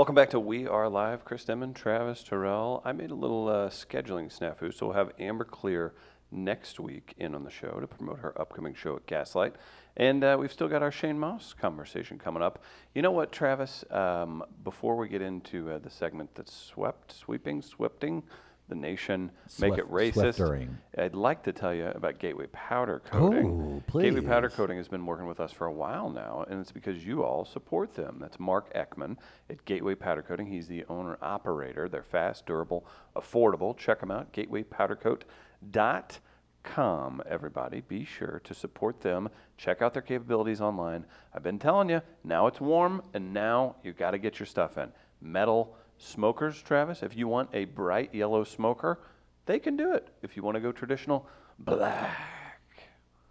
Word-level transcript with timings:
Welcome 0.00 0.14
back 0.14 0.30
to 0.30 0.40
We 0.40 0.66
Are 0.66 0.88
Live. 0.88 1.26
Chris 1.26 1.44
Denman, 1.44 1.74
Travis 1.74 2.22
Terrell. 2.22 2.80
I 2.86 2.92
made 2.92 3.10
a 3.10 3.14
little 3.14 3.48
uh, 3.48 3.68
scheduling 3.68 4.34
snafu, 4.34 4.72
so 4.72 4.86
we'll 4.86 4.94
have 4.94 5.12
Amber 5.18 5.44
Clear 5.44 5.92
next 6.32 6.80
week 6.80 7.12
in 7.18 7.34
on 7.34 7.44
the 7.44 7.50
show 7.50 7.78
to 7.78 7.86
promote 7.86 8.20
her 8.20 8.40
upcoming 8.40 8.72
show 8.72 8.96
at 8.96 9.04
Gaslight. 9.04 9.56
And 9.98 10.24
uh, 10.24 10.38
we've 10.40 10.50
still 10.50 10.68
got 10.68 10.82
our 10.82 10.90
Shane 10.90 11.18
Mauss 11.18 11.52
conversation 11.52 12.18
coming 12.18 12.42
up. 12.42 12.64
You 12.94 13.02
know 13.02 13.10
what, 13.10 13.30
Travis? 13.30 13.84
Um, 13.90 14.42
before 14.64 14.96
we 14.96 15.06
get 15.06 15.20
into 15.20 15.70
uh, 15.70 15.78
the 15.78 15.90
segment 15.90 16.34
that's 16.34 16.54
swept, 16.54 17.12
sweeping, 17.12 17.60
swifting 17.60 18.22
the 18.70 18.74
nation, 18.74 19.30
make 19.60 19.76
it 19.76 19.86
racist, 19.90 20.36
swiftering. 20.36 20.78
I'd 20.96 21.14
like 21.14 21.42
to 21.42 21.52
tell 21.52 21.74
you 21.74 21.88
about 21.88 22.18
Gateway 22.18 22.46
Powder 22.52 23.02
Coating. 23.04 23.82
Oh, 23.94 24.00
Gateway 24.00 24.22
Powder. 24.22 24.48
Coating 24.48 24.78
has 24.78 24.88
been 24.88 25.04
working 25.04 25.26
with 25.26 25.40
us 25.40 25.52
for 25.52 25.66
a 25.66 25.72
while 25.72 26.08
now, 26.08 26.46
and 26.48 26.58
it's 26.58 26.72
because 26.72 27.04
you 27.04 27.22
all 27.22 27.44
support 27.44 27.92
them. 27.94 28.16
That's 28.18 28.40
Mark 28.40 28.72
Ekman 28.74 29.18
at 29.50 29.62
Gateway 29.66 29.94
Powder 29.94 30.22
Coating. 30.22 30.46
He's 30.46 30.68
the 30.68 30.86
owner 30.88 31.18
operator. 31.20 31.86
They're 31.88 32.02
fast, 32.02 32.46
durable, 32.46 32.86
affordable. 33.14 33.76
Check 33.76 34.00
them 34.00 34.10
out, 34.10 34.32
gatewaypowdercoat.com. 34.32 37.22
Everybody, 37.28 37.80
be 37.80 38.04
sure 38.04 38.40
to 38.44 38.54
support 38.54 39.00
them. 39.02 39.28
Check 39.58 39.82
out 39.82 39.92
their 39.92 40.02
capabilities 40.02 40.60
online. 40.60 41.04
I've 41.34 41.42
been 41.42 41.58
telling 41.58 41.90
you, 41.90 42.00
now 42.24 42.46
it's 42.46 42.60
warm, 42.60 43.02
and 43.12 43.34
now 43.34 43.74
you've 43.82 43.98
got 43.98 44.12
to 44.12 44.18
get 44.18 44.38
your 44.38 44.46
stuff 44.46 44.78
in. 44.78 44.92
Metal 45.20 45.76
smokers, 46.00 46.60
Travis, 46.62 47.02
if 47.02 47.16
you 47.16 47.28
want 47.28 47.50
a 47.52 47.66
bright 47.66 48.14
yellow 48.14 48.44
smoker, 48.44 48.98
they 49.46 49.58
can 49.58 49.76
do 49.76 49.92
it. 49.92 50.08
If 50.22 50.36
you 50.36 50.42
want 50.42 50.56
to 50.56 50.60
go 50.60 50.72
traditional, 50.72 51.26
black. 51.58 52.16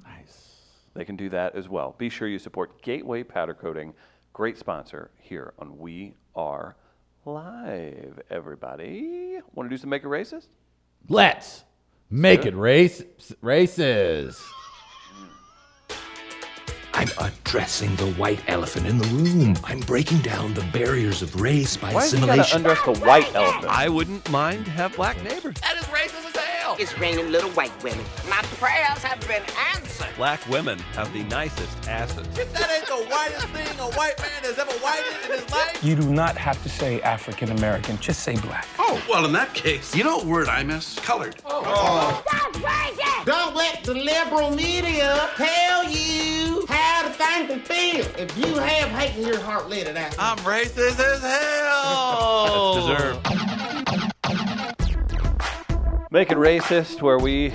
Nice. 0.04 0.56
They 0.94 1.06
can 1.06 1.16
do 1.16 1.30
that 1.30 1.56
as 1.56 1.68
well. 1.68 1.96
Be 1.98 2.10
sure 2.10 2.28
you 2.28 2.40
support 2.40 2.82
Gateway 2.82 3.24
Powder 3.24 3.54
Coating, 3.54 3.94
great 4.34 4.58
sponsor 4.58 5.12
here 5.20 5.54
on 5.60 5.78
We 5.78 6.14
Are 6.36 6.76
Live. 7.26 8.20
Everybody, 8.30 9.40
want 9.54 9.70
to 9.70 9.76
do 9.76 9.80
some 9.80 9.90
Make 9.90 10.04
It 10.04 10.08
Racist? 10.08 10.48
Let's 11.08 11.64
make 12.10 12.46
it 12.46 12.56
race 12.56 13.04
racist. 13.44 14.42
I'm 16.94 17.10
addressing 17.20 17.96
the 17.96 18.08
white 18.14 18.42
elephant 18.48 18.88
in 18.88 18.98
the 18.98 19.08
room. 19.08 19.56
I'm 19.64 19.80
breaking 19.82 20.20
down 20.20 20.54
the 20.54 20.64
barriers 20.74 21.22
of 21.22 21.40
race 21.40 21.78
by 21.78 21.94
Why 21.94 22.04
is 22.04 22.12
he 22.12 22.20
got 22.20 22.36
to 22.36 22.42
assimilation. 22.42 22.58
undress 22.66 23.00
the 23.00 23.06
white 23.06 23.36
elephant? 23.36 23.66
I 23.68 23.90
wouldn't 23.90 24.30
mind 24.30 24.66
to 24.66 24.72
have 24.72 24.96
black 24.96 25.22
neighbors. 25.24 25.56
that 25.62 25.78
is 25.78 25.84
racist 25.86 26.28
as 26.28 26.36
hell. 26.36 26.76
It's 26.80 26.98
raining 27.00 27.32
little 27.32 27.50
white 27.52 27.72
women. 27.84 28.04
My 28.30 28.42
prayers 28.60 29.00
have 29.04 29.20
been 29.28 29.44
answered. 29.76 30.08
Black 30.18 30.46
women 30.50 30.80
have 30.94 31.12
the 31.14 31.24
nicest 31.24 31.88
asses. 31.88 32.28
That 32.36 32.72
ain't 32.72 32.88
the 32.88 33.06
whitest 33.14 33.48
thing 33.48 33.80
a 33.80 33.92
white 33.98 34.18
man 34.20 34.44
has 34.44 34.58
ever 34.60 34.72
whited 34.80 35.06
in 35.26 35.40
his 35.40 35.50
life. 35.52 35.84
You 35.84 35.96
do 35.96 36.10
not 36.12 36.36
have 36.38 36.62
to 36.64 36.70
say 36.70 37.02
African 37.02 37.52
American, 37.52 37.98
just 38.00 38.22
say 38.24 38.36
black. 38.38 38.68
Oh, 38.78 39.02
well, 39.10 39.26
in 39.26 39.32
that 39.34 39.54
case, 39.54 39.96
you 39.96 40.04
know 40.04 40.18
what 40.18 40.26
word 40.26 40.48
I 40.50 40.64
miss? 40.64 40.98
Colored. 41.00 41.36
Oh, 41.46 42.24
Don't 43.26 43.56
let 43.56 43.84
the 43.84 43.94
liberal 43.94 44.52
media 44.52 45.30
tell 45.38 45.90
you 45.90 46.66
how 46.68 46.89
to 47.38 47.60
think 47.60 47.70
feel. 48.04 48.06
If 48.18 48.38
you 48.38 48.56
have 48.56 48.90
hate 48.90 49.18
in 49.20 49.28
your 49.28 49.40
heart, 49.40 49.70
let 49.70 49.88
it 49.88 49.98
out. 49.98 50.16
I'm 50.20 50.38
racist 50.40 51.00
as 51.00 51.22
hell. 51.22 52.76
Deserved. 52.98 53.28
Make 56.12 56.32
It 56.32 56.38
Racist, 56.38 57.02
where 57.02 57.20
we 57.20 57.54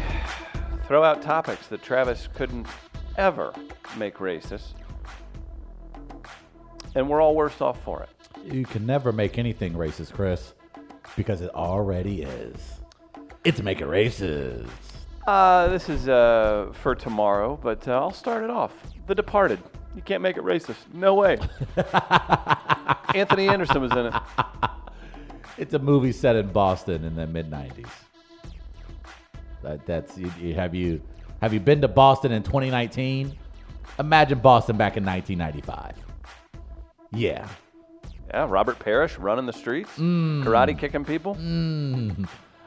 throw 0.87 1.03
out 1.03 1.23
topics 1.23 1.67
that 1.69 1.83
Travis 1.83 2.29
couldn't 2.35 2.67
ever 3.17 3.53
make 3.97 4.19
racist. 4.19 4.75
And 6.95 7.09
we're 7.09 7.21
all 7.21 7.35
worse 7.35 7.61
off 7.61 7.83
for 7.83 8.05
it. 8.05 8.09
You 8.45 8.65
can 8.65 8.87
never 8.87 9.11
make 9.11 9.39
anything 9.39 9.73
racist, 9.73 10.13
Chris, 10.13 10.53
because 11.17 11.41
it 11.41 11.53
already 11.55 12.23
is. 12.23 12.57
It's 13.43 13.61
make 13.61 13.81
it 13.81 13.89
racist. 13.89 14.69
Uh, 15.27 15.69
this 15.69 15.89
is 15.89 16.09
uh, 16.09 16.71
for 16.75 16.95
tomorrow, 16.95 17.59
but 17.63 17.87
uh, 17.89 17.93
I'll 17.93 18.13
start 18.13 18.45
it 18.45 18.51
off. 18.51 18.73
The 19.07 19.15
Departed. 19.15 19.59
You 19.97 20.03
can't 20.03 20.23
make 20.23 20.37
it 20.37 20.43
racist. 20.43 20.77
No 20.93 21.15
way. 21.15 21.39
Anthony 23.15 23.49
Anderson 23.49 23.81
was 23.81 23.93
in 23.93 24.07
it. 24.07 24.15
It's 25.57 25.73
a 25.73 25.79
movie 25.79 26.11
set 26.11 26.35
in 26.35 26.49
Boston 26.49 27.05
in 27.05 27.15
the 27.15 27.29
mid 27.29 27.49
'90s. 27.49 27.87
That, 29.63 29.87
that's 29.87 30.19
you, 30.19 30.33
you, 30.41 30.55
have 30.55 30.75
you 30.75 31.01
have 31.41 31.55
you 31.55 31.61
been 31.61 31.81
to 31.83 31.87
Boston 31.87 32.33
in 32.33 32.43
2019? 32.43 33.33
Imagine 34.01 34.41
Boston 34.41 34.77
back 34.77 34.97
in 34.97 35.05
1995. 35.05 35.95
Yeah, 37.13 37.47
Yeah, 38.31 38.47
Robert 38.49 38.81
Parish 38.81 39.17
running 39.17 39.47
the 39.47 39.53
streets, 39.53 39.91
karate 39.97 40.77
kicking 40.77 41.05
people. 41.05 41.35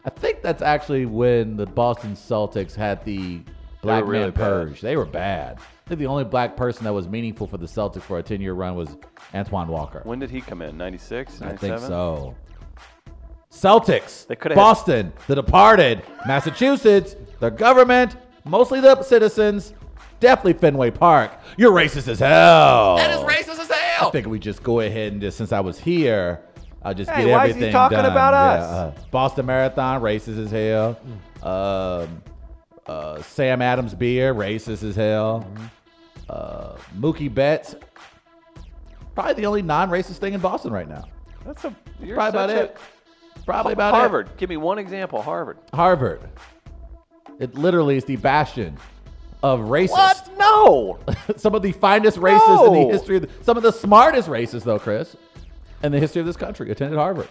I 0.08 0.10
think 0.10 0.42
that's 0.42 0.62
actually 0.62 1.06
when 1.06 1.58
the 1.58 1.66
Boston 1.66 2.14
Celtics 2.14 2.74
had 2.74 3.04
the 3.04 3.42
black 3.82 4.06
really 4.06 4.22
man 4.22 4.30
bad. 4.32 4.36
purge. 4.40 4.80
They 4.80 4.96
were 4.96 5.06
bad. 5.06 5.58
I 5.60 5.90
think 5.90 6.00
the 6.00 6.06
only 6.08 6.24
black 6.24 6.56
person 6.56 6.86
that 6.86 6.94
was 6.94 7.10
meaningful 7.10 7.46
for 7.46 7.58
the 7.58 7.66
Celtics 7.66 8.04
for 8.04 8.18
a 8.18 8.24
10 8.24 8.40
year 8.40 8.54
run 8.54 8.76
was 8.76 8.96
Antoine 9.36 9.68
Walker. 9.68 10.00
When 10.06 10.18
did 10.20 10.30
he 10.32 10.40
come 10.40 10.62
in? 10.62 10.78
96, 10.78 11.42
I 11.42 11.58
think 11.58 11.78
so. 11.80 12.36
Celtics, 13.52 14.26
They 14.28 14.36
coulda 14.36 14.56
had- 14.56 14.62
Boston, 14.62 15.12
The 15.28 15.36
Departed, 15.36 16.04
Massachusetts, 16.26 17.16
the 17.40 17.50
government, 17.50 18.16
mostly 18.46 18.80
the 18.80 19.02
citizens, 19.04 19.74
definitely 20.22 20.54
Fenway 20.54 20.92
Park. 20.92 21.32
You're 21.58 21.74
racist 21.74 22.08
as 22.08 22.20
hell. 22.20 22.96
That 22.98 23.12
is 23.12 23.20
racist 23.22 23.60
as 23.60 23.70
hell. 23.70 24.08
I 24.08 24.12
think 24.12 24.28
we 24.28 24.40
just 24.40 24.64
go 24.64 24.80
ahead 24.80 25.12
and 25.14 25.22
just 25.22 25.38
since 25.38 25.52
I 25.52 25.60
was 25.60 25.80
here, 25.80 26.42
I'll 26.88 26.94
just 26.94 27.10
Hey, 27.12 27.26
get 27.26 27.32
why 27.32 27.44
is 27.48 27.48
he 27.48 27.52
everything 27.52 27.74
talking 27.74 27.98
done. 27.98 28.06
about 28.12 28.32
Yeah, 28.34 28.66
us? 28.66 28.72
uh, 28.72 29.02
Boston 29.12 29.46
Marathon, 29.46 30.02
racist 30.02 30.40
as 30.42 30.52
hell. 30.52 30.98
Um, 31.44 32.22
uh, 32.86 33.22
Sam 33.24 33.62
Adams 33.62 33.94
beer, 33.94 34.34
racist 34.34 34.84
as 34.84 34.96
hell. 34.96 35.46
Uh, 36.30 36.76
Mookie 36.98 37.34
Betts, 37.34 37.76
probably 39.16 39.34
the 39.34 39.46
only 39.48 39.62
non-racist 39.64 40.16
thing 40.20 40.34
in 40.34 40.40
Boston 40.40 40.72
right 40.72 40.88
now. 40.88 41.04
That's 41.46 41.66
a 41.66 41.76
Probably 42.00 42.12
about 42.14 42.50
a- 42.52 42.64
it. 42.64 42.78
Probably 43.46 43.74
about 43.74 43.94
it. 43.94 43.98
Harvard. 43.98 44.30
Give 44.38 44.50
me 44.50 44.56
one 44.58 44.80
example. 44.80 45.22
Harvard. 45.22 45.58
Harvard. 45.74 46.22
It 47.40 47.56
literally 47.56 47.98
is 47.98 48.06
the 48.06 48.16
bastion 48.16 48.78
of 49.44 49.60
racists. 49.60 49.90
What? 49.90 50.38
No. 50.38 51.00
some 51.38 51.54
of 51.54 51.62
the 51.62 51.74
finest 51.74 52.18
racists 52.18 52.68
in 52.68 52.74
the 52.88 52.94
history 52.94 53.18
of 53.18 53.22
the, 53.24 53.44
some 53.44 53.58
of 53.58 53.64
the 53.64 53.72
smartest 53.74 54.30
racists 54.30 54.64
though, 54.64 54.80
Chris, 54.80 55.16
in 55.84 55.92
the 55.92 56.00
history 56.00 56.20
of 56.20 56.26
this 56.26 56.38
country 56.38 56.70
attended 56.72 56.98
Harvard. 56.98 57.28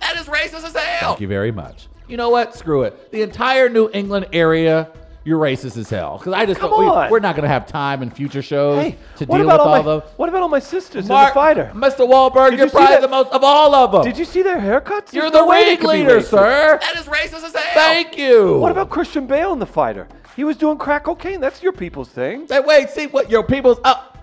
That 0.00 0.16
is 0.16 0.26
racist 0.26 0.64
as 0.64 0.74
hell. 0.76 1.10
Thank 1.10 1.20
you 1.20 1.28
very 1.28 1.52
much. 1.52 1.88
You 2.08 2.16
know 2.16 2.30
what? 2.30 2.54
Screw 2.54 2.82
it. 2.82 3.10
The 3.10 3.22
entire 3.22 3.68
New 3.68 3.90
England 3.92 4.26
area, 4.32 4.88
you're 5.24 5.40
racist 5.40 5.76
as 5.76 5.90
hell. 5.90 6.18
Because 6.18 6.34
I 6.34 6.46
just 6.46 6.60
Come 6.60 6.70
don't, 6.70 6.80
we, 6.80 6.86
on. 6.86 7.10
we're 7.10 7.18
not 7.18 7.34
going 7.34 7.42
to 7.42 7.48
have 7.48 7.66
time 7.66 8.00
in 8.02 8.10
future 8.10 8.42
shows 8.42 8.80
Hey, 8.84 8.98
to 9.16 9.24
what 9.24 9.38
deal 9.38 9.46
about 9.46 9.58
with 9.58 9.66
all 9.66 9.74
all 9.74 9.82
my, 9.82 10.06
the. 10.06 10.12
What 10.16 10.28
about 10.28 10.42
all 10.42 10.48
my 10.48 10.60
sisters 10.60 11.08
Mark, 11.08 11.28
in 11.28 11.30
the 11.30 11.34
fighter? 11.34 11.72
Mr. 11.74 12.08
Wahlberg, 12.08 12.50
Did 12.50 12.58
you're 12.58 12.66
you 12.66 12.70
see 12.70 12.76
probably 12.76 12.94
that- 12.94 13.00
the 13.02 13.08
most 13.08 13.32
of 13.32 13.42
all 13.42 13.74
of 13.74 13.90
them. 13.90 14.02
Did 14.04 14.16
you 14.18 14.24
see 14.24 14.42
their 14.42 14.58
haircuts? 14.60 15.12
You're 15.12 15.22
There's 15.24 15.32
the 15.32 15.38
no 15.40 15.46
way 15.48 15.64
they 15.64 15.76
could 15.76 15.90
be 15.90 15.98
ringleader, 15.98 16.20
racist. 16.20 16.24
sir. 16.30 16.78
That 16.80 16.96
is 16.96 17.06
racist 17.06 17.42
as 17.44 17.56
hell. 17.56 17.74
Thank 17.74 18.16
you. 18.16 18.58
What 18.58 18.70
about 18.70 18.88
Christian 18.90 19.26
Bale 19.26 19.52
in 19.52 19.58
the 19.58 19.66
fighter? 19.66 20.06
He 20.36 20.44
was 20.44 20.56
doing 20.56 20.78
crack 20.78 21.04
cocaine. 21.04 21.40
That's 21.40 21.60
your 21.62 21.72
people's 21.72 22.10
thing. 22.10 22.46
Hey, 22.48 22.60
wait, 22.60 22.90
see 22.90 23.06
what 23.08 23.28
your 23.30 23.42
people's 23.42 23.78
up. 23.82 24.15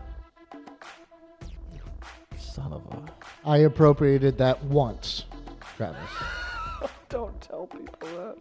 I 3.46 3.58
appropriated 3.60 4.38
that 4.38 4.64
once, 4.66 5.26
Travis. 5.78 6.00
Don't 7.10 7.40
tell 7.42 7.68
people 7.68 8.08
that. 8.18 8.38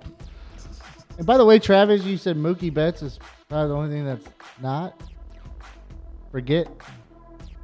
And 1.18 1.26
by 1.26 1.36
the 1.36 1.44
way, 1.44 1.58
Travis, 1.58 2.04
you 2.04 2.16
said 2.16 2.36
Mookie 2.36 2.72
Betts 2.72 3.02
is 3.02 3.18
probably 3.48 3.68
the 3.68 3.74
only 3.74 3.90
thing 3.90 4.04
that's 4.06 4.26
not. 4.62 5.00
Forget 6.30 6.68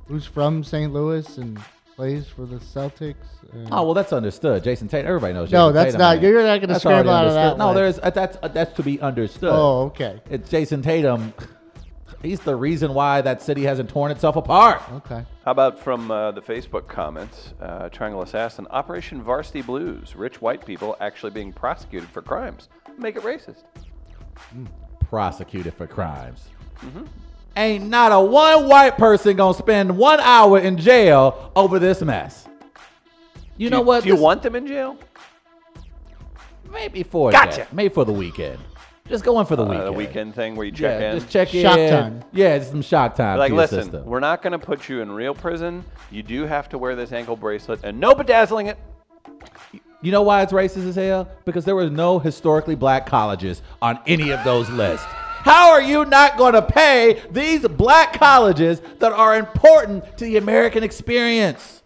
who's 0.06 0.26
from 0.26 0.62
St. 0.62 0.92
Louis 0.92 1.38
and 1.38 1.58
plays 1.96 2.26
for 2.26 2.44
the 2.44 2.56
Celtics. 2.56 3.14
and- 3.52 3.68
Oh 3.72 3.84
well, 3.84 3.94
that's 3.94 4.12
understood. 4.12 4.62
Jayson 4.62 4.88
Tatum. 4.88 5.06
Everybody 5.08 5.32
knows. 5.32 5.50
No, 5.50 5.68
Jayson 5.70 5.74
that's 5.74 5.86
Tatum, 5.92 5.98
not- 6.00 6.16
man. 6.16 6.22
you're 6.24 6.42
not 6.42 6.60
gonna 6.60 6.66
That's 6.74 6.80
scramble 6.80 7.10
already 7.10 7.24
out 7.24 7.28
of 7.28 7.34
that. 7.34 7.58
No, 7.58 7.66
one. 7.68 7.74
there's 7.76 7.98
uh, 8.00 8.10
that's 8.10 8.36
uh, 8.42 8.48
that's 8.48 8.74
to 8.76 8.82
be 8.82 9.00
understood. 9.00 9.50
Oh, 9.52 9.84
okay. 9.86 10.20
It's 10.28 10.50
Jayson 10.50 10.82
Tatum. 10.82 11.32
He's 12.22 12.40
the 12.40 12.56
reason 12.56 12.94
why 12.94 13.20
that 13.20 13.42
city 13.42 13.62
hasn't 13.62 13.90
torn 13.90 14.10
itself 14.10 14.34
apart. 14.36 14.82
Okay. 14.92 15.24
How 15.44 15.52
about 15.52 15.78
from 15.78 16.10
uh, 16.10 16.32
the 16.32 16.40
Facebook 16.40 16.88
comments? 16.88 17.54
Uh, 17.60 17.88
Triangle 17.90 18.22
Assassin, 18.22 18.66
Operation 18.70 19.22
Varsity 19.22 19.62
Blues. 19.62 20.16
Rich 20.16 20.42
white 20.42 20.66
people 20.66 20.96
actually 21.00 21.30
being 21.30 21.52
prosecuted 21.52 22.08
for 22.08 22.20
crimes. 22.20 22.68
Make 22.98 23.14
it 23.16 23.22
racist. 23.22 23.62
Prosecuted 25.08 25.74
for 25.74 25.86
crimes. 25.86 26.48
Mm-hmm. 26.80 27.04
Ain't 27.56 27.88
not 27.88 28.12
a 28.12 28.20
one 28.20 28.68
white 28.68 28.96
person 28.98 29.36
gonna 29.36 29.54
spend 29.56 29.96
one 29.96 30.20
hour 30.20 30.58
in 30.58 30.76
jail 30.76 31.52
over 31.54 31.78
this 31.78 32.02
mess. 32.02 32.46
You 33.56 33.68
Do 33.68 33.76
know 33.76 33.80
what? 33.82 34.02
Do 34.02 34.08
you 34.08 34.16
want 34.16 34.42
them 34.42 34.54
in 34.54 34.66
jail? 34.66 34.96
Maybe 36.70 37.02
for 37.02 37.30
Gotcha. 37.30 37.62
day. 37.62 37.66
Maybe 37.72 37.94
for 37.94 38.04
the 38.04 38.12
weekend. 38.12 38.58
Just 39.08 39.24
go 39.24 39.40
in 39.40 39.46
for 39.46 39.56
the 39.56 39.64
uh, 39.64 39.68
weekend. 39.68 39.86
the 39.86 39.92
weekend 39.92 40.34
thing 40.34 40.56
where 40.56 40.66
you 40.66 40.72
check 40.72 41.00
yeah, 41.00 41.12
in. 41.12 41.18
just 41.20 41.30
check 41.32 41.48
Shock 41.48 41.78
in. 41.78 41.90
time. 41.90 42.24
Yeah, 42.32 42.58
just 42.58 42.70
some 42.70 42.82
shock 42.82 43.14
time. 43.14 43.38
like, 43.38 43.48
to 43.48 43.54
your 43.54 43.62
listen, 43.62 43.82
system. 43.84 44.04
we're 44.04 44.20
not 44.20 44.42
going 44.42 44.52
to 44.52 44.58
put 44.58 44.88
you 44.88 45.00
in 45.00 45.10
real 45.10 45.34
prison. 45.34 45.84
You 46.10 46.22
do 46.22 46.44
have 46.44 46.68
to 46.70 46.78
wear 46.78 46.94
this 46.94 47.12
ankle 47.12 47.36
bracelet 47.36 47.80
and 47.84 47.98
no 47.98 48.14
bedazzling 48.14 48.66
it. 48.66 48.78
You 50.00 50.12
know 50.12 50.22
why 50.22 50.42
it's 50.42 50.52
racist 50.52 50.86
as 50.86 50.94
hell? 50.94 51.28
Because 51.44 51.64
there 51.64 51.74
were 51.74 51.90
no 51.90 52.18
historically 52.18 52.74
black 52.74 53.06
colleges 53.06 53.62
on 53.82 53.98
any 54.06 54.30
of 54.30 54.44
those 54.44 54.68
lists. 54.70 55.06
How 55.06 55.70
are 55.70 55.80
you 55.82 56.04
not 56.04 56.36
going 56.36 56.52
to 56.52 56.62
pay 56.62 57.22
these 57.30 57.66
black 57.66 58.12
colleges 58.12 58.80
that 58.98 59.12
are 59.12 59.36
important 59.36 60.04
to 60.18 60.24
the 60.24 60.36
American 60.36 60.82
experience? 60.84 61.82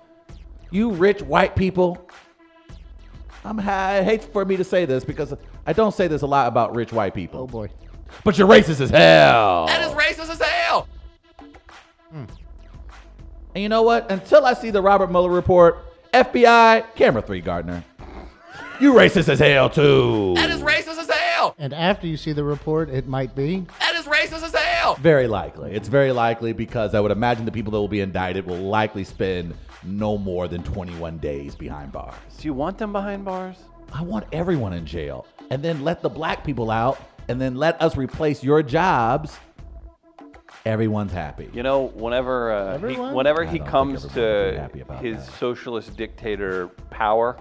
You 0.70 0.90
rich 0.90 1.22
white 1.22 1.54
people. 1.54 2.08
I'm 3.44 3.60
I 3.60 4.02
hate 4.02 4.24
for 4.24 4.44
me 4.44 4.56
to 4.56 4.64
say 4.64 4.84
this 4.84 5.04
because 5.04 5.34
I 5.66 5.72
don't 5.72 5.94
say 5.94 6.08
this 6.08 6.22
a 6.22 6.26
lot 6.26 6.48
about 6.48 6.74
rich 6.74 6.92
white 6.92 7.14
people. 7.14 7.40
Oh 7.40 7.46
boy. 7.46 7.68
But 8.24 8.36
you're 8.36 8.48
racist 8.48 8.80
as 8.80 8.90
hell. 8.90 9.66
That 9.66 9.82
is 9.82 9.92
racist 9.92 10.30
as 10.30 10.40
hell. 10.40 10.88
Hmm. 12.10 12.24
And 13.54 13.62
you 13.62 13.68
know 13.68 13.82
what? 13.82 14.10
Until 14.10 14.44
I 14.44 14.54
see 14.54 14.70
the 14.70 14.82
Robert 14.82 15.10
Mueller 15.10 15.30
report, 15.30 15.78
FBI, 16.12 16.94
camera 16.94 17.22
three, 17.22 17.40
Gardner. 17.40 17.84
You 18.80 18.94
racist 18.94 19.28
as 19.28 19.38
hell 19.38 19.70
too. 19.70 20.34
That 20.34 20.50
is 20.50 20.60
racist 20.60 20.98
as 20.98 21.08
hell. 21.08 21.54
And 21.58 21.72
after 21.72 22.06
you 22.06 22.16
see 22.16 22.32
the 22.32 22.44
report, 22.44 22.88
it 22.90 23.06
might 23.06 23.34
be. 23.34 23.64
That 23.80 23.94
is 23.94 24.06
racist 24.06 24.42
as 24.42 24.54
hell. 24.54 24.96
Very 24.96 25.28
likely. 25.28 25.72
It's 25.72 25.88
very 25.88 26.12
likely 26.12 26.52
because 26.52 26.94
I 26.94 27.00
would 27.00 27.12
imagine 27.12 27.44
the 27.44 27.52
people 27.52 27.70
that 27.72 27.78
will 27.78 27.88
be 27.88 28.00
indicted 28.00 28.46
will 28.46 28.56
likely 28.56 29.04
spend 29.04 29.54
no 29.84 30.18
more 30.18 30.48
than 30.48 30.62
21 30.62 31.18
days 31.18 31.54
behind 31.54 31.92
bars. 31.92 32.14
Do 32.38 32.48
you 32.48 32.54
want 32.54 32.78
them 32.78 32.92
behind 32.92 33.24
bars? 33.24 33.56
I 33.92 34.02
want 34.02 34.26
everyone 34.32 34.72
in 34.72 34.86
jail 34.86 35.26
and 35.52 35.62
then 35.62 35.84
let 35.84 36.00
the 36.00 36.08
black 36.08 36.44
people 36.44 36.70
out 36.70 36.98
and 37.28 37.38
then 37.38 37.54
let 37.56 37.80
us 37.82 37.94
replace 37.96 38.42
your 38.42 38.62
jobs. 38.62 39.36
Everyone's 40.64 41.12
happy. 41.12 41.50
You 41.52 41.62
know, 41.62 41.88
whenever 41.88 42.52
uh, 42.52 42.78
he, 42.78 42.94
whenever 42.94 43.42
I 43.44 43.50
he 43.50 43.58
comes 43.58 44.04
everyone 44.06 44.60
would 44.62 44.72
be 44.72 44.78
to 44.80 44.96
his 45.02 45.16
that. 45.16 45.22
Mm-hmm. 45.26 45.38
socialist 45.38 45.96
dictator 45.96 46.68
power, 46.90 47.36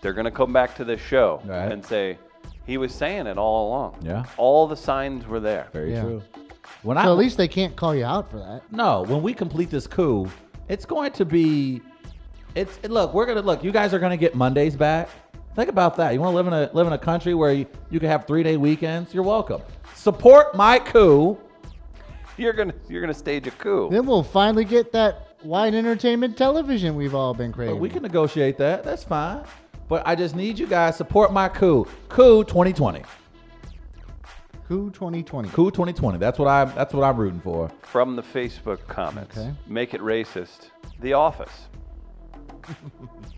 they're 0.00 0.12
going 0.14 0.24
to 0.24 0.30
come 0.30 0.52
back 0.52 0.74
to 0.76 0.84
this 0.84 1.00
show 1.00 1.42
Right. 1.44 1.70
and 1.70 1.84
say 1.84 2.16
he 2.64 2.78
was 2.78 2.94
saying 2.94 3.26
it 3.26 3.36
all 3.36 3.68
along. 3.68 3.98
Yeah. 4.02 4.24
all 4.38 4.66
the 4.66 4.76
signs 4.76 5.26
were 5.26 5.40
there. 5.40 5.66
Very 5.72 5.92
Yeah. 5.92 6.02
true. 6.02 6.22
When 6.82 6.96
So 6.96 7.02
I 7.02 7.06
at 7.06 7.18
least 7.18 7.36
they 7.36 7.48
can't 7.48 7.74
call 7.76 7.94
you 7.94 8.04
out 8.04 8.30
for 8.30 8.38
that. 8.38 8.62
No, 8.70 9.02
when 9.02 9.20
we 9.22 9.34
complete 9.34 9.68
this 9.70 9.86
coup, 9.86 10.30
it's 10.68 10.86
going 10.86 11.12
to 11.12 11.24
be. 11.24 11.82
It's 12.54 12.78
look, 12.84 13.12
we're 13.14 13.26
gonna 13.26 13.42
look. 13.42 13.62
You 13.64 13.72
guys 13.72 13.92
are 13.92 13.98
gonna 13.98 14.16
get 14.16 14.34
Mondays 14.34 14.76
back. 14.76 15.08
Think 15.58 15.70
about 15.70 15.96
that. 15.96 16.14
You 16.14 16.20
want 16.20 16.34
to 16.34 16.36
live 16.36 16.46
in 16.46 16.52
a 16.52 16.70
live 16.72 16.86
in 16.86 16.92
a 16.92 16.98
country 16.98 17.34
where 17.34 17.52
you, 17.52 17.66
you 17.90 17.98
can 17.98 18.08
have 18.08 18.28
three 18.28 18.44
day 18.44 18.56
weekends. 18.56 19.12
You're 19.12 19.24
welcome. 19.24 19.60
Support 19.96 20.54
my 20.54 20.78
coup. 20.78 21.36
You're 22.36 22.52
gonna 22.52 22.74
you're 22.88 23.00
gonna 23.00 23.12
stage 23.12 23.48
a 23.48 23.50
coup. 23.50 23.88
Then 23.90 24.06
we'll 24.06 24.22
finally 24.22 24.64
get 24.64 24.92
that 24.92 25.34
wide 25.42 25.74
entertainment 25.74 26.38
television 26.38 26.94
we've 26.94 27.12
all 27.12 27.34
been 27.34 27.50
But 27.50 27.56
craving. 27.56 27.80
we 27.80 27.88
can 27.88 28.04
negotiate 28.04 28.56
that. 28.58 28.84
That's 28.84 29.02
fine. 29.02 29.42
But 29.88 30.06
I 30.06 30.14
just 30.14 30.36
need 30.36 30.60
you 30.60 30.68
guys 30.68 30.96
support 30.96 31.32
my 31.32 31.48
coup. 31.48 31.88
Coup 32.08 32.44
2020. 32.44 33.02
Coup 34.68 34.90
2020. 34.92 35.48
Coup 35.48 35.72
2020. 35.72 36.18
That's 36.18 36.38
what 36.38 36.46
I'm. 36.46 36.72
That's 36.76 36.94
what 36.94 37.02
I'm 37.02 37.16
rooting 37.16 37.40
for. 37.40 37.68
From 37.82 38.14
the 38.14 38.22
Facebook 38.22 38.86
comments, 38.86 39.36
Okay. 39.36 39.52
make 39.66 39.92
it 39.92 40.00
racist. 40.02 40.70
The 41.00 41.14
Office. 41.14 41.66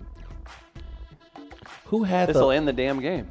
Who 1.90 2.04
had 2.04 2.28
This 2.28 2.36
the 2.36 2.42
will 2.42 2.50
end 2.52 2.68
the 2.68 2.72
damn 2.72 3.00
game. 3.00 3.28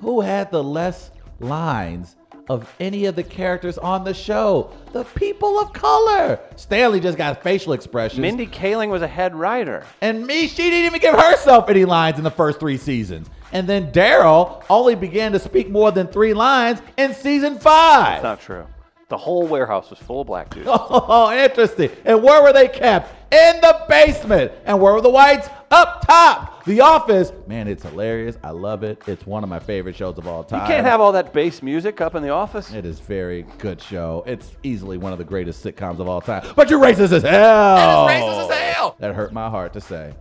Who 0.00 0.20
had 0.20 0.52
the 0.52 0.62
less 0.62 1.10
lines 1.40 2.14
of 2.48 2.72
any 2.78 3.06
of 3.06 3.16
the 3.16 3.24
characters 3.24 3.78
on 3.78 4.04
the 4.04 4.14
show? 4.14 4.70
The 4.92 5.02
people 5.02 5.58
of 5.58 5.72
color. 5.72 6.38
Stanley 6.54 7.00
just 7.00 7.18
got 7.18 7.42
facial 7.42 7.72
expressions. 7.72 8.20
Mindy 8.20 8.46
Kaling 8.46 8.90
was 8.90 9.02
a 9.02 9.08
head 9.08 9.34
writer. 9.34 9.84
and 10.00 10.24
me, 10.24 10.46
she 10.46 10.70
didn't 10.70 10.86
even 10.86 11.00
give 11.00 11.16
herself 11.16 11.68
any 11.68 11.84
lines 11.84 12.18
in 12.18 12.22
the 12.22 12.30
first 12.30 12.60
three 12.60 12.76
seasons. 12.76 13.28
And 13.52 13.68
then 13.68 13.90
Daryl 13.90 14.62
only 14.70 14.94
began 14.94 15.32
to 15.32 15.40
speak 15.40 15.68
more 15.68 15.90
than 15.90 16.06
three 16.06 16.32
lines 16.34 16.80
in 16.96 17.12
season 17.12 17.58
five. 17.58 18.22
That's 18.22 18.22
not 18.22 18.40
true. 18.40 18.66
The 19.08 19.16
whole 19.16 19.46
warehouse 19.46 19.88
was 19.90 20.00
full 20.00 20.22
of 20.22 20.26
black 20.26 20.50
dudes. 20.50 20.68
Oh, 20.70 21.30
interesting. 21.32 21.90
And 22.04 22.22
where 22.22 22.42
were 22.42 22.52
they 22.52 22.66
kept? 22.68 23.12
In 23.32 23.60
the 23.60 23.84
basement. 23.88 24.52
And 24.64 24.80
where 24.80 24.92
were 24.94 25.00
the 25.00 25.10
whites? 25.10 25.48
Up 25.70 26.04
top. 26.04 26.64
The 26.64 26.80
Office. 26.80 27.32
Man, 27.46 27.68
it's 27.68 27.84
hilarious. 27.84 28.36
I 28.42 28.50
love 28.50 28.82
it. 28.82 29.00
It's 29.06 29.24
one 29.24 29.44
of 29.44 29.48
my 29.48 29.60
favorite 29.60 29.94
shows 29.94 30.18
of 30.18 30.26
all 30.26 30.42
time. 30.42 30.62
You 30.62 30.66
can't 30.66 30.84
have 30.86 31.00
all 31.00 31.12
that 31.12 31.32
bass 31.32 31.62
music 31.62 32.00
up 32.00 32.16
in 32.16 32.22
the 32.22 32.30
office. 32.30 32.72
It 32.72 32.84
is 32.84 32.98
very 32.98 33.42
good 33.58 33.80
show. 33.80 34.24
It's 34.26 34.56
easily 34.64 34.98
one 34.98 35.12
of 35.12 35.18
the 35.18 35.24
greatest 35.24 35.64
sitcoms 35.64 36.00
of 36.00 36.08
all 36.08 36.20
time. 36.20 36.44
But 36.56 36.68
you're 36.68 36.80
racist 36.80 37.12
as 37.12 37.22
hell. 37.22 38.06
That 38.06 38.16
is 38.16 38.22
racist 38.24 38.50
as 38.50 38.58
hell. 38.74 38.96
That 38.98 39.14
hurt 39.14 39.32
my 39.32 39.48
heart 39.48 39.72
to 39.74 39.80
say. 39.80 40.14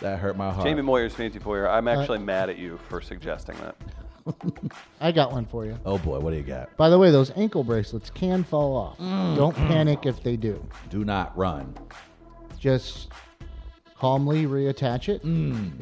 That 0.00 0.18
hurt 0.18 0.36
my 0.36 0.50
heart. 0.52 0.66
Jamie 0.66 0.82
Moyer's 0.82 1.14
fancy 1.14 1.38
foyer. 1.38 1.68
I'm 1.68 1.88
actually 1.88 2.18
mad 2.18 2.50
at 2.50 2.58
you 2.58 2.78
for 2.90 3.00
suggesting 3.00 3.56
that. 3.58 3.76
I 5.00 5.12
got 5.12 5.32
one 5.32 5.44
for 5.46 5.64
you. 5.66 5.78
oh 5.86 5.98
boy, 5.98 6.18
what 6.18 6.30
do 6.32 6.36
you 6.36 6.42
got? 6.42 6.76
By 6.76 6.88
the 6.88 6.98
way, 6.98 7.10
those 7.10 7.30
ankle 7.36 7.62
bracelets 7.64 8.10
can 8.10 8.42
fall 8.44 8.76
off. 8.76 8.98
Mm. 8.98 9.36
Don't 9.36 9.54
panic 9.56 10.06
if 10.06 10.22
they 10.22 10.36
do. 10.36 10.62
Do 10.90 11.04
not 11.04 11.36
run. 11.36 11.74
Just 12.58 13.08
calmly 13.98 14.46
reattach 14.46 15.08
it. 15.08 15.20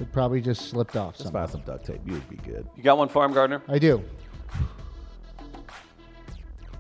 It 0.00 0.12
probably 0.12 0.41
just 0.41 0.69
slipped 0.69 0.96
off 0.96 1.14
Just 1.14 1.25
somehow. 1.25 1.41
find 1.46 1.50
some 1.52 1.61
duct 1.62 1.87
tape. 1.87 2.00
You 2.05 2.12
would 2.14 2.29
be 2.29 2.37
good. 2.37 2.67
You 2.76 2.82
got 2.82 2.99
one, 2.99 3.08
Farm 3.08 3.32
Gardener? 3.32 3.62
I 3.69 3.79
do. 3.79 4.02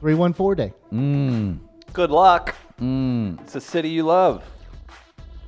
314 0.00 0.54
day. 0.66 0.74
Mm. 0.92 1.58
Good 1.92 2.10
luck. 2.10 2.54
Mm. 2.80 3.40
It's 3.40 3.54
a 3.54 3.60
city 3.60 3.88
you 3.88 4.02
love. 4.04 4.44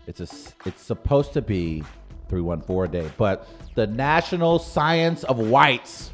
It's 0.06 0.20
a. 0.20 0.24
s- 0.24 0.54
It's 0.64 0.80
supposed 0.82 1.32
to 1.34 1.42
be 1.42 1.82
three 2.28 2.40
one 2.40 2.60
four 2.60 2.84
a 2.84 2.88
day, 2.88 3.10
but 3.18 3.46
the 3.76 3.86
National 3.86 4.58
Science 4.58 5.22
of 5.24 5.38
Whites 5.38 6.10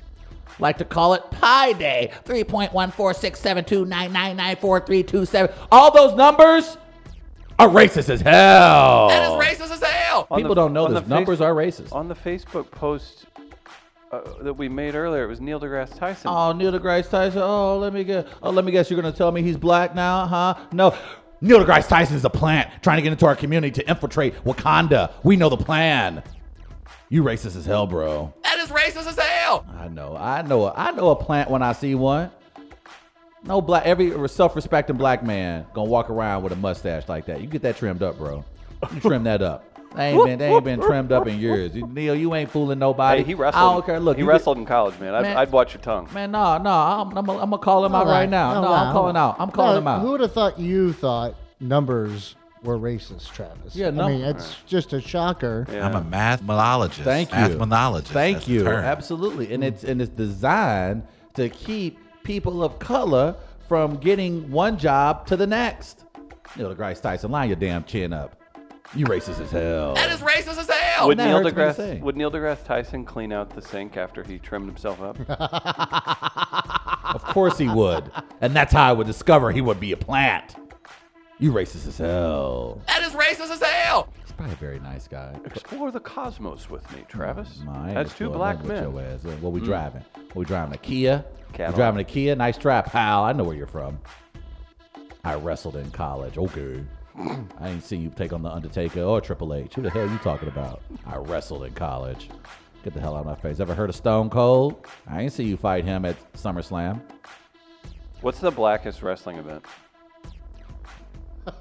like 0.59 0.79
to 0.79 0.85
call 0.85 1.15
it 1.15 1.23
Pi 1.31 1.73
Day. 1.73 2.13
Three 2.25 2.45
point 2.45 2.73
one 2.75 2.91
four 2.91 3.15
six 3.15 3.41
seven 3.41 3.65
two 3.65 3.85
nine 3.87 4.13
nine 4.13 4.37
nine 4.37 4.57
four 4.57 4.79
three 4.81 5.03
two 5.03 5.25
seven. 5.25 5.55
All 5.73 5.91
those 5.91 6.15
numbers 6.15 6.77
are 7.59 7.69
racist 7.69 8.09
as 8.11 8.21
hell. 8.21 9.09
That 9.09 9.23
is 9.23 9.47
racist 9.59 9.73
as 9.73 9.83
hell. 9.83 10.27
On 10.31 10.39
People 10.39 10.55
the- 10.55 10.61
don't 10.61 10.73
know 10.73 10.85
on 10.85 10.95
this. 10.95 11.03
the 11.05 11.09
Numbers 11.09 11.39
face- 11.39 11.45
are 11.47 11.55
racist. 11.55 11.93
On 11.93 12.07
the 12.09 12.15
Facebook 12.15 12.71
post 12.71 13.25
uh, 14.13 14.21
that 14.43 14.53
we 14.55 14.69
made 14.69 14.95
earlier, 14.95 15.25
it 15.25 15.29
was 15.29 15.41
Neil 15.41 15.59
deGrasse 15.59 15.97
Tyson. 15.99 16.29
Oh, 16.31 16.53
Neil 16.53 16.71
deGrasse 16.73 17.09
Tyson. 17.09 17.41
Oh, 17.43 17.79
let 17.79 17.93
me 17.95 18.05
get. 18.05 18.29
Oh, 18.43 18.51
let 18.51 18.65
me 18.65 18.73
guess. 18.73 18.91
You're 18.91 19.01
gonna 19.01 19.15
tell 19.15 19.33
me 19.33 19.43
he's 19.43 19.57
black 19.57 19.95
now, 19.95 20.27
huh? 20.27 20.55
No. 20.73 20.95
Neil 21.41 21.65
deGrasse 21.65 21.89
Tyson 21.89 22.15
is 22.17 22.25
a 22.25 22.31
plant 22.31 22.71
trying 22.83 22.99
to 22.99 23.03
get 23.03 23.11
into 23.13 23.27
our 23.27 23.35
community 23.35 23.73
to 23.83 23.89
infiltrate 23.89 24.35
Wakanda. 24.45 25.13
We 25.25 25.37
know 25.37 25.49
the 25.49 25.57
plan. 25.57 26.23
You 27.13 27.23
racist 27.23 27.57
as 27.57 27.67
hell, 27.67 27.87
bro. 27.87 28.33
That 28.43 28.59
is 28.61 28.71
racist 28.71 29.07
as 29.07 29.19
hell. 29.19 29.67
I 29.79 29.89
know. 29.89 30.17
I 30.17 30.41
know. 30.41 30.73
I 30.75 30.93
know 30.93 31.11
a 31.11 31.15
plant 31.17 31.51
when 31.51 31.63
I 31.63 31.75
see 31.75 31.95
one. 31.95 32.31
No 33.45 33.61
black. 33.61 33.85
Every 33.85 34.31
self-respecting 34.31 34.97
black 34.97 35.23
man 35.23 35.67
gonna 35.75 35.91
walk 35.91 36.09
around 36.09 36.43
with 36.43 36.55
a 36.55 36.57
mustache 36.57 37.07
like 37.11 37.27
that. 37.27 37.43
You 37.43 37.49
get 37.49 37.61
that 37.63 37.77
trimmed 37.77 38.03
up, 38.03 38.17
bro. 38.17 38.47
You 38.95 39.01
trim 39.01 39.25
that 39.25 39.43
up. 39.43 39.63
They 39.95 40.07
ain't 40.07 40.25
been. 40.25 40.39
They 40.39 40.47
ain't 40.55 40.65
been 40.65 40.81
trimmed 40.81 41.13
up 41.13 41.27
in 41.27 41.39
years. 41.39 41.77
You- 41.77 41.87
Neil, 41.87 42.15
you 42.15 42.35
ain't 42.35 42.51
fooling 42.51 42.79
nobody. 42.79 43.19
Hey, 43.19 43.27
he 43.27 43.35
wrestled. 43.35 43.63
I 43.63 43.67
wrestled. 43.67 43.75
don't 43.75 43.87
care. 43.87 44.01
Look, 44.01 44.17
he 44.17 44.23
you 44.23 44.27
get- 44.27 44.33
wrestled 44.33 44.57
in 44.57 44.65
college, 44.65 44.99
man. 44.99 45.15
I'd, 45.15 45.21
Man. 45.21 45.37
I'd 45.37 45.53
watch 45.53 45.75
your 45.75 45.83
tongue. 45.83 46.09
Man, 46.15 46.31
no, 46.31 46.57
no, 46.57 46.71
I'm, 46.71 47.09
I'm, 47.09 47.29
I'm 47.29 47.51
gonna 47.51 47.59
call 47.59 47.85
him 47.85 47.95
oh, 47.95 47.99
out 47.99 48.07
Hold 48.07 48.17
right 48.17 48.29
now. 48.31 48.53
Oh, 48.53 48.55
hold 48.55 48.65
No, 48.65 48.73
on, 48.73 48.87
I'm 48.87 48.93
calling 48.95 49.17
out. 49.19 49.37
I'm 49.39 49.51
calling 49.51 49.75
No, 49.75 49.79
him 49.81 49.89
out. 49.89 50.01
Who 50.01 50.11
would 50.13 50.21
have 50.21 50.33
thought 50.33 50.59
you 50.59 50.95
thought 50.95 51.35
numbers 51.61 52.37
were 52.63 52.79
racist, 52.79 53.33
Travis? 53.33 53.75
Yeah, 53.75 53.89
I 53.89 53.91
mean, 53.91 54.21
it's 54.21 54.57
just 54.67 54.93
a 54.93 55.01
shocker. 55.01 55.67
Yeah. 55.71 55.87
I'm 55.87 55.95
a 55.95 56.03
mathemologist. 56.03 57.03
Thank 57.03 57.31
you. 57.31 57.37
Mathemologist. 57.37 58.09
Thank 58.09 58.39
That's 58.39 58.49
you. 58.49 58.67
Absolutely, 58.69 59.53
and 59.53 59.65
it's 59.65 59.85
and 59.85 60.01
it's 60.01 60.11
designed 60.11 61.05
to 61.35 61.49
keep 61.49 61.99
people 62.23 62.63
of 62.63 62.79
color 62.79 63.35
from 63.69 63.97
getting 63.97 64.51
one 64.51 64.79
job 64.79 65.27
to 65.27 65.37
the 65.37 65.47
next. 65.47 66.05
Neil 66.57 66.75
deGrasse 66.75 67.01
Tyson, 67.01 67.31
line 67.31 67.49
your 67.49 67.57
damn 67.57 67.85
chin 67.85 68.13
up. 68.13 68.37
You 68.95 69.07
racist 69.07 69.41
as 69.41 69.51
hell. 69.51 69.95
That 69.95 70.11
is 70.11 70.21
racist 70.21 70.59
as 70.59 70.69
hell. 70.69 71.09
Would 71.09 71.17
Neil 71.17 71.43
hurts 71.43 71.57
me 71.57 71.63
to 71.63 71.75
say. 71.75 71.97
deGrasse 71.97 72.01
Would 72.03 72.17
Neil 72.17 72.31
deGrasse 72.31 72.65
Tyson 72.65 73.05
clean 73.07 73.33
out 73.33 73.49
the 73.51 73.63
sink 73.63 73.97
after 73.97 74.23
he 74.23 74.39
trimmed 74.39 74.67
himself 74.67 75.01
up? 75.01 75.17
Of 77.15 77.25
course 77.25 77.59
he 77.59 77.69
would, 77.69 78.11
and 78.41 78.57
that's 78.57 78.73
how 78.73 78.89
I 78.89 78.93
would 78.93 79.07
discover 79.07 79.51
he 79.53 79.61
would 79.61 79.79
be 79.79 79.93
a 79.93 79.97
plant. 79.97 80.57
You 81.43 81.51
racist 81.51 81.89
as 81.89 81.99
hell. 81.99 82.81
That 82.87 83.03
is 83.03 83.15
racist 83.15 83.51
as 83.51 83.61
hell. 83.61 84.09
He's 84.23 84.31
probably 84.31 84.53
a 84.53 84.57
very 84.59 84.79
nice 84.79 85.09
guy. 85.09 85.37
Explore 85.45 85.91
the 85.91 85.99
cosmos 85.99 86.71
with 86.71 86.89
me, 86.93 87.05
Travis. 87.09 87.59
No, 87.65 87.73
I 87.73 87.87
ain't 87.87 87.95
That's 87.95 88.15
two 88.15 88.31
black 88.31 88.63
men. 88.63 88.93
Your 88.93 89.03
ass. 89.03 89.25
What 89.25 89.51
we 89.53 89.61
mm. 89.61 89.65
driving? 89.65 90.05
What 90.15 90.37
we 90.37 90.45
driving? 90.45 90.73
A 90.73 90.79
Kia? 90.79 91.25
We 91.51 91.57
Cadillac. 91.57 91.75
driving 91.75 92.01
a 92.01 92.05
Kia? 92.05 92.37
Nice 92.37 92.57
trap, 92.57 92.93
pal. 92.93 93.25
I 93.25 93.33
know 93.33 93.43
where 93.43 93.57
you're 93.57 93.67
from. 93.67 93.99
I 95.25 95.35
wrestled 95.35 95.75
in 95.75 95.91
college. 95.91 96.39
Okay. 96.39 96.85
I 97.19 97.71
ain't 97.71 97.83
seen 97.83 98.03
you 98.03 98.11
take 98.11 98.33
on 98.33 98.45
the 98.45 98.49
Undertaker 98.49 99.03
or 99.03 99.21
Triple 99.21 99.53
H. 99.53 99.75
Who 99.75 99.83
the 99.83 99.91
hell 99.91 100.05
are 100.05 100.13
you 100.13 100.19
talking 100.19 100.47
about? 100.47 100.81
I 101.07 101.17
wrestled 101.17 101.65
in 101.65 101.75
college. 101.75 102.31
Get 102.85 102.95
the 102.95 103.01
hell 103.01 103.17
out 103.17 103.23
of 103.23 103.27
my 103.27 103.35
face. 103.35 103.59
Ever 103.59 103.75
heard 103.75 103.91
of 103.91 103.97
Stone 103.97 104.31
Cold? 104.31 104.87
I 105.09 105.23
ain't 105.23 105.33
see 105.33 105.43
you 105.43 105.57
fight 105.57 105.85
him 105.85 106.05
at 106.05 106.15
SummerSlam. 106.35 107.01
What's 108.21 108.39
the 108.39 108.53
blackest 108.53 109.03
wrestling 109.03 109.39
event? 109.39 109.65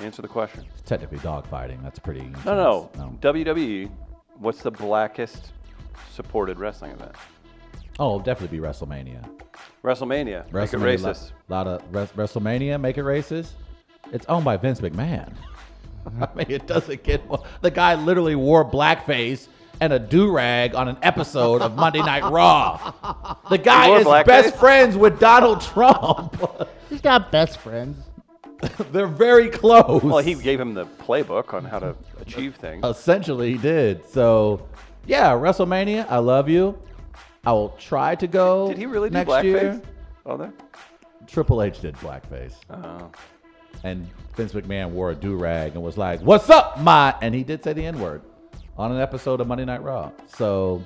Answer 0.00 0.22
the 0.22 0.28
question. 0.28 0.64
It's 0.78 0.88
technically 0.88 1.18
dogfighting. 1.18 1.82
That's 1.82 1.98
pretty. 1.98 2.22
No, 2.44 2.90
no, 2.96 3.10
intense. 3.12 3.20
WWE. 3.20 3.90
What's 4.38 4.62
the 4.62 4.70
blackest 4.70 5.52
supported 6.12 6.58
wrestling 6.58 6.92
event? 6.92 7.12
Oh, 7.98 8.06
it'll 8.06 8.20
definitely 8.20 8.58
be 8.58 8.64
WrestleMania. 8.64 9.28
WrestleMania. 9.84 10.50
Make 10.52 10.72
it 10.72 10.76
WrestleMania, 10.76 10.98
racist. 10.98 11.30
A 11.48 11.52
lot 11.52 11.66
of 11.66 11.94
res- 11.94 12.10
WrestleMania, 12.12 12.80
make 12.80 12.98
it 12.98 13.04
racist. 13.04 13.50
It's 14.12 14.26
owned 14.26 14.44
by 14.44 14.56
Vince 14.56 14.80
McMahon. 14.80 15.32
I 16.20 16.28
mean, 16.34 16.46
it 16.48 16.66
doesn't 16.66 17.02
get 17.02 17.26
more. 17.28 17.44
The 17.60 17.70
guy 17.70 17.94
literally 17.94 18.34
wore 18.34 18.64
blackface 18.64 19.46
and 19.80 19.92
a 19.92 19.98
do 19.98 20.30
rag 20.30 20.74
on 20.74 20.88
an 20.88 20.96
episode 21.02 21.62
of 21.62 21.76
Monday 21.76 22.00
Night 22.00 22.24
Raw. 22.24 22.92
The 23.50 23.58
guy 23.58 23.96
is 23.98 24.06
blackface? 24.06 24.26
best 24.26 24.56
friends 24.56 24.96
with 24.96 25.18
Donald 25.20 25.60
Trump. 25.60 26.40
He's 26.92 27.00
got 27.00 27.32
best 27.32 27.56
friends. 27.56 28.04
They're 28.92 29.06
very 29.06 29.48
close. 29.48 30.02
Well, 30.02 30.18
he 30.18 30.34
gave 30.34 30.60
him 30.60 30.74
the 30.74 30.84
playbook 30.84 31.54
on 31.54 31.64
how 31.64 31.78
to 31.78 31.96
achieve 32.20 32.56
things. 32.56 32.84
Essentially, 32.84 33.52
he 33.52 33.56
did. 33.56 34.06
So, 34.06 34.68
yeah, 35.06 35.30
WrestleMania. 35.30 36.06
I 36.10 36.18
love 36.18 36.50
you. 36.50 36.78
I 37.46 37.52
will 37.52 37.70
try 37.78 38.14
to 38.16 38.26
go. 38.26 38.68
Did 38.68 38.76
he 38.76 38.84
really 38.84 39.08
do 39.08 39.14
next 39.14 39.30
blackface? 39.30 39.42
year. 39.44 39.82
Oh, 40.26 40.36
there. 40.36 40.52
Triple 41.26 41.62
H 41.62 41.80
did 41.80 41.94
blackface. 41.96 42.56
Oh. 42.68 43.10
and 43.84 44.06
Vince 44.36 44.52
McMahon 44.52 44.90
wore 44.90 45.12
a 45.12 45.14
do 45.14 45.34
rag 45.34 45.72
and 45.72 45.82
was 45.82 45.96
like, 45.96 46.20
"What's 46.20 46.50
up, 46.50 46.78
my?" 46.78 47.14
And 47.22 47.34
he 47.34 47.42
did 47.42 47.64
say 47.64 47.72
the 47.72 47.86
N 47.86 47.98
word 47.98 48.20
on 48.76 48.92
an 48.92 49.00
episode 49.00 49.40
of 49.40 49.46
Monday 49.46 49.64
Night 49.64 49.82
Raw. 49.82 50.12
So 50.26 50.84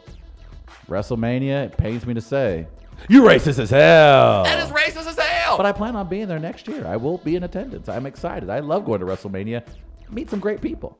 WrestleMania, 0.89 1.67
it 1.67 1.77
pains 1.77 2.07
me 2.07 2.15
to 2.15 2.21
say, 2.21 2.69
you 3.09 3.23
racist 3.23 3.59
as 3.59 3.71
hell. 3.71 4.45
That 4.45 4.59
is 4.65 4.71
racist 4.71 5.07
as 5.07 5.19
hell. 5.19 5.57
But 5.57 5.67
I 5.67 5.73
plan 5.73 5.97
on 5.97 6.09
being 6.09 6.29
there 6.29 6.39
next 6.39 6.67
year. 6.69 6.87
I 6.87 6.97
will 6.97 7.19
be 7.19 7.37
in 7.37 7.43
attendance. 7.45 7.89
I'm 7.89 8.07
excited. 8.07 8.51
I 8.51 8.61
love 8.61 8.85
going 8.85 9.01
to 9.01 9.07
WrestleMania. 9.07 9.67
Meet 10.11 10.31
some 10.31 10.41
great 10.41 10.61
people. 10.61 10.99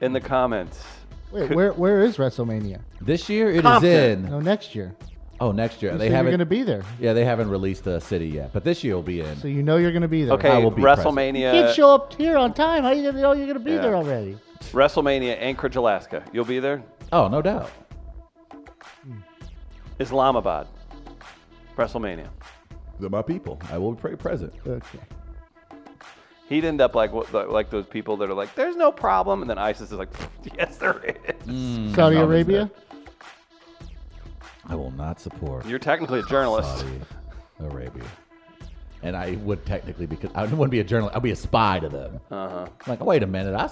In 0.00 0.12
the 0.12 0.20
comments. 0.20 0.82
Wait, 1.32 1.50
where 1.50 1.72
where 1.74 2.00
is 2.02 2.16
WrestleMania? 2.16 2.80
This 3.00 3.28
year 3.28 3.50
it 3.50 3.56
is 3.56 3.62
Compton. 3.62 4.24
in. 4.24 4.30
No, 4.30 4.40
next 4.40 4.74
year. 4.74 4.94
Oh, 5.42 5.52
next 5.52 5.80
year 5.80 5.92
You 5.92 5.98
they 5.98 6.04
said 6.04 6.08
you're 6.10 6.16
haven't. 6.16 6.30
going 6.32 6.38
to 6.40 6.44
be 6.46 6.62
there, 6.64 6.82
yeah, 6.98 7.14
they 7.14 7.24
haven't 7.24 7.48
released 7.48 7.86
a 7.86 7.98
city 7.98 8.28
yet, 8.28 8.52
but 8.52 8.62
this 8.62 8.84
year 8.84 8.94
will 8.94 9.02
be 9.02 9.20
in. 9.20 9.36
so 9.38 9.48
you 9.48 9.62
know 9.62 9.78
you're 9.78 9.92
going 9.92 10.02
to 10.02 10.08
be 10.08 10.24
there. 10.24 10.34
Okay, 10.34 10.50
I 10.50 10.58
will 10.58 10.70
be 10.70 10.82
present. 10.82 11.06
You 11.08 11.12
WrestleMania. 11.14 11.52
can't 11.52 11.74
show 11.74 11.94
up 11.94 12.12
here 12.14 12.36
on 12.36 12.52
time. 12.52 12.82
How 12.82 12.90
you 12.90 13.02
going 13.04 13.14
to 13.14 13.20
know 13.22 13.32
you're 13.32 13.46
going 13.46 13.56
to 13.58 13.64
be 13.64 13.70
Yeah. 13.72 13.80
there 13.80 13.96
already? 13.96 14.36
WrestleMania, 14.72 15.38
Anchorage, 15.40 15.76
Alaska. 15.76 16.22
You'll 16.32 16.44
be 16.44 16.58
there. 16.58 16.82
Oh, 17.10 17.28
no 17.28 17.40
doubt. 17.40 17.70
Islamabad. 19.98 20.66
WrestleMania. 21.80 22.28
They're 22.98 23.08
my 23.08 23.22
people. 23.22 23.58
I 23.70 23.78
will 23.78 23.92
be 23.92 24.14
present. 24.16 24.52
Okay. 24.66 24.98
He'd 26.48 26.64
end 26.64 26.80
up 26.80 26.94
like 26.94 27.12
what- 27.12 27.32
like 27.50 27.70
those 27.70 27.86
people 27.86 28.16
that 28.18 28.28
are 28.28 28.34
like, 28.34 28.54
"There's 28.54 28.76
no 28.76 28.90
problem," 28.92 29.40
and 29.40 29.48
then 29.48 29.56
ISIS 29.56 29.92
is 29.92 29.98
like, 29.98 30.10
"Yes, 30.58 30.76
there 30.76 31.00
is." 31.00 31.94
Saudi 31.94 32.16
I'll 32.16 32.26
be 32.26 32.34
Arabia? 32.34 32.70
I 34.68 34.74
will 34.74 34.90
not 34.92 35.20
support. 35.20 35.64
You're 35.66 35.78
technically 35.78 36.18
a 36.20 36.24
journalist. 36.24 36.80
Saudi 36.80 37.00
Arabia. 37.60 38.04
And 39.02 39.16
I 39.16 39.36
would 39.36 39.64
technically 39.64 40.04
because 40.06 40.30
I 40.34 40.44
wouldn't 40.44 40.70
be 40.70 40.80
a 40.80 40.84
journalist. 40.84 41.16
I'd 41.16 41.22
be 41.22 41.30
a 41.30 41.36
spy 41.36 41.78
to 41.80 41.88
them. 41.88 42.20
Uh 42.30 42.48
huh. 42.48 42.66
Like, 42.86 43.02
wait 43.02 43.22
a 43.22 43.26
minute, 43.26 43.54
I 43.54 43.70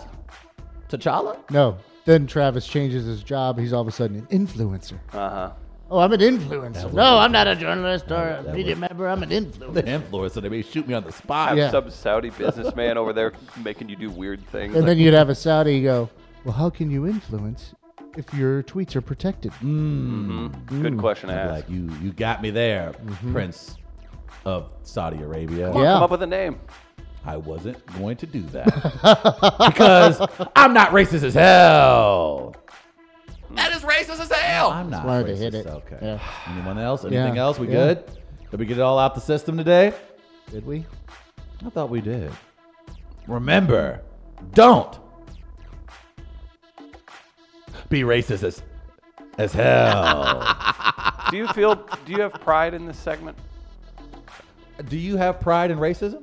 T'Challa? 0.89 1.37
No. 1.51 1.77
Then 2.07 2.27
Travis 2.27 2.67
changes 2.67 3.05
his 3.05 3.23
job. 3.23 3.59
He's 3.59 3.75
all 3.75 3.83
of 3.83 3.89
a 3.89 3.93
sudden 3.93 4.27
an 4.31 4.47
influencer. 4.47 4.99
Uh 5.13 5.29
huh. 5.29 5.51
Oh, 5.91 5.99
I'm 6.01 6.13
an 6.13 6.21
influencer. 6.21 6.93
No, 6.93 7.19
I'm 7.19 7.33
not 7.33 7.47
a 7.47 7.57
journalist 7.57 8.11
or 8.11 8.29
a 8.29 8.53
media 8.55 8.77
member. 8.77 9.09
I'm 9.09 9.23
an 9.23 9.31
The 9.31 9.41
influencer. 9.41 9.83
influencer. 10.03 10.43
They 10.43 10.49
may 10.51 10.63
shoot 10.63 10.87
me 10.87 10.93
on 10.95 11.03
the 11.03 11.13
spot. 11.13 11.49
Have 11.51 11.59
Yeah. 11.59 11.71
some 11.71 11.91
Saudi 11.91 12.29
businessman 12.31 12.99
over 12.99 13.15
there 13.15 13.33
making 13.65 13.89
you 13.89 13.97
do 13.97 14.11
weird 14.11 14.47
things. 14.49 14.75
And 14.75 14.83
like- 14.83 14.87
then 14.87 14.99
you'd 14.99 15.15
have 15.15 15.31
a 15.31 15.35
Saudi 15.35 15.83
go, 15.83 16.11
well, 16.45 16.55
how 16.55 16.69
can 16.69 16.91
you 16.91 17.07
influence 17.07 17.75
if 18.19 18.33
your 18.35 18.63
tweets 18.65 18.97
are 18.97 19.01
protected? 19.01 19.53
Mhm. 19.63 20.53
Good 20.67 20.93
mm. 20.95 21.01
question 21.01 21.31
to 21.31 21.35
ask. 21.35 21.53
Like 21.53 21.71
you, 21.71 21.91
you 22.03 22.13
got 22.13 22.43
me 22.43 22.51
there, 22.51 22.93
mm-hmm. 22.93 23.33
Prince 23.33 23.77
of 24.45 24.67
Saudi 24.83 25.23
Arabia. 25.23 25.69
Come 25.69 25.79
on, 25.79 25.83
Yeah. 25.85 25.95
Come 25.95 26.03
up 26.03 26.11
with 26.11 26.23
a 26.23 26.27
name. 26.27 26.59
I 27.25 27.37
wasn't 27.37 27.85
going 27.99 28.17
to 28.19 28.27
do 28.27 28.43
that 28.53 28.67
because 29.59 30.21
I'm 30.55 30.73
not 30.73 30.91
racist 30.91 31.25
as 31.25 31.35
hell. 31.35 32.55
That 33.53 33.73
is 33.73 33.83
racist 33.83 34.21
as 34.21 34.31
hell. 34.31 34.71
I'm 34.71 34.91
not. 34.91 35.07
wanted 35.07 35.27
to 35.29 35.33
racist. 35.33 35.39
hit 35.39 35.55
it. 35.55 35.67
Okay. 35.67 35.99
Yeah. 36.03 36.21
Anyone 36.53 36.79
else? 36.79 37.05
Anything 37.05 37.37
Yeah. 37.37 37.43
else? 37.43 37.59
We 37.59 37.67
Yeah. 37.69 37.73
good? 37.73 38.05
Did 38.51 38.61
we 38.61 38.67
get 38.67 38.79
it 38.79 38.83
all 38.83 38.99
out 38.99 39.15
the 39.15 39.21
system 39.21 39.57
today? 39.57 39.93
Did 40.51 40.67
we? 40.67 40.85
I 41.65 41.71
thought 41.71 41.91
we 41.91 42.01
did. 42.01 42.31
Remember, 43.27 44.01
don't 44.55 44.99
be 47.89 48.03
racist 48.03 48.43
as, 48.43 48.63
as 49.39 49.53
hell. 49.53 50.45
Do 51.31 51.37
you 51.37 51.47
feel? 51.49 51.75
Do 52.07 52.13
you 52.13 52.21
have 52.23 52.33
pride 52.35 52.75
in 52.75 52.87
this 52.87 52.99
segment? 52.99 53.37
Do 54.89 54.97
you 54.97 55.17
have 55.17 55.41
pride 55.41 55.71
in 55.71 55.79
racism? 55.79 56.23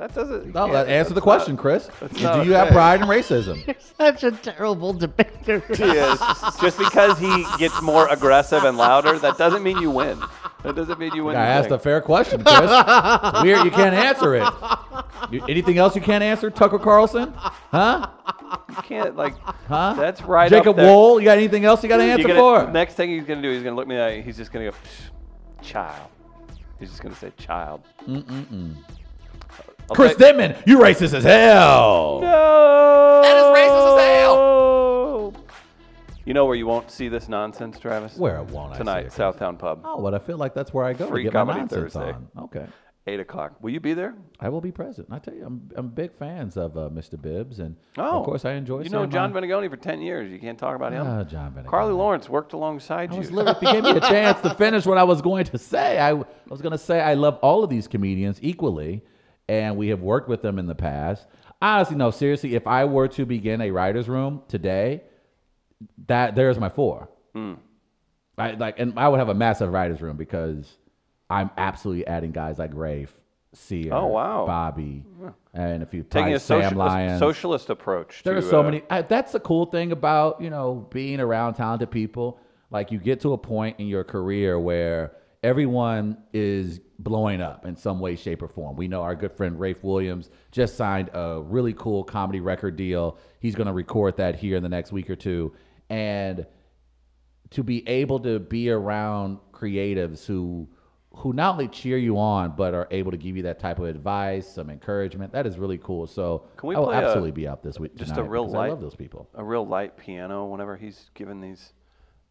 That 0.00 0.14
doesn't. 0.14 0.54
No, 0.54 0.64
yeah, 0.64 0.72
that, 0.72 0.88
answer 0.88 1.12
the 1.12 1.20
question, 1.20 1.56
not- 1.56 1.60
Chris. 1.60 1.90
Do 2.14 2.22
not 2.22 2.46
you 2.46 2.52
have 2.54 2.68
pride 2.68 3.02
in 3.02 3.06
racism? 3.06 3.66
You're 3.66 3.76
Such 3.98 4.24
a 4.24 4.30
terrible 4.32 4.94
debater. 4.94 5.60
He 5.68 5.84
is. 5.84 6.18
Just 6.58 6.78
because 6.78 7.18
he 7.18 7.44
gets 7.58 7.82
more 7.82 8.08
aggressive 8.08 8.64
and 8.64 8.78
louder, 8.78 9.18
that 9.18 9.36
doesn't 9.36 9.62
mean 9.62 9.76
you 9.76 9.90
win. 9.90 10.18
That 10.62 10.74
doesn't 10.74 10.98
mean 10.98 11.14
you 11.14 11.24
win. 11.24 11.36
I 11.36 11.44
asked 11.44 11.68
thing. 11.68 11.74
a 11.74 11.78
fair 11.78 12.00
question, 12.00 12.42
Chris. 12.42 12.70
It's 12.72 13.42
weird 13.42 13.62
you 13.62 13.70
can't 13.70 13.94
answer 13.94 14.36
it. 14.36 14.48
You- 15.30 15.44
anything 15.50 15.76
else 15.76 15.94
you 15.94 16.00
can't 16.00 16.24
answer, 16.24 16.48
Tucker 16.48 16.78
Carlson? 16.78 17.34
Huh? 17.34 18.08
You 18.70 18.76
can't 18.76 19.16
like. 19.16 19.38
Huh? 19.68 19.92
That's 19.98 20.22
right. 20.22 20.48
Jacob 20.48 20.68
up 20.68 20.76
there. 20.76 20.86
Wool, 20.86 21.20
you 21.20 21.26
got 21.26 21.36
anything 21.36 21.66
else 21.66 21.82
you 21.82 21.90
got 21.90 21.98
to 21.98 22.04
answer 22.04 22.26
gonna- 22.26 22.40
for? 22.40 22.72
Next 22.72 22.94
thing 22.94 23.10
he's 23.10 23.24
gonna 23.24 23.42
do, 23.42 23.52
he's 23.52 23.62
gonna 23.62 23.76
look 23.76 23.86
me 23.86 23.96
in 23.96 24.00
the 24.00 24.06
eye. 24.06 24.22
He's 24.22 24.38
just 24.38 24.50
gonna 24.50 24.70
go, 24.70 24.76
child. 25.60 26.08
He's 26.78 26.88
just 26.88 27.02
gonna 27.02 27.14
say 27.14 27.32
child. 27.36 27.82
Mm-mm-mm. 28.08 28.76
I'll 29.90 29.96
Chris 29.96 30.12
say- 30.12 30.18
Denman, 30.32 30.56
you 30.66 30.78
racist 30.78 31.12
as 31.14 31.24
hell. 31.24 32.20
No. 32.22 33.20
That 33.22 33.36
is 33.36 33.44
racist 33.44 33.98
as 33.98 34.04
hell. 34.04 35.34
You 36.26 36.34
know 36.34 36.44
where 36.44 36.54
you 36.54 36.66
won't 36.66 36.90
see 36.92 37.08
this 37.08 37.28
nonsense, 37.28 37.78
Travis? 37.80 38.14
Where 38.16 38.40
won't 38.44 38.70
I 38.72 38.74
see 38.74 38.78
Tonight, 38.78 38.98
it, 39.06 39.12
Chris? 39.12 39.16
Southtown 39.16 39.58
Pub, 39.58 39.80
Oh, 39.84 40.00
but 40.00 40.14
I 40.14 40.18
feel 40.20 40.36
like 40.36 40.54
that's 40.54 40.72
where 40.72 40.84
I 40.84 40.92
go 40.92 41.08
Free 41.08 41.24
to 41.24 41.30
get 41.30 41.46
my 41.46 41.56
nonsense 41.58 41.92
Thursday. 41.94 42.12
on. 42.12 42.28
Okay. 42.44 42.66
eight 43.08 43.18
o'clock. 43.18 43.54
Will 43.60 43.70
you 43.70 43.80
be 43.80 43.94
there? 43.94 44.14
I 44.38 44.48
will 44.48 44.60
be 44.60 44.70
present. 44.70 45.08
I 45.10 45.18
tell 45.18 45.34
you, 45.34 45.44
I'm, 45.44 45.68
I'm 45.74 45.88
big 45.88 46.12
fans 46.12 46.56
of 46.56 46.76
uh, 46.76 46.88
Mr. 46.90 47.20
Bibbs, 47.20 47.58
and 47.58 47.74
Oh, 47.98 48.20
of 48.20 48.24
course 48.26 48.44
I 48.44 48.52
enjoy. 48.52 48.82
You 48.82 48.90
know 48.90 49.06
John 49.06 49.32
my- 49.32 49.40
Benegoni 49.40 49.68
for 49.70 49.76
ten 49.78 50.00
years. 50.02 50.30
You 50.30 50.38
can't 50.38 50.58
talk 50.58 50.76
about 50.76 50.92
him. 50.92 51.04
Ah, 51.04 51.24
John 51.24 51.52
Benegoni. 51.52 51.66
Carly 51.68 51.94
Lawrence 51.94 52.28
worked 52.28 52.52
alongside 52.52 53.10
I 53.10 53.14
you. 53.14 53.18
was 53.20 53.32
literally, 53.32 53.56
if 53.56 53.62
you 53.62 53.72
gave 53.72 53.82
me 53.84 53.90
a 53.96 54.00
chance 54.00 54.40
to 54.42 54.54
finish 54.54 54.86
what 54.86 54.98
I 54.98 55.04
was 55.04 55.22
going 55.22 55.46
to 55.46 55.58
say, 55.58 55.98
I, 55.98 56.10
I 56.10 56.22
was 56.48 56.60
going 56.62 56.72
to 56.72 56.78
say 56.78 57.00
I 57.00 57.14
love 57.14 57.38
all 57.42 57.64
of 57.64 57.70
these 57.70 57.88
comedians 57.88 58.38
equally, 58.40 59.02
and 59.50 59.76
we 59.76 59.88
have 59.88 60.00
worked 60.00 60.28
with 60.28 60.42
them 60.42 60.60
in 60.60 60.66
the 60.66 60.76
past. 60.76 61.26
Honestly, 61.60 61.96
no, 61.96 62.12
seriously, 62.12 62.54
if 62.54 62.68
I 62.68 62.84
were 62.84 63.08
to 63.08 63.26
begin 63.26 63.60
a 63.60 63.72
writer's 63.72 64.08
room 64.08 64.42
today, 64.46 65.02
that 66.06 66.36
there's 66.36 66.56
my 66.58 66.68
four. 66.68 67.08
Hmm. 67.34 67.54
I 68.38 68.52
like, 68.52 68.78
and 68.78 68.96
I 68.96 69.08
would 69.08 69.18
have 69.18 69.28
a 69.28 69.34
massive 69.34 69.72
writer's 69.72 70.00
room 70.00 70.16
because 70.16 70.78
I'm 71.28 71.50
absolutely 71.58 72.06
adding 72.06 72.30
guys 72.30 72.60
like 72.60 72.70
Rafe, 72.72 73.12
Sear, 73.52 73.92
Oh, 73.92 74.06
wow. 74.06 74.46
Bobby, 74.46 75.04
and 75.52 75.82
if 75.82 75.92
you 75.92 76.04
Taking 76.04 76.10
probably 76.10 76.32
a, 76.34 76.38
Sam 76.40 76.74
soci- 76.74 77.16
a 77.16 77.18
socialist 77.18 77.70
approach. 77.70 78.22
There 78.22 78.34
to, 78.34 78.38
are 78.38 78.42
so 78.48 78.60
uh, 78.60 78.62
many. 78.62 78.82
I, 78.88 79.02
that's 79.02 79.32
the 79.32 79.40
cool 79.40 79.66
thing 79.66 79.90
about 79.90 80.40
you 80.40 80.48
know 80.48 80.86
being 80.92 81.18
around 81.18 81.54
talented 81.54 81.90
people. 81.90 82.38
Like 82.70 82.92
you 82.92 83.00
get 83.00 83.20
to 83.22 83.32
a 83.32 83.38
point 83.38 83.80
in 83.80 83.88
your 83.88 84.04
career 84.04 84.60
where 84.60 85.16
everyone 85.42 86.18
is 86.32 86.80
blowing 87.02 87.40
up 87.40 87.64
in 87.66 87.76
some 87.76 87.98
way, 87.98 88.14
shape, 88.14 88.42
or 88.42 88.48
form. 88.48 88.76
We 88.76 88.86
know 88.88 89.02
our 89.02 89.14
good 89.14 89.32
friend 89.32 89.58
Rafe 89.58 89.82
Williams 89.82 90.30
just 90.52 90.76
signed 90.76 91.10
a 91.14 91.40
really 91.40 91.72
cool 91.72 92.04
comedy 92.04 92.40
record 92.40 92.76
deal. 92.76 93.18
He's 93.40 93.54
going 93.54 93.66
to 93.66 93.72
record 93.72 94.16
that 94.18 94.36
here 94.36 94.56
in 94.56 94.62
the 94.62 94.68
next 94.68 94.92
week 94.92 95.08
or 95.10 95.16
two, 95.16 95.54
and 95.88 96.46
to 97.50 97.62
be 97.62 97.86
able 97.88 98.20
to 98.20 98.38
be 98.38 98.70
around 98.70 99.38
creatives 99.52 100.24
who 100.26 100.68
who 101.12 101.32
not 101.32 101.54
only 101.54 101.66
cheer 101.66 101.98
you 101.98 102.16
on 102.16 102.54
but 102.54 102.72
are 102.72 102.86
able 102.92 103.10
to 103.10 103.16
give 103.16 103.36
you 103.36 103.42
that 103.42 103.58
type 103.58 103.80
of 103.80 103.86
advice, 103.86 104.46
some 104.48 104.70
encouragement. 104.70 105.32
That 105.32 105.44
is 105.44 105.58
really 105.58 105.78
cool. 105.78 106.06
So 106.06 106.44
Can 106.56 106.68
we 106.68 106.76
I 106.76 106.78
will 106.78 106.86
play 106.86 106.96
a- 106.98 107.00
absolutely 107.00 107.32
be 107.32 107.48
out 107.48 107.62
this 107.64 107.80
week. 107.80 107.96
just 107.96 108.16
a 108.16 108.22
real 108.22 108.48
light. 108.48 108.66
I 108.66 108.68
love 108.70 108.80
those 108.80 108.94
people. 108.94 109.28
a 109.34 109.42
real 109.42 109.66
light 109.66 109.96
piano 109.96 110.46
whenever 110.46 110.76
he's 110.76 111.10
given 111.14 111.40
these 111.40 111.72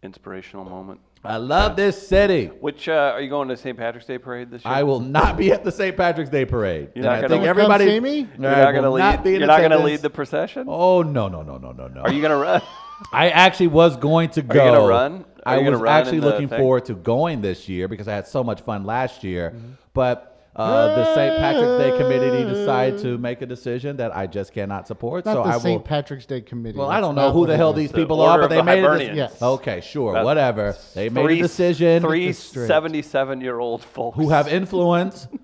inspirational 0.02 0.64
moment? 0.64 1.02
I 1.24 1.38
love 1.38 1.76
this 1.76 2.08
city. 2.08 2.46
Which 2.48 2.88
uh, 2.88 3.12
are 3.14 3.22
you 3.22 3.30
going 3.30 3.50
to 3.50 3.58
St. 3.58 3.78
Patrick's 3.78 4.06
Day 4.08 4.18
parade 4.18 4.50
this 4.52 4.64
year? 4.64 4.74
I 4.74 4.84
will 4.84 5.02
not 5.02 5.38
be 5.38 5.52
at 5.52 5.64
the 5.64 5.72
St. 5.72 5.96
Patrick's 5.98 6.30
Day 6.30 6.46
parade. 6.46 6.92
You're 6.96 7.06
And 7.06 7.22
not 7.22 7.26
I 7.26 7.28
think 7.28 7.44
everybody. 7.44 7.86
see 7.86 8.00
me? 8.00 8.20
You're 8.20 8.52
not 8.52 8.72
going 8.72 8.84
to 8.84 8.90
lead. 8.90 9.26
you're 9.26 9.48
not 9.48 9.60
going 9.60 9.72
to 9.72 9.80
lead 9.80 10.00
the 10.00 10.10
procession. 10.10 10.66
Oh 10.70 11.02
no 11.02 11.28
no 11.28 11.42
no 11.42 11.58
no 11.58 11.72
no 11.72 11.88
no! 11.88 12.02
Are 12.02 12.12
you 12.12 12.22
going 12.22 12.32
to 12.32 12.38
run? 12.38 12.62
I 13.14 13.30
actually 13.30 13.68
was 13.68 13.98
going 13.98 14.30
to 14.32 14.42
go. 14.42 14.60
Are 14.60 14.66
you 14.66 14.72
gonna 14.72 14.88
run? 14.88 15.26
Are 15.46 15.56
I 15.56 15.70
was 15.70 15.82
actually 15.84 16.20
looking 16.20 16.50
thing? 16.50 16.60
forward 16.60 16.86
to 16.86 16.96
going 16.96 17.42
this 17.42 17.70
year 17.70 17.88
because 17.88 18.08
I 18.08 18.14
had 18.14 18.28
so 18.28 18.44
much 18.44 18.62
fun 18.62 18.84
last 18.84 19.24
year. 19.24 19.52
Mm-hmm. 19.52 19.72
But 19.94 20.29
uh, 20.56 20.96
the 20.96 21.16
St. 21.16 21.38
Patrick's 21.38 21.84
Day 21.84 21.98
committee 21.98 22.44
decided 22.44 23.00
to 23.02 23.18
make 23.18 23.42
a 23.42 23.46
decision 23.46 23.98
that 23.98 24.16
I 24.16 24.28
just 24.28 24.54
cannot 24.54 24.88
support. 24.88 25.26
Not 25.26 25.34
so 25.34 25.44
the 25.44 25.50
I 25.50 25.54
will. 25.54 25.60
St. 25.62 25.86
Patrick's 25.86 26.26
Day 26.26 26.42
committee. 26.42 26.78
well, 26.78 26.90
I 26.90 27.00
don't 27.00 27.16
know 27.16 27.32
who 27.32 27.46
the 27.48 27.56
hell 27.56 27.74
these 27.74 27.92
people 27.92 28.20
Order 28.20 28.44
are, 28.44 28.48
but 28.48 28.50
they 28.50 28.58
the 28.58 28.64
made 28.64 28.84
a 28.84 28.88
Hibernians. 28.88 29.16
Yes. 29.16 29.42
Okay, 29.42 29.82
sure, 29.82 30.14
That- 30.14 30.26
whatever. 30.26 30.76
They 30.96 31.10
made 31.10 31.30
a 31.40 31.42
decision. 31.42 32.02
Three 32.02 32.34
77 32.34 33.42
year 33.42 33.60
old 33.60 33.84
folks 33.84 34.18
who 34.18 34.30
have 34.30 34.48
influence. 34.48 35.28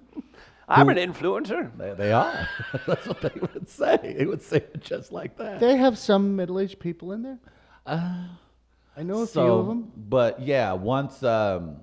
I'm 0.67 0.89
an 0.89 0.97
influencer. 0.97 1.69
they, 1.77 1.93
they 1.93 2.11
are. 2.11 2.49
That's 2.87 3.05
what 3.07 3.21
they 3.21 3.39
would 3.39 3.69
say. 3.69 4.15
They 4.17 4.25
would 4.25 4.41
say 4.41 4.57
it 4.57 4.81
just 4.81 5.11
like 5.11 5.37
that. 5.37 5.59
They 5.59 5.77
have 5.77 5.95
some 5.95 6.35
middle-aged 6.35 6.79
people 6.79 7.11
in 7.11 7.21
there. 7.21 7.37
I 7.85 9.03
know 9.03 9.21
a 9.21 9.27
few 9.27 9.41
of 9.41 9.67
them. 9.67 9.91
But 9.95 10.41
yeah, 10.41 10.73
once 10.73 11.21
um, 11.21 11.77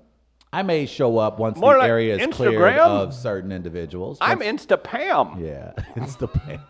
I 0.53 0.61
may 0.61 0.85
show 0.85 1.17
up 1.17 1.39
once 1.39 1.57
More 1.57 1.73
the 1.73 1.79
like 1.79 1.89
area 1.89 2.15
is 2.15 2.35
cleared 2.35 2.77
of 2.77 3.13
certain 3.13 3.51
individuals. 3.51 4.19
I'm 4.21 4.39
Insta 4.39 4.81
Pam. 4.81 5.43
Yeah, 5.43 5.71
Insta 5.95 6.31
Pam. 6.31 6.61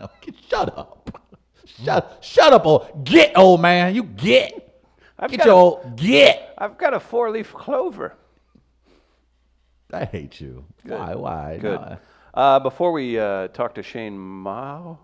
Shut 0.50 0.78
up. 0.78 1.20
Shut, 1.84 2.18
shut 2.22 2.54
up, 2.54 2.66
old 2.66 3.04
get 3.04 3.38
old 3.38 3.60
man. 3.62 3.94
You 3.94 4.04
get. 4.04 4.82
I've 5.20 5.30
get 5.32 5.40
got 5.40 5.46
your 5.48 5.54
a- 5.56 5.58
old 5.58 5.96
get. 5.98 6.54
I've 6.58 6.78
got 6.78 6.94
a 6.94 7.00
four 7.00 7.30
leaf 7.30 7.52
clover. 7.54 8.16
I 9.92 10.06
hate 10.06 10.40
you. 10.40 10.66
Why? 10.84 11.16
Why? 11.16 11.58
Good. 11.62 11.80
No, 11.80 11.98
Uh, 12.34 12.60
before 12.60 12.92
we 12.94 13.20
uh, 13.20 13.50
talk 13.50 13.76
to 13.76 13.84
Shane 13.84 14.18
Mauss, 14.18 14.98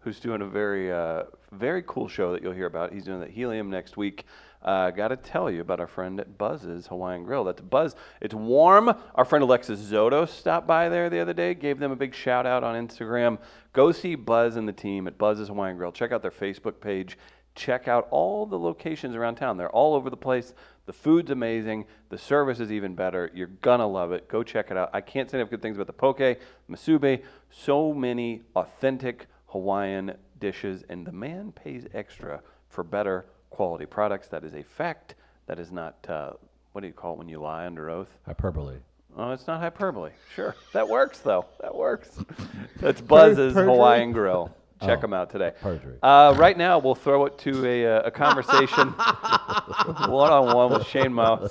who's 0.00 0.18
doing 0.20 0.40
a 0.42 0.46
very, 0.46 0.90
uh, 0.90 1.24
very 1.52 1.84
cool 1.86 2.08
show 2.08 2.32
that 2.32 2.42
you'll 2.42 2.54
hear 2.54 2.66
about. 2.66 2.92
He's 2.92 3.04
doing 3.04 3.20
the 3.20 3.28
Helium 3.28 3.70
next 3.70 3.96
week. 3.96 4.24
Uh, 4.62 4.90
Got 4.90 5.08
to 5.08 5.16
tell 5.16 5.50
you 5.50 5.60
about 5.60 5.80
our 5.80 5.86
friend 5.86 6.18
at 6.18 6.36
Buzz's 6.36 6.88
Hawaiian 6.88 7.24
Grill. 7.24 7.44
That's 7.44 7.60
Buzz. 7.60 7.94
It's 8.20 8.34
warm. 8.34 8.92
Our 9.14 9.24
friend 9.24 9.42
Alexis 9.42 9.80
Zoto 9.80 10.28
stopped 10.28 10.66
by 10.66 10.88
there 10.88 11.08
the 11.08 11.20
other 11.20 11.32
day, 11.32 11.54
gave 11.54 11.78
them 11.78 11.92
a 11.92 11.96
big 11.96 12.14
shout 12.14 12.46
out 12.46 12.64
on 12.64 12.74
Instagram. 12.74 13.38
Go 13.72 13.92
see 13.92 14.14
Buzz 14.14 14.56
and 14.56 14.66
the 14.66 14.72
team 14.72 15.06
at 15.06 15.18
Buzz's 15.18 15.48
Hawaiian 15.48 15.76
Grill. 15.76 15.92
Check 15.92 16.12
out 16.12 16.22
their 16.22 16.30
Facebook 16.30 16.80
page. 16.80 17.16
Check 17.54 17.88
out 17.88 18.06
all 18.10 18.46
the 18.46 18.58
locations 18.58 19.16
around 19.16 19.36
town. 19.36 19.56
They're 19.56 19.70
all 19.70 19.94
over 19.94 20.10
the 20.10 20.16
place. 20.16 20.54
The 20.86 20.92
food's 20.92 21.30
amazing. 21.30 21.86
The 22.08 22.16
service 22.16 22.60
is 22.60 22.72
even 22.72 22.94
better. 22.94 23.30
You're 23.34 23.48
gonna 23.48 23.86
love 23.86 24.12
it. 24.12 24.28
Go 24.28 24.42
check 24.42 24.70
it 24.70 24.76
out. 24.76 24.90
I 24.92 25.00
can't 25.00 25.30
say 25.30 25.38
enough 25.38 25.50
good 25.50 25.60
things 25.60 25.76
about 25.76 25.86
the 25.86 25.92
poke, 25.92 26.38
musubi. 26.70 27.22
So 27.50 27.92
many 27.92 28.42
authentic 28.56 29.26
Hawaiian 29.48 30.14
dishes, 30.38 30.84
and 30.88 31.06
the 31.06 31.12
man 31.12 31.52
pays 31.52 31.86
extra 31.92 32.42
for 32.68 32.84
better 32.84 33.26
quality 33.50 33.86
products. 33.86 34.28
That 34.28 34.44
is 34.44 34.54
a 34.54 34.62
fact. 34.62 35.14
That 35.46 35.58
is 35.58 35.70
not 35.72 35.96
uh, 36.08 36.32
what 36.72 36.82
do 36.82 36.86
you 36.86 36.92
call 36.92 37.14
it 37.14 37.18
when 37.18 37.28
you 37.28 37.40
lie 37.40 37.66
under 37.66 37.90
oath? 37.90 38.08
hyperbole. 38.26 38.76
Oh, 39.16 39.32
it's 39.32 39.46
not 39.46 39.60
hyperbole. 39.60 40.10
Sure, 40.34 40.54
that 40.72 40.88
works 40.88 41.18
though. 41.18 41.46
That 41.60 41.74
works. 41.74 42.18
That's 42.80 43.00
Buzz's 43.00 43.54
perjury? 43.54 43.72
Hawaiian 43.72 44.12
Grill. 44.12 44.54
Check 44.80 44.98
Oh, 44.98 45.00
them 45.00 45.12
out 45.12 45.28
today. 45.30 45.50
perjury. 45.60 45.96
Uh, 46.04 46.34
right 46.38 46.56
now, 46.56 46.78
we'll 46.78 46.94
throw 46.94 47.24
it 47.26 47.36
to 47.38 47.66
a, 47.66 47.84
uh, 47.96 48.02
a 48.04 48.10
conversation 48.12 48.90
one 48.92 50.30
on 50.32 50.54
one 50.54 50.72
with 50.72 50.86
Shane 50.86 51.12
Mauss. 51.12 51.50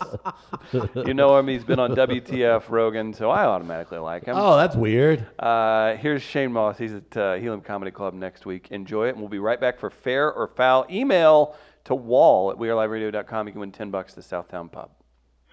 You 0.72 1.14
know 1.14 1.38
him. 1.38 1.50
He's 1.50 1.66
been 1.66 1.78
on 1.80 1.92
WTF 1.96 2.70
Rogan, 2.70 3.14
so 3.14 3.30
I 3.30 3.44
automatically 3.44 3.98
like 3.98 4.24
him. 4.26 4.36
Oh, 4.38 4.56
that's 4.56 4.78
weird. 4.78 5.26
Uh, 5.40 5.96
here's 5.96 6.22
Shane 6.22 6.54
Mauss. 6.54 6.78
He's 6.78 6.94
at 6.94 7.18
uh, 7.18 7.34
Helium 7.36 7.60
Comedy 7.60 7.92
Club 7.92 8.14
next 8.14 8.46
week. 8.46 8.70
Enjoy 8.72 9.08
it, 9.08 9.12
and 9.12 9.20
we'll 9.20 9.28
be 9.28 9.40
right 9.40 9.60
back 9.60 9.78
for 9.78 9.90
fair 9.90 10.32
or 10.32 10.48
foul. 10.48 10.86
Email 10.90 11.56
to 11.88 11.96
wall 11.96 12.52
at 12.52 12.58
weareliveradio.com. 12.58 13.48
You 13.48 13.54
can 13.54 13.60
win 13.60 13.72
10 13.72 13.92
bucks 13.92 14.14
to 14.14 14.22
Southtown 14.22 14.72
Pub. 14.72 14.92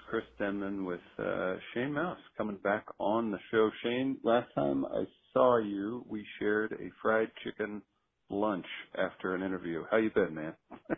Chris 0.08 0.24
Denman 0.38 0.84
with 0.84 1.00
uh, 1.18 1.56
Shane 1.72 1.92
Mauss 1.92 2.18
coming 2.36 2.58
back 2.62 2.84
on 3.00 3.30
the 3.32 3.38
show. 3.50 3.70
Shane, 3.82 4.18
last 4.22 4.48
time 4.54 4.84
I 4.84 5.04
saw 5.32 5.58
you, 5.58 6.04
we 6.08 6.24
shared 6.38 6.72
a 6.72 6.90
fried 7.02 7.30
chicken 7.42 7.82
lunch 8.30 8.66
after 8.96 9.34
an 9.34 9.42
interview. 9.42 9.84
How 9.90 9.96
you 9.96 10.10
been, 10.10 10.34
man? 10.34 10.52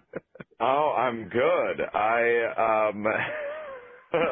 Oh, 0.59 0.95
I'm 0.97 1.29
good. 1.29 1.83
I 1.93 2.91
um 2.93 3.05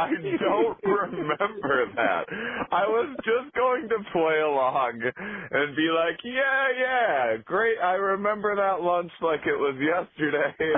I 0.00 0.10
don't 0.40 0.78
remember 0.84 1.86
that. 1.96 2.24
I 2.72 2.86
was 2.88 3.16
just 3.18 3.54
going 3.54 3.88
to 3.88 3.98
play 4.12 4.40
along 4.40 5.00
and 5.04 5.76
be 5.76 5.88
like, 5.92 6.18
"Yeah, 6.24 6.64
yeah, 6.78 7.36
great. 7.44 7.76
I 7.82 7.94
remember 7.94 8.56
that 8.56 8.80
lunch 8.82 9.12
like 9.20 9.40
it 9.46 9.58
was 9.58 9.76
yesterday." 9.76 10.54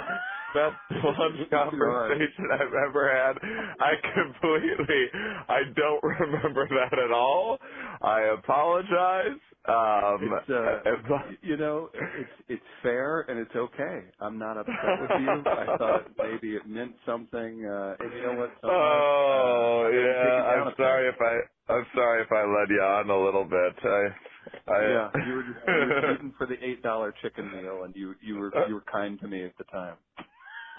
Best 0.53 0.77
lunch 1.03 1.49
conversation 1.49 2.45
I've 2.53 2.77
ever 2.89 3.09
had. 3.09 3.41
I 3.81 3.93
completely, 4.13 5.09
I 5.49 5.61
don't 5.75 6.03
remember 6.03 6.69
that 6.69 6.99
at 6.99 7.11
all. 7.11 7.57
I 8.03 8.37
apologize. 8.37 9.41
Um, 9.69 10.23
It's, 10.23 10.51
uh, 10.51 10.79
you 11.43 11.57
know, 11.59 11.91
it's 12.15 12.31
it's 12.49 12.63
fair 12.83 13.23
and 13.23 13.39
it's 13.41 13.55
okay. 13.57 14.11
I'm 14.21 14.39
not 14.39 14.59
upset 14.59 14.99
with 14.99 15.13
you. 15.17 15.49
I 15.55 15.69
thought 15.79 16.07
maybe 16.21 16.57
it 16.57 16.67
meant 16.67 16.95
something. 17.07 17.67
Uh, 17.67 17.97
and 18.01 18.13
you 18.15 18.23
know 18.23 18.35
what? 18.35 18.55
Sometimes, 18.63 19.07
Oh 19.19 19.27
uh, 19.27 19.89
I 19.89 19.93
gotta 19.93 20.15
take 20.23 20.35
yeah, 20.35 20.55
I'm 20.55 20.69
sorry 20.77 21.09
if 21.09 21.17
I 21.21 21.73
I'm 21.73 21.87
sorry 21.95 22.23
if 22.23 22.33
I 22.33 22.43
led 22.43 22.71
you 22.71 22.83
on 22.83 23.11
a 23.11 23.25
little 23.25 23.45
bit. 23.45 23.77
I, 23.85 24.73
I 24.73 24.83
Yeah, 24.83 25.11
you 25.21 25.35
were 25.35 25.45
just 25.45 25.61
you 25.75 25.85
were 25.85 25.95
shooting 26.05 26.35
for 26.39 26.47
the 26.47 26.57
eight 26.65 26.83
dollar 26.83 27.15
chicken 27.23 27.51
meal, 27.53 27.85
and 27.85 27.95
you 27.97 28.15
you 28.23 28.37
were 28.37 28.55
you 28.67 28.75
were 28.75 28.85
kind 28.93 29.21
to 29.21 29.29
me 29.29 29.45
at 29.45 29.57
the 29.59 29.65
time. 29.65 29.97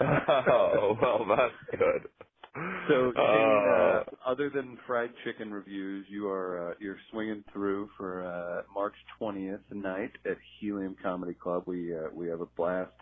oh 0.00 0.96
well, 1.00 1.26
that's 1.36 1.54
good. 1.70 2.08
So, 2.54 3.12
Shane, 3.16 3.16
Uh, 3.16 4.04
other 4.26 4.50
than 4.50 4.78
fried 4.86 5.10
chicken 5.24 5.52
reviews, 5.52 6.06
you 6.08 6.28
are 6.28 6.70
uh, 6.70 6.74
you're 6.80 6.98
swinging 7.10 7.44
through 7.52 7.88
for 7.96 8.24
uh, 8.24 8.62
March 8.72 8.94
20th 9.20 9.60
night 9.72 10.12
at 10.24 10.36
Helium 10.60 10.96
Comedy 11.02 11.34
Club. 11.34 11.64
We 11.66 11.94
uh, 11.94 12.08
we 12.12 12.28
have 12.28 12.40
a 12.40 12.46
blast 12.56 12.92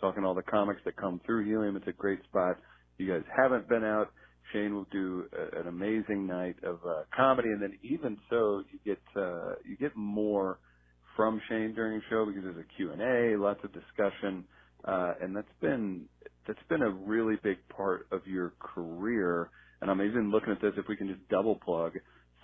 talking 0.00 0.22
to 0.22 0.28
all 0.28 0.34
the 0.34 0.42
comics 0.42 0.80
that 0.84 0.96
come 0.96 1.20
through 1.26 1.44
Helium. 1.46 1.76
It's 1.76 1.86
a 1.86 1.92
great 1.92 2.22
spot. 2.24 2.58
If 2.94 3.06
you 3.06 3.12
guys 3.12 3.22
haven't 3.36 3.68
been 3.68 3.84
out. 3.84 4.10
Shane 4.52 4.74
will 4.74 4.88
do 4.90 5.24
a, 5.32 5.60
an 5.60 5.68
amazing 5.68 6.26
night 6.26 6.56
of 6.62 6.80
uh, 6.86 7.04
comedy, 7.16 7.48
and 7.48 7.62
then 7.62 7.78
even 7.82 8.18
so, 8.28 8.62
you 8.70 8.78
get 8.84 9.00
uh, 9.16 9.54
you 9.64 9.76
get 9.78 9.96
more 9.96 10.58
from 11.16 11.40
Shane 11.48 11.74
during 11.74 11.98
the 11.98 12.04
show 12.10 12.26
because 12.26 12.42
there's 12.42 12.56
a 12.56 12.76
Q 12.76 12.92
and 12.92 13.00
A, 13.00 13.40
lots 13.40 13.60
of 13.64 13.72
discussion, 13.72 14.44
uh, 14.84 15.14
and 15.22 15.34
that's 15.34 15.46
been 15.60 16.06
that's 16.46 16.62
been 16.68 16.82
a 16.82 16.90
really 16.90 17.36
big 17.42 17.56
part 17.68 18.06
of 18.10 18.26
your 18.26 18.52
career. 18.60 19.48
And 19.80 19.90
I'm 19.90 20.02
even 20.02 20.30
looking 20.30 20.52
at 20.52 20.60
this. 20.60 20.74
If 20.76 20.86
we 20.88 20.96
can 20.96 21.08
just 21.08 21.26
double 21.28 21.56
plug, 21.56 21.94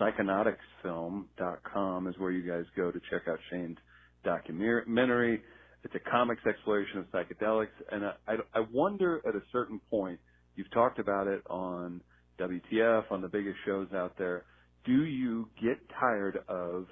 psychonauticsfilm.com 0.00 2.08
is 2.08 2.14
where 2.18 2.30
you 2.30 2.48
guys 2.48 2.64
go 2.76 2.90
to 2.90 3.00
check 3.10 3.28
out 3.28 3.38
Shane's 3.50 3.76
documentary. 4.24 5.42
It's 5.84 5.94
a 5.94 6.00
comics 6.10 6.42
exploration 6.46 6.98
of 6.98 7.04
psychedelics, 7.06 7.68
and 7.90 8.04
I, 8.04 8.34
I, 8.54 8.60
wonder 8.72 9.22
at 9.26 9.34
a 9.36 9.42
certain 9.52 9.80
point, 9.90 10.18
you've 10.56 10.70
talked 10.72 10.98
about 10.98 11.28
it 11.28 11.40
on 11.48 12.02
WTF, 12.40 13.12
on 13.12 13.22
the 13.22 13.28
biggest 13.28 13.56
shows 13.64 13.86
out 13.94 14.18
there. 14.18 14.44
Do 14.84 15.04
you 15.04 15.48
get 15.62 15.78
tired 16.00 16.40
of 16.48 16.86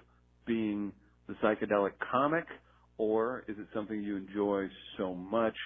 being 0.46 0.92
the 1.26 1.34
psychedelic 1.42 1.94
comic, 2.12 2.44
or 2.96 3.42
is 3.48 3.58
it 3.58 3.66
something 3.74 4.00
you 4.00 4.16
enjoy 4.16 4.68
so 4.96 5.12
much 5.14 5.56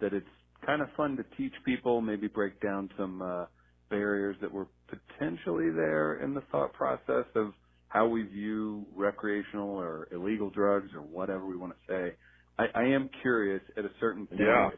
that 0.00 0.12
it's 0.12 0.26
kind 0.66 0.82
of 0.82 0.88
fun 0.96 1.16
to 1.16 1.24
teach 1.36 1.52
people, 1.66 2.00
maybe 2.00 2.28
break 2.28 2.60
down 2.60 2.90
some 2.98 3.22
uh, 3.22 3.46
barriers 3.90 4.36
that 4.42 4.52
were 4.52 4.68
potentially 4.88 5.70
there 5.74 6.22
in 6.24 6.34
the 6.34 6.42
thought 6.52 6.72
process 6.74 7.26
of 7.36 7.52
how 7.88 8.08
we 8.08 8.22
view 8.22 8.86
recreational 8.94 9.70
or 9.70 10.08
illegal 10.12 10.50
drugs 10.50 10.90
or 10.94 11.02
whatever 11.02 11.46
we 11.46 11.56
want 11.56 11.72
to 11.74 11.78
say. 11.92 12.16
I, 12.58 12.66
I 12.74 12.84
am 12.84 13.10
curious 13.22 13.62
at 13.76 13.84
a 13.84 13.90
certain 14.00 14.26
point, 14.26 14.40
Yeah. 14.40 14.70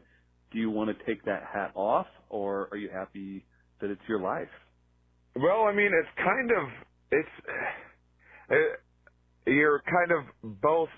do 0.51 0.59
you 0.59 0.69
want 0.71 0.97
to 0.97 1.05
take 1.05 1.23
that 1.25 1.43
hat 1.53 1.71
off 1.75 2.07
or 2.29 2.69
are 2.71 2.77
you 2.77 2.89
happy 2.91 3.45
that 3.81 3.89
it's 3.91 4.01
your 4.09 4.21
life? 4.21 4.49
well, 5.35 5.63
I 5.63 5.73
mean, 5.73 5.91
it's 5.93 6.09
kind 6.17 6.51
of 6.51 6.69
it's 7.11 7.29
uh, 8.51 8.55
you're 9.51 9.81
kind 9.81 10.11
of 10.11 10.61
both 10.61 10.89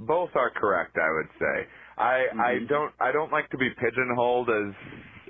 both 0.00 0.30
are 0.34 0.50
correct. 0.50 0.96
I 0.96 1.10
would 1.14 1.30
say. 1.38 1.68
I 2.00 2.26
I 2.38 2.52
Mhm. 2.56 2.68
don't 2.68 2.94
I 3.00 3.12
don't 3.12 3.32
like 3.32 3.50
to 3.50 3.58
be 3.58 3.70
pigeonholed 3.70 4.50
as 4.50 4.74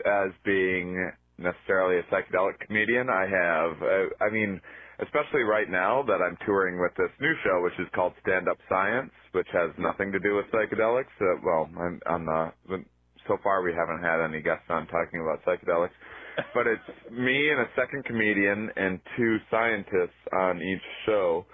as 0.07 0.31
being 0.45 1.13
necessarily 1.39 1.99
a 1.99 2.05
psychedelic 2.05 2.61
comedian. 2.67 3.11
I 3.11 3.27
have 3.27 3.83
uh, 3.83 4.25
I 4.25 4.31
mean 4.31 4.63
especially 5.01 5.43
right 5.45 5.71
now 5.71 6.05
that 6.05 6.23
I'm 6.23 6.39
touring 6.47 6.81
with 6.81 6.93
this 6.97 7.11
new 7.21 7.35
show 7.45 7.63
which 7.63 7.79
is 7.81 7.89
called 7.95 8.15
Stand 8.23 8.49
Up 8.49 8.59
Science, 8.71 9.13
which 9.33 9.49
has 9.53 9.73
nothing 9.79 10.13
to 10.13 10.21
do 10.21 10.37
with 10.37 10.47
psychedelics. 10.53 11.15
Uh, 11.21 11.41
well, 11.45 11.71
I'm 12.07 12.27
the, 12.27 12.53
the 12.69 12.85
so 13.29 13.39
far 13.45 13.63
we 13.63 13.75
haven't 13.75 14.03
had 14.03 14.21
any 14.25 14.43
guests 14.43 14.67
on 14.71 14.87
talking 14.89 15.21
about 15.23 15.45
psychedelics, 15.45 15.97
but 16.55 16.67
it's 16.69 16.85
me 17.11 17.51
and 17.51 17.61
a 17.61 17.69
second 17.77 18.05
comedian 18.07 18.71
and 18.77 19.01
two 19.17 19.39
scientists 19.51 20.21
on 20.33 20.63
each 20.63 20.83
show. 21.07 21.47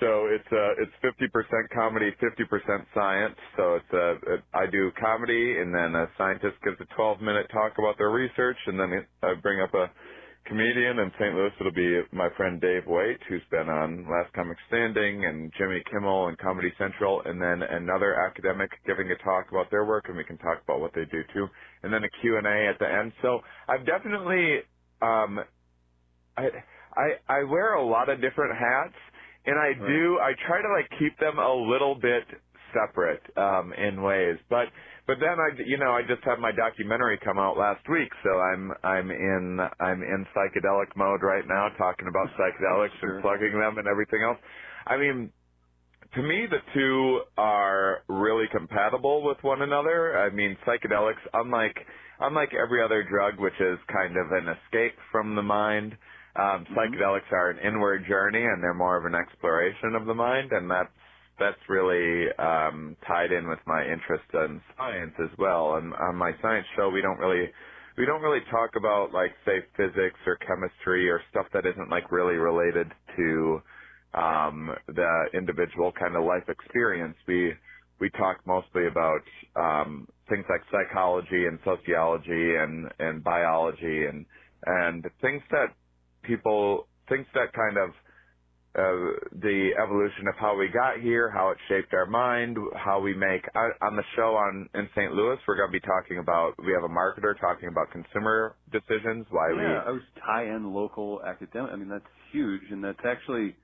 So 0.00 0.26
it's 0.26 0.48
uh 0.52 0.82
it's 0.82 0.92
50% 1.04 1.44
comedy, 1.74 2.10
50% 2.22 2.86
science. 2.94 3.36
So 3.56 3.76
it's 3.76 3.92
uh 3.92 4.36
I 4.54 4.66
do 4.70 4.90
comedy 5.00 5.60
and 5.60 5.74
then 5.74 5.94
a 5.94 6.08
scientist 6.18 6.56
gives 6.64 6.78
a 6.80 6.94
12 6.96 7.20
minute 7.20 7.46
talk 7.52 7.74
about 7.78 7.98
their 7.98 8.10
research 8.10 8.56
and 8.66 8.80
then 8.80 9.06
I 9.22 9.34
bring 9.42 9.60
up 9.60 9.74
a 9.74 9.90
comedian 10.46 10.98
in 10.98 11.10
St. 11.18 11.34
Louis. 11.34 11.50
It'll 11.60 11.72
be 11.72 12.02
my 12.12 12.28
friend 12.36 12.60
Dave 12.60 12.86
Waite, 12.86 13.20
who's 13.28 13.42
been 13.50 13.68
on 13.68 14.06
Last 14.10 14.32
Comic 14.34 14.56
Standing 14.68 15.24
and 15.26 15.52
Jimmy 15.58 15.82
Kimmel 15.90 16.28
and 16.28 16.38
Comedy 16.38 16.72
Central, 16.78 17.22
and 17.24 17.40
then 17.40 17.62
another 17.62 18.14
academic 18.14 18.70
giving 18.86 19.10
a 19.10 19.16
talk 19.22 19.46
about 19.50 19.70
their 19.70 19.84
work, 19.84 20.06
and 20.08 20.16
we 20.16 20.24
can 20.24 20.38
talk 20.38 20.62
about 20.64 20.80
what 20.80 20.92
they 20.94 21.04
do 21.12 21.22
too, 21.34 21.46
and 21.82 21.92
then 21.92 22.04
a 22.04 22.10
Q 22.20 22.38
and 22.38 22.46
A 22.46 22.68
at 22.68 22.78
the 22.78 22.88
end. 22.90 23.12
So 23.22 23.40
I've 23.68 23.86
definitely, 23.86 24.60
um, 25.02 25.40
I 26.36 26.48
I 26.96 27.06
I 27.28 27.44
wear 27.44 27.74
a 27.74 27.86
lot 27.86 28.08
of 28.08 28.20
different 28.20 28.56
hats, 28.58 28.94
and 29.46 29.58
I 29.58 29.72
do 29.74 30.18
I 30.20 30.32
try 30.46 30.62
to 30.62 30.68
like 30.68 30.88
keep 30.98 31.18
them 31.18 31.38
a 31.38 31.52
little 31.52 31.94
bit 31.94 32.24
separate 32.72 33.22
um, 33.36 33.72
in 33.72 34.02
ways, 34.02 34.36
but 34.48 34.66
but 35.06 35.18
then 35.18 35.40
I, 35.40 35.50
you 35.66 35.76
know, 35.76 35.90
I 35.90 36.02
just 36.02 36.22
had 36.22 36.38
my 36.38 36.52
documentary 36.52 37.18
come 37.24 37.36
out 37.36 37.58
last 37.58 37.82
week, 37.88 38.10
so 38.22 38.30
I'm 38.38 38.72
I'm 38.84 39.10
in 39.10 39.58
I'm 39.80 40.02
in 40.02 40.24
psychedelic 40.36 40.94
mode 40.94 41.22
right 41.22 41.42
now, 41.48 41.68
talking 41.78 42.06
about 42.06 42.28
psychedelics 42.38 42.94
and 43.02 43.20
plugging 43.20 43.58
them 43.58 43.78
and 43.78 43.88
everything 43.88 44.22
else. 44.22 44.38
I 44.86 44.96
mean, 44.96 45.32
to 46.14 46.22
me, 46.22 46.46
the 46.48 46.58
two 46.74 47.22
are 47.36 48.02
really 48.08 48.46
compatible 48.52 49.24
with 49.24 49.38
one 49.42 49.62
another. 49.62 50.18
I 50.18 50.30
mean, 50.30 50.56
psychedelics, 50.66 51.22
unlike 51.32 51.76
unlike 52.20 52.50
every 52.54 52.80
other 52.80 53.02
drug, 53.02 53.40
which 53.40 53.58
is 53.58 53.78
kind 53.92 54.16
of 54.16 54.30
an 54.30 54.46
escape 54.48 54.94
from 55.10 55.34
the 55.34 55.42
mind, 55.42 55.96
um, 56.36 56.66
psychedelics 56.76 57.30
are 57.32 57.50
an 57.50 57.58
inward 57.58 58.04
journey, 58.08 58.42
and 58.42 58.62
they're 58.62 58.74
more 58.74 58.96
of 58.96 59.04
an 59.04 59.14
exploration 59.14 59.94
of 59.94 60.06
the 60.06 60.14
mind, 60.14 60.52
and 60.52 60.70
that's 60.70 60.92
that's 61.38 61.58
really 61.68 62.26
um, 62.38 62.96
tied 63.08 63.32
in 63.32 63.48
with 63.48 63.58
my 63.66 63.82
interest 63.82 64.28
in 64.34 64.60
science 64.76 65.14
as 65.22 65.30
well. 65.38 65.76
And 65.76 65.94
on 65.94 66.14
my 66.14 66.32
science 66.42 66.66
show, 66.76 66.90
we 66.90 67.00
don't 67.00 67.18
really 67.18 67.50
we 67.96 68.06
don't 68.06 68.22
really 68.22 68.44
talk 68.50 68.70
about 68.76 69.12
like 69.12 69.32
say 69.44 69.58
physics 69.76 70.20
or 70.26 70.36
chemistry 70.36 71.10
or 71.10 71.20
stuff 71.30 71.46
that 71.52 71.66
isn't 71.66 71.90
like 71.90 72.12
really 72.12 72.36
related 72.36 72.92
to 73.16 73.62
um, 74.14 74.70
the 74.86 75.24
individual 75.34 75.92
kind 75.98 76.16
of 76.16 76.24
life 76.24 76.48
experience. 76.48 77.16
We 77.26 77.54
we 78.00 78.10
talk 78.10 78.38
mostly 78.46 78.86
about 78.86 79.20
um, 79.56 80.06
things 80.28 80.44
like 80.48 80.62
psychology 80.70 81.46
and 81.46 81.58
sociology 81.64 82.56
and 82.56 82.88
and 82.98 83.24
biology 83.24 84.06
and 84.06 84.26
and 84.66 85.04
things 85.20 85.42
that 85.50 85.74
people 86.22 86.86
things 87.08 87.26
that 87.34 87.52
kind 87.52 87.76
of 87.76 87.90
uh, 88.72 89.18
the 89.42 89.70
evolution 89.82 90.28
of 90.28 90.34
how 90.38 90.56
we 90.56 90.68
got 90.68 91.00
here, 91.00 91.28
how 91.28 91.50
it 91.50 91.58
shaped 91.68 91.92
our 91.92 92.06
mind, 92.06 92.56
how 92.76 93.00
we 93.00 93.12
make 93.12 93.42
uh, 93.56 93.84
on 93.84 93.96
the 93.96 94.04
show 94.14 94.36
on 94.36 94.68
in 94.74 94.88
St. 94.94 95.12
Louis. 95.12 95.36
We're 95.48 95.56
going 95.56 95.72
to 95.72 95.72
be 95.72 95.80
talking 95.80 96.18
about. 96.18 96.54
We 96.58 96.72
have 96.72 96.84
a 96.84 96.88
marketer 96.88 97.38
talking 97.40 97.68
about 97.68 97.90
consumer 97.90 98.54
decisions. 98.70 99.26
Why 99.30 99.48
yeah, 99.50 99.56
we 99.56 99.64
I 99.64 99.90
was 99.90 100.02
tie 100.24 100.44
in 100.44 100.72
local 100.72 101.20
academic. 101.26 101.72
I 101.72 101.76
mean, 101.76 101.88
that's 101.88 102.04
huge, 102.30 102.62
and 102.70 102.82
that's 102.82 103.00
actually, 103.04 103.56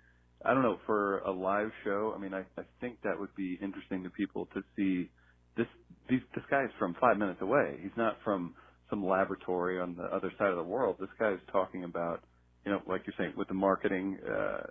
I 0.45 0.53
don't 0.53 0.65
know, 0.65 0.81
for 0.87 1.19
a 1.19 1.31
live 1.31 1.71
show. 1.85 2.13
I 2.13 2.19
mean, 2.19 2.35
I, 2.35 2.41
I 2.59 2.65
think 2.81 2.99
that 3.05 3.15
would 3.17 3.35
be 3.37 3.61
interesting 3.63 4.03
to 4.03 4.11
people 4.11 4.49
to 4.55 4.63
see 4.75 5.09
this. 5.57 5.67
These, 6.11 6.23
this 6.35 6.45
guy 6.51 6.65
is 6.65 6.71
from 6.81 6.97
five 7.01 7.17
minutes 7.17 7.43
away. 7.43 7.79
He's 7.81 7.97
not 7.97 8.17
from 8.25 8.55
some 8.91 9.07
laboratory 9.07 9.81
on 9.81 9.97
the 9.97 10.05
other 10.05 10.33
side 10.37 10.51
of 10.51 10.57
the 10.57 10.65
world. 10.65 10.97
This 10.99 11.11
guy 11.19 11.33
is 11.33 11.41
talking 11.53 11.85
about, 11.85 12.25
you 12.67 12.73
know, 12.73 12.83
like 12.89 13.03
you're 13.07 13.15
saying, 13.19 13.35
with 13.39 13.49
the 13.49 13.55
marketing. 13.55 14.19
Uh, 14.29 14.65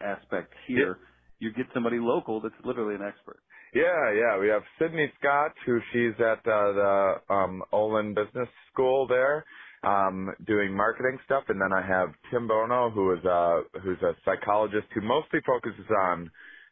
aspect 0.00 0.52
here, 0.66 0.98
you 1.38 1.52
get 1.52 1.66
somebody 1.74 1.98
local 1.98 2.40
that's 2.40 2.54
literally 2.64 2.94
an 2.94 3.02
expert. 3.02 3.40
Yeah, 3.74 4.12
yeah. 4.12 4.38
We 4.38 4.48
have 4.48 4.62
Sydney 4.80 5.12
Scott, 5.20 5.52
who 5.66 5.78
she's 5.92 6.14
at 6.20 6.38
uh, 6.46 6.72
the 6.72 7.14
um, 7.30 7.62
Olin 7.72 8.14
Business 8.14 8.48
School 8.72 9.06
there, 9.06 9.44
um, 9.84 10.30
doing 10.46 10.74
marketing 10.74 11.18
stuff, 11.24 11.44
and 11.48 11.60
then 11.60 11.72
I 11.72 11.86
have 11.86 12.10
Tim 12.30 12.48
Bono, 12.48 12.90
who 12.90 13.12
is 13.12 13.24
a 13.24 13.62
who's 13.82 14.00
a 14.02 14.14
psychologist 14.24 14.86
who 14.94 15.02
mostly 15.02 15.40
focuses 15.46 15.86
on 16.02 16.30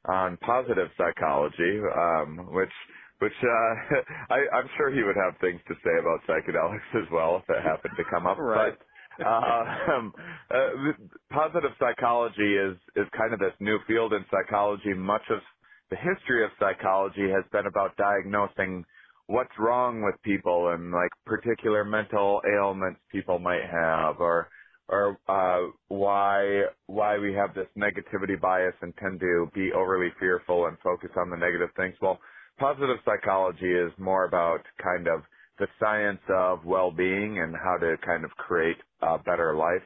on 0.08 0.36
positive 0.38 0.88
psychology, 0.96 1.80
um, 1.96 2.48
which 2.52 2.72
which 3.18 3.36
uh, 3.42 4.00
I, 4.34 4.56
I'm 4.56 4.68
sure 4.76 4.90
he 4.90 5.02
would 5.02 5.16
have 5.16 5.38
things 5.40 5.60
to 5.68 5.74
say 5.84 6.00
about 6.00 6.20
psychedelics 6.28 7.02
as 7.02 7.08
well 7.12 7.36
if 7.36 7.44
it 7.50 7.62
happened 7.62 7.94
to 7.98 8.04
come 8.10 8.26
up. 8.26 8.38
Right. 8.38 8.72
But 8.72 8.80
uh, 8.80 8.95
um, 9.24 10.12
uh, 10.50 10.92
positive 11.30 11.70
psychology 11.78 12.56
is 12.56 12.76
is 12.96 13.06
kind 13.16 13.32
of 13.32 13.38
this 13.38 13.54
new 13.60 13.78
field 13.86 14.12
in 14.12 14.24
psychology. 14.30 14.94
Much 14.94 15.22
of 15.30 15.40
the 15.90 15.96
history 15.96 16.44
of 16.44 16.50
psychology 16.58 17.28
has 17.30 17.44
been 17.52 17.66
about 17.66 17.96
diagnosing 17.96 18.84
what's 19.26 19.52
wrong 19.58 20.02
with 20.02 20.14
people 20.22 20.70
and 20.72 20.92
like 20.92 21.10
particular 21.24 21.84
mental 21.84 22.40
ailments 22.58 23.00
people 23.10 23.38
might 23.38 23.64
have, 23.70 24.16
or 24.20 24.48
or 24.88 25.18
uh, 25.28 25.70
why 25.88 26.62
why 26.86 27.18
we 27.18 27.32
have 27.32 27.54
this 27.54 27.66
negativity 27.76 28.40
bias 28.40 28.74
and 28.82 28.94
tend 28.98 29.20
to 29.20 29.48
be 29.54 29.70
overly 29.72 30.12
fearful 30.20 30.66
and 30.66 30.76
focus 30.82 31.10
on 31.16 31.30
the 31.30 31.36
negative 31.36 31.70
things. 31.76 31.94
Well, 32.00 32.18
positive 32.58 32.98
psychology 33.04 33.72
is 33.72 33.92
more 33.98 34.24
about 34.24 34.60
kind 34.82 35.08
of 35.08 35.22
the 35.58 35.66
science 35.80 36.20
of 36.28 36.64
well-being 36.64 37.38
and 37.40 37.54
how 37.56 37.76
to 37.78 37.96
kind 38.04 38.24
of 38.24 38.30
create 38.32 38.76
a 39.02 39.18
better 39.18 39.56
life 39.56 39.82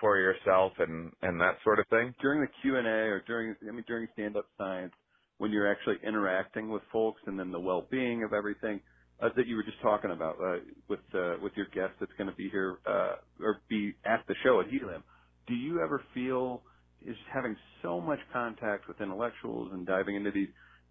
for 0.00 0.18
yourself 0.18 0.72
and 0.78 1.12
and 1.22 1.40
that 1.40 1.56
sort 1.64 1.78
of 1.78 1.86
thing. 1.88 2.14
During 2.20 2.40
the 2.40 2.48
Q 2.62 2.76
and 2.76 2.86
A 2.86 2.90
or 2.90 3.22
during 3.26 3.54
I 3.66 3.72
mean 3.72 3.84
during 3.86 4.08
stand-up 4.12 4.46
science, 4.58 4.92
when 5.38 5.50
you're 5.50 5.70
actually 5.70 5.96
interacting 6.06 6.68
with 6.68 6.82
folks 6.92 7.20
and 7.26 7.38
then 7.38 7.50
the 7.50 7.60
well-being 7.60 8.22
of 8.24 8.32
everything 8.32 8.80
uh, 9.22 9.28
that 9.36 9.46
you 9.46 9.56
were 9.56 9.62
just 9.62 9.80
talking 9.82 10.10
about 10.10 10.36
uh, 10.42 10.56
with 10.88 11.00
uh, 11.14 11.34
with 11.42 11.52
your 11.56 11.66
guest 11.66 11.92
that's 12.00 12.12
going 12.18 12.28
to 12.28 12.36
be 12.36 12.48
here 12.50 12.78
uh, 12.86 13.16
or 13.40 13.60
be 13.68 13.94
at 14.04 14.24
the 14.28 14.34
show 14.44 14.60
at 14.60 14.68
Helium. 14.68 15.02
Do 15.46 15.54
you 15.54 15.80
ever 15.82 16.02
feel 16.12 16.62
is 17.06 17.16
having 17.32 17.56
so 17.82 18.00
much 18.00 18.18
contact 18.32 18.88
with 18.88 19.00
intellectuals 19.00 19.70
and 19.72 19.86
diving 19.86 20.16
into 20.16 20.30
these? 20.30 20.48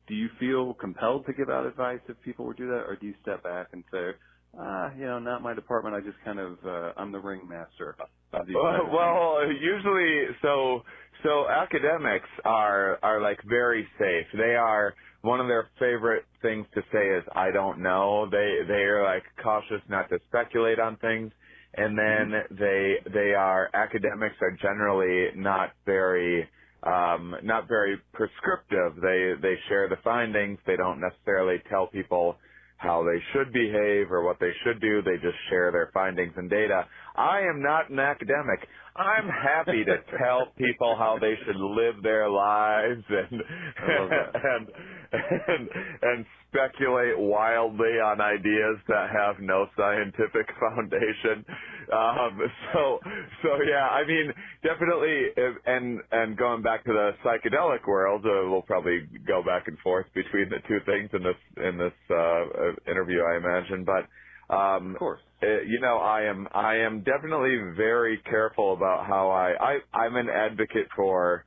Do 0.07 0.15
you 0.15 0.29
feel 0.39 0.73
compelled 0.73 1.25
to 1.27 1.33
give 1.33 1.49
out 1.49 1.65
advice 1.65 1.99
if 2.07 2.19
people 2.21 2.45
would 2.45 2.57
do 2.57 2.67
that, 2.67 2.83
or 2.87 2.97
do 2.99 3.07
you 3.07 3.13
step 3.21 3.43
back 3.43 3.67
and 3.73 3.83
say, 3.91 4.11
ah, 4.57 4.91
you 4.97 5.05
know, 5.05 5.19
not 5.19 5.41
my 5.41 5.53
department. 5.53 5.95
I 5.95 6.01
just 6.01 6.17
kind 6.23 6.39
of 6.39 6.57
uh, 6.65 6.93
I'm 6.97 7.11
the 7.11 7.19
ringmaster. 7.19 7.95
Of 8.33 8.47
these 8.47 8.55
Well, 8.55 8.89
well, 8.91 9.51
usually, 9.51 10.27
so 10.41 10.81
so 11.23 11.47
academics 11.49 12.29
are 12.45 12.99
are 13.03 13.21
like 13.21 13.39
very 13.47 13.87
safe. 13.99 14.27
They 14.37 14.55
are 14.55 14.93
one 15.21 15.39
of 15.39 15.47
their 15.47 15.69
favorite 15.79 16.25
things 16.41 16.65
to 16.75 16.81
say 16.91 17.07
is 17.17 17.23
I 17.35 17.51
don't 17.51 17.81
know. 17.81 18.27
They 18.29 18.59
they 18.67 18.83
are 18.83 19.03
like 19.03 19.23
cautious 19.41 19.81
not 19.89 20.09
to 20.09 20.19
speculate 20.27 20.79
on 20.79 20.97
things, 20.97 21.31
and 21.75 21.97
then 21.97 22.33
they 22.51 22.95
they 23.13 23.33
are 23.33 23.69
academics 23.73 24.35
are 24.41 24.51
generally 24.61 25.29
not 25.35 25.71
very 25.85 26.47
um, 26.85 27.35
not 27.43 27.67
very 27.67 27.97
prescriptive. 28.13 29.01
They 29.01 29.33
they 29.41 29.55
share 29.69 29.89
the 29.89 29.97
findings. 30.03 30.59
They 30.65 30.75
don't 30.75 30.99
necessarily 30.99 31.57
tell 31.69 31.87
people 31.87 32.37
how 32.77 33.03
they 33.03 33.21
should 33.31 33.53
behave 33.53 34.11
or 34.11 34.23
what 34.23 34.39
they 34.39 34.51
should 34.63 34.81
do. 34.81 35.01
They 35.01 35.15
just 35.15 35.37
share 35.49 35.71
their 35.71 35.89
findings 35.93 36.33
and 36.35 36.49
data. 36.49 36.85
I 37.15 37.39
am 37.39 37.61
not 37.61 37.89
an 37.89 37.99
academic. 37.99 38.67
I'm 38.95 39.27
happy 39.27 39.83
to 39.85 39.97
tell 40.19 40.47
people 40.57 40.95
how 40.97 41.17
they 41.19 41.33
should 41.45 41.55
live 41.55 42.03
their 42.03 42.29
lives 42.29 43.03
and 43.09 43.41
and 43.81 44.67
and 45.13 45.69
and 46.01 46.25
speculate 46.49 47.17
wildly 47.17 47.97
on 48.03 48.21
ideas 48.21 48.77
that 48.87 49.09
have 49.11 49.39
no 49.39 49.67
scientific 49.77 50.47
foundation. 50.59 51.45
Um, 51.91 52.39
so 52.73 52.99
so 53.43 53.49
yeah, 53.67 53.87
I 53.89 54.05
mean 54.07 54.31
definitely. 54.63 55.27
if- 55.37 55.57
And 55.65 55.99
and 56.11 56.37
going 56.37 56.61
back 56.63 56.83
to 56.85 56.93
the 56.93 57.11
psychedelic 57.25 57.87
world, 57.87 58.25
uh, 58.25 58.49
we'll 58.49 58.63
probably 58.63 59.01
go 59.27 59.43
back 59.43 59.67
and 59.67 59.77
forth 59.79 60.07
between 60.15 60.49
the 60.49 60.59
two 60.67 60.79
things 60.85 61.09
in 61.13 61.23
this 61.23 61.41
in 61.65 61.77
this 61.77 61.93
uh, 62.09 62.15
uh, 62.15 62.91
interview, 62.91 63.21
I 63.23 63.37
imagine. 63.37 63.85
But 63.85 64.55
um, 64.55 64.95
Of 64.95 64.99
course. 64.99 65.21
uh, 65.43 65.61
you 65.61 65.79
know, 65.81 65.97
I 65.99 66.23
am 66.23 66.47
I 66.53 66.77
am 66.77 67.03
definitely 67.03 67.57
very 67.77 68.19
careful 68.29 68.73
about 68.73 69.07
how 69.07 69.29
I, 69.31 69.53
I 69.93 69.97
I'm 69.97 70.15
an 70.15 70.29
advocate 70.29 70.87
for 70.95 71.45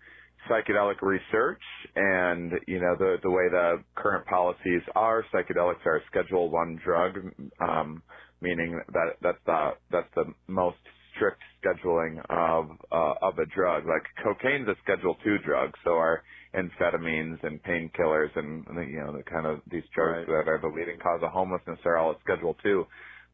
psychedelic 0.51 1.03
research 1.03 1.62
and 1.96 2.53
you 2.68 2.81
know 2.81 2.96
the 2.99 3.16
the 3.22 3.31
way 3.31 3.49
the 3.51 3.85
current 3.96 4.27
policies 4.27 4.83
are 4.94 5.25
psychedelics 5.35 5.85
are 5.87 5.96
a 5.99 6.07
schedule 6.09 6.51
1 6.51 6.81
drug 6.85 7.16
um 7.61 8.03
meaning 8.42 8.81
that 8.92 9.16
that's 9.22 9.38
the 9.46 9.70
that's 9.90 10.11
the 10.16 10.27
most 10.49 10.79
strict 11.16 11.42
scheduling 11.64 12.18
of 12.31 12.70
uh, 12.92 13.14
of 13.22 13.38
a 13.38 13.46
drug 13.55 13.85
like 13.87 14.05
cocaine's 14.25 14.68
a 14.68 14.77
schedule 14.85 15.16
2 15.25 15.38
drug 15.46 15.72
so 15.85 15.92
our 15.92 16.22
amphetamines 16.55 17.42
and 17.44 17.62
painkillers 17.62 18.37
and 18.37 18.64
you 18.90 18.99
know 19.01 19.12
the 19.16 19.22
kind 19.25 19.46
of 19.46 19.61
these 19.70 19.83
drugs 19.94 20.27
that 20.29 20.49
are 20.49 20.61
the 20.62 20.68
leading 20.68 20.99
cause 21.01 21.20
of 21.22 21.31
homelessness 21.31 21.79
are 21.85 21.99
all 21.99 22.12
at 22.12 22.20
Schedule 22.20 22.55
Two. 22.62 22.85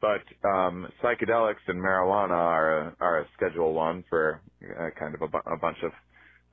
But 0.00 0.22
um, 0.48 0.88
psychedelics 1.02 1.62
and 1.68 1.80
marijuana 1.80 2.32
are 2.32 2.78
a, 2.88 2.96
are 3.00 3.20
a 3.20 3.28
Schedule 3.36 3.72
One 3.74 4.04
for 4.10 4.42
uh, 4.62 4.90
kind 4.98 5.14
of 5.14 5.22
a, 5.22 5.28
bu- 5.28 5.50
a 5.52 5.58
bunch 5.60 5.78
of 5.84 5.92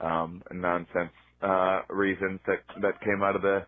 um, 0.05 0.43
nonsense 0.51 1.11
uh, 1.41 1.81
reasons 1.89 2.39
that 2.47 2.63
that 2.81 3.01
came 3.01 3.23
out 3.23 3.35
of 3.35 3.41
the 3.41 3.65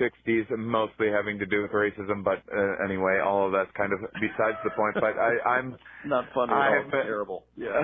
60s, 0.00 0.50
mostly 0.58 1.08
having 1.10 1.38
to 1.40 1.46
do 1.46 1.62
with 1.62 1.72
racism. 1.72 2.24
But 2.24 2.42
uh, 2.52 2.84
anyway, 2.84 3.20
all 3.24 3.46
of 3.46 3.52
that's 3.52 3.70
kind 3.76 3.92
of 3.92 4.00
besides 4.20 4.58
the 4.64 4.70
point. 4.72 4.96
But 5.00 5.14
I, 5.18 5.58
I'm 5.58 5.74
Not 6.04 6.32
fun 6.34 6.52
at 6.52 6.66
all. 6.66 6.82
I'm- 6.82 6.88
It's 6.88 6.96
terrible. 7.02 7.46
yeah, 7.56 7.82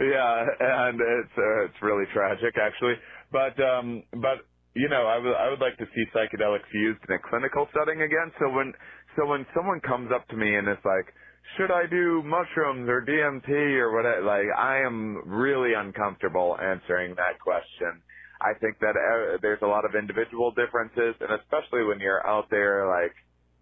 yeah, 0.00 0.46
and 0.88 1.00
it's 1.00 1.32
uh, 1.38 1.64
it's 1.66 1.82
really 1.82 2.06
tragic 2.14 2.54
actually. 2.58 2.94
But 3.32 3.60
um, 3.60 4.04
but 4.22 4.46
you 4.74 4.88
know, 4.88 5.06
I 5.06 5.18
would 5.18 5.34
I 5.36 5.50
would 5.50 5.60
like 5.60 5.76
to 5.78 5.86
see 5.94 6.04
psychedelics 6.14 6.70
used 6.74 7.00
in 7.08 7.14
a 7.16 7.20
clinical 7.30 7.68
setting 7.78 8.02
again. 8.02 8.32
So 8.40 8.50
when 8.50 8.72
so 9.16 9.26
when 9.26 9.46
someone 9.56 9.80
comes 9.80 10.12
up 10.14 10.28
to 10.28 10.36
me 10.36 10.54
and 10.56 10.68
it's 10.68 10.84
like, 10.84 11.14
should 11.58 11.72
I 11.72 11.86
do 11.90 12.22
mushrooms 12.24 12.88
or 12.88 13.04
DMT 13.06 13.50
or 13.80 13.92
whatever? 13.96 14.22
Like 14.22 14.46
I 14.56 14.78
am 14.86 15.18
really 15.28 15.74
uncomfortable 15.74 16.56
answering 16.62 17.16
that 17.16 17.40
question. 17.40 18.02
I 18.40 18.54
think 18.60 18.78
that 18.80 18.96
uh, 18.96 19.38
there's 19.42 19.62
a 19.62 19.66
lot 19.66 19.84
of 19.84 19.94
individual 19.94 20.52
differences, 20.52 21.14
and 21.20 21.32
especially 21.40 21.84
when 21.84 22.00
you're 22.00 22.26
out 22.26 22.46
there 22.50 22.88
like 22.88 23.14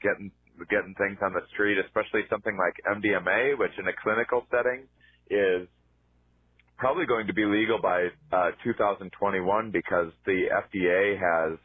getting 0.02 0.32
getting 0.70 0.94
things 0.98 1.18
on 1.22 1.32
the 1.34 1.42
street, 1.54 1.78
especially 1.78 2.22
something 2.30 2.56
like 2.58 2.74
MDMA, 2.98 3.58
which 3.58 3.72
in 3.78 3.88
a 3.88 3.94
clinical 4.02 4.46
setting 4.50 4.88
is 5.30 5.68
probably 6.78 7.06
going 7.06 7.26
to 7.26 7.34
be 7.34 7.44
legal 7.44 7.80
by 7.80 8.08
uh, 8.32 8.50
2021 8.64 9.70
because 9.72 10.12
the 10.26 10.46
FDA 10.52 11.18
has 11.18 11.58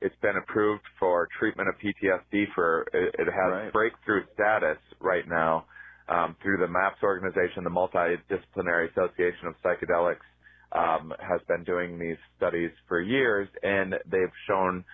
it's 0.00 0.16
been 0.22 0.36
approved 0.36 0.82
for 0.98 1.28
treatment 1.38 1.68
of 1.68 1.76
PTSD 1.76 2.46
for 2.54 2.82
it, 2.92 3.14
it 3.18 3.26
has 3.30 3.52
Right. 3.52 3.72
breakthrough 3.72 4.24
status 4.34 4.78
right 5.00 5.28
now 5.28 5.66
um, 6.08 6.36
through 6.42 6.58
the 6.58 6.68
MAPS 6.68 7.02
organization, 7.02 7.64
the 7.64 7.70
Multidisciplinary 7.70 8.90
Association 8.92 9.46
of 9.48 9.54
Psychedelics 9.64 10.26
um, 10.72 11.12
has 11.20 11.40
been 11.48 11.64
doing 11.64 11.98
these 11.98 12.16
studies 12.36 12.70
for 12.88 13.00
years, 13.00 13.48
and 13.62 13.94
they've 14.10 14.34
shown 14.48 14.84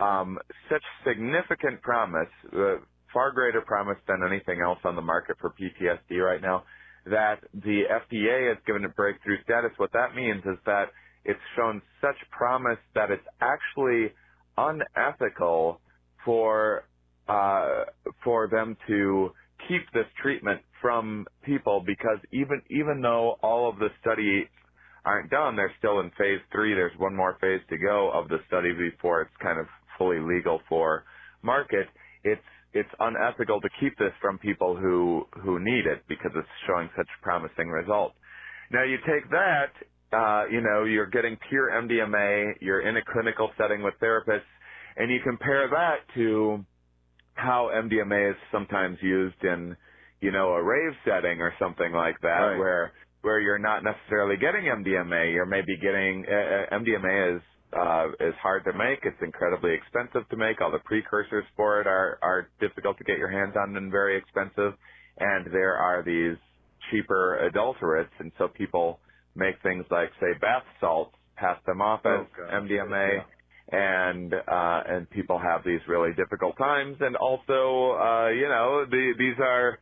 um, 0.00 0.38
such 0.70 0.82
significant 1.06 1.82
promise, 1.82 2.28
uh, 2.52 2.76
far 3.12 3.32
greater 3.32 3.60
promise 3.60 3.98
than 4.08 4.22
anything 4.26 4.60
else 4.60 4.78
on 4.84 4.96
the 4.96 5.02
market 5.02 5.36
for 5.40 5.50
PTSD 5.50 6.18
right 6.18 6.42
now, 6.42 6.64
that 7.06 7.36
the 7.52 7.82
FDA 7.90 8.48
has 8.48 8.58
given 8.66 8.84
it 8.84 8.96
breakthrough 8.96 9.42
status. 9.44 9.70
What 9.76 9.92
that 9.92 10.14
means 10.14 10.42
is 10.46 10.58
that 10.66 10.86
it's 11.24 11.40
shown 11.56 11.80
such 12.00 12.16
promise 12.30 12.78
that 12.94 13.10
it's 13.10 13.26
actually 13.40 14.12
unethical 14.56 15.80
for 16.24 16.84
uh, 17.28 17.84
for 18.22 18.48
them 18.48 18.76
to 18.86 19.30
keep 19.68 19.82
this 19.92 20.06
treatment 20.22 20.60
from 20.82 21.26
people 21.44 21.82
because 21.86 22.18
even 22.32 22.60
even 22.70 23.00
though 23.00 23.36
all 23.42 23.68
of 23.68 23.78
the 23.78 23.88
study 24.00 24.48
aren't 25.04 25.30
done, 25.30 25.56
they're 25.56 25.74
still 25.78 26.00
in 26.00 26.10
phase 26.18 26.40
three. 26.52 26.74
There's 26.74 26.98
one 26.98 27.16
more 27.16 27.38
phase 27.40 27.60
to 27.70 27.78
go 27.78 28.10
of 28.12 28.28
the 28.28 28.38
study 28.48 28.72
before 28.74 29.22
it's 29.22 29.36
kind 29.42 29.60
of 29.60 29.66
fully 29.98 30.18
legal 30.20 30.60
for 30.68 31.04
market. 31.42 31.88
It's 32.24 32.42
it's 32.74 32.90
unethical 33.00 33.60
to 33.62 33.70
keep 33.80 33.98
this 33.98 34.12
from 34.22 34.38
people 34.38 34.76
who 34.76 35.26
who 35.44 35.60
need 35.60 35.86
it 35.86 36.04
because 36.08 36.32
it's 36.36 36.48
showing 36.66 36.90
such 36.96 37.08
promising 37.22 37.68
results. 37.68 38.16
Now 38.72 38.84
you 38.84 38.98
take 39.06 39.30
that, 39.30 39.72
uh, 40.12 40.46
you 40.50 40.60
know, 40.60 40.84
you're 40.84 41.10
getting 41.10 41.38
pure 41.48 41.70
MDMA, 41.70 42.54
you're 42.60 42.82
in 42.82 42.96
a 42.96 43.02
clinical 43.12 43.50
setting 43.58 43.82
with 43.82 43.94
therapists, 44.02 44.42
and 44.96 45.10
you 45.10 45.20
compare 45.24 45.68
that 45.70 45.98
to 46.14 46.64
how 47.34 47.70
MDMA 47.74 48.32
is 48.32 48.36
sometimes 48.52 48.98
used 49.02 49.42
in, 49.44 49.76
you 50.20 50.32
know, 50.32 50.50
a 50.50 50.62
rave 50.64 50.94
setting 51.06 51.40
or 51.40 51.54
something 51.60 51.92
like 51.92 52.16
that, 52.22 52.50
Right. 52.52 52.56
where 52.56 52.92
where 53.24 53.40
you're 53.40 53.58
not 53.58 53.82
necessarily 53.82 54.36
getting 54.36 54.64
MDMA, 54.64 55.32
you're 55.32 55.46
maybe 55.46 55.76
getting 55.76 56.24
uh, 56.28 56.76
uh, 56.76 56.78
MDMA 56.78 57.36
is 57.36 57.42
uh, 57.72 58.08
is 58.20 58.34
hard 58.40 58.64
to 58.64 58.72
make. 58.72 59.00
It's 59.02 59.20
incredibly 59.22 59.74
expensive 59.74 60.28
to 60.30 60.36
make. 60.36 60.60
All 60.60 60.70
the 60.70 60.78
precursors 60.84 61.44
for 61.56 61.80
it 61.80 61.86
are 61.88 62.18
are 62.22 62.50
difficult 62.60 62.98
to 62.98 63.04
get 63.04 63.18
your 63.18 63.30
hands 63.30 63.54
on 63.56 63.76
and 63.76 63.90
very 63.90 64.16
expensive. 64.16 64.74
And 65.18 65.46
there 65.52 65.76
are 65.76 66.04
these 66.04 66.36
cheaper 66.90 67.38
adulterates, 67.48 68.12
and 68.20 68.30
so 68.38 68.48
people 68.48 69.00
make 69.34 69.56
things 69.62 69.84
like 69.90 70.10
say 70.20 70.38
bath 70.40 70.64
salts, 70.80 71.16
pass 71.36 71.58
them 71.66 71.80
off 71.80 72.02
Oh, 72.04 72.22
as 72.22 72.26
gosh. 72.36 72.52
MDMA 72.52 73.24
and 73.72 74.34
uh 74.34 74.82
and 74.86 75.08
people 75.10 75.38
have 75.38 75.64
these 75.64 75.80
really 75.88 76.12
difficult 76.14 76.56
times 76.58 76.98
and 77.00 77.16
also 77.16 77.96
uh 77.98 78.28
you 78.28 78.46
know 78.46 78.84
the 78.90 79.14
these 79.18 79.36
are 79.40 79.78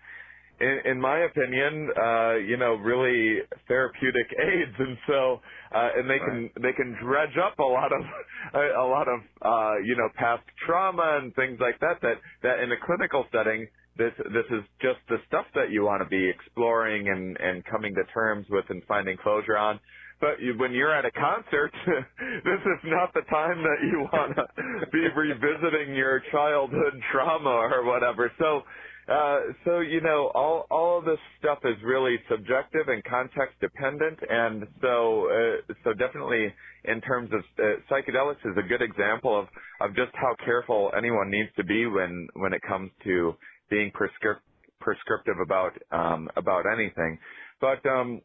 in, 0.62 0.92
in 0.92 1.00
my 1.00 1.18
opinion 1.20 1.90
uh 1.98 2.34
you 2.36 2.56
know 2.56 2.74
really 2.74 3.40
therapeutic 3.68 4.28
aids. 4.38 4.76
And 4.78 4.96
so 5.06 5.40
uh 5.74 5.90
and 5.96 6.08
they 6.08 6.18
can 6.18 6.50
they 6.62 6.72
can 6.72 6.96
dredge 7.02 7.36
up 7.36 7.58
a 7.58 7.62
lot 7.62 7.92
of 7.92 8.02
a, 8.54 8.64
a 8.80 8.86
lot 8.86 9.08
of 9.08 9.20
uh 9.42 9.74
you 9.84 9.96
know 9.96 10.08
past 10.16 10.44
trauma 10.66 11.20
and 11.22 11.34
things 11.34 11.58
like 11.60 11.78
that 11.80 12.00
that 12.02 12.16
that 12.42 12.60
in 12.60 12.72
a 12.72 12.76
clinical 12.86 13.26
setting 13.32 13.68
this 13.96 14.12
this 14.16 14.48
is 14.50 14.64
just 14.80 15.00
the 15.08 15.18
stuff 15.26 15.46
that 15.54 15.70
you 15.70 15.84
want 15.84 16.02
to 16.02 16.08
be 16.08 16.28
exploring 16.28 17.08
and 17.08 17.36
and 17.40 17.64
coming 17.66 17.94
to 17.94 18.04
terms 18.14 18.46
with 18.50 18.64
and 18.70 18.82
finding 18.88 19.16
closure 19.18 19.56
on. 19.56 19.78
But 20.22 20.38
when 20.56 20.70
you're 20.72 20.94
at 20.94 21.04
a 21.04 21.10
concert, 21.10 21.72
this 22.44 22.62
is 22.62 22.80
not 22.84 23.12
the 23.12 23.22
time 23.28 23.58
that 23.58 23.80
you 23.82 24.06
want 24.12 24.36
to 24.36 24.86
be 24.92 25.02
revisiting 25.16 25.96
your 25.96 26.22
childhood 26.30 26.94
trauma 27.10 27.50
or 27.50 27.84
whatever. 27.84 28.30
So, 28.38 28.62
uh, 29.08 29.40
so 29.64 29.80
you 29.80 30.00
know, 30.00 30.30
all 30.34 30.66
all 30.70 30.98
of 30.98 31.04
this 31.04 31.18
stuff 31.38 31.58
is 31.64 31.76
really 31.84 32.16
subjective 32.30 32.88
and 32.88 33.02
context 33.04 33.58
dependent, 33.60 34.18
and 34.28 34.64
so 34.80 35.28
uh, 35.30 35.74
so 35.84 35.92
definitely 35.94 36.52
in 36.84 37.00
terms 37.00 37.30
of 37.32 37.40
uh, 37.58 37.80
psychedelics 37.90 38.44
is 38.44 38.56
a 38.58 38.68
good 38.68 38.82
example 38.82 39.38
of 39.38 39.48
of 39.80 39.96
just 39.96 40.12
how 40.14 40.34
careful 40.44 40.92
anyone 40.96 41.30
needs 41.30 41.50
to 41.56 41.64
be 41.64 41.86
when 41.86 42.28
when 42.34 42.52
it 42.52 42.62
comes 42.68 42.90
to 43.04 43.34
being 43.70 43.90
prescrip- 43.92 44.40
prescriptive 44.80 45.36
about 45.42 45.72
um, 45.90 46.28
about 46.36 46.64
anything. 46.72 47.18
But 47.60 47.84
um, 47.86 48.20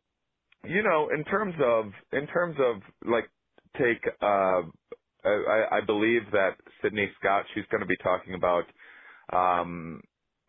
you 0.66 0.84
know, 0.84 1.10
in 1.16 1.24
terms 1.26 1.56
of 1.64 1.86
in 2.14 2.28
terms 2.28 2.58
of 2.60 2.82
like 3.10 3.30
take 3.78 4.04
uh 4.22 4.62
I, 5.26 5.66
I 5.72 5.82
believe 5.86 6.22
that 6.32 6.52
Sydney 6.82 7.10
Scott 7.20 7.46
she's 7.54 7.66
going 7.72 7.82
to 7.82 7.88
be 7.88 7.98
talking 7.98 8.34
about 8.36 8.66
um 9.34 10.02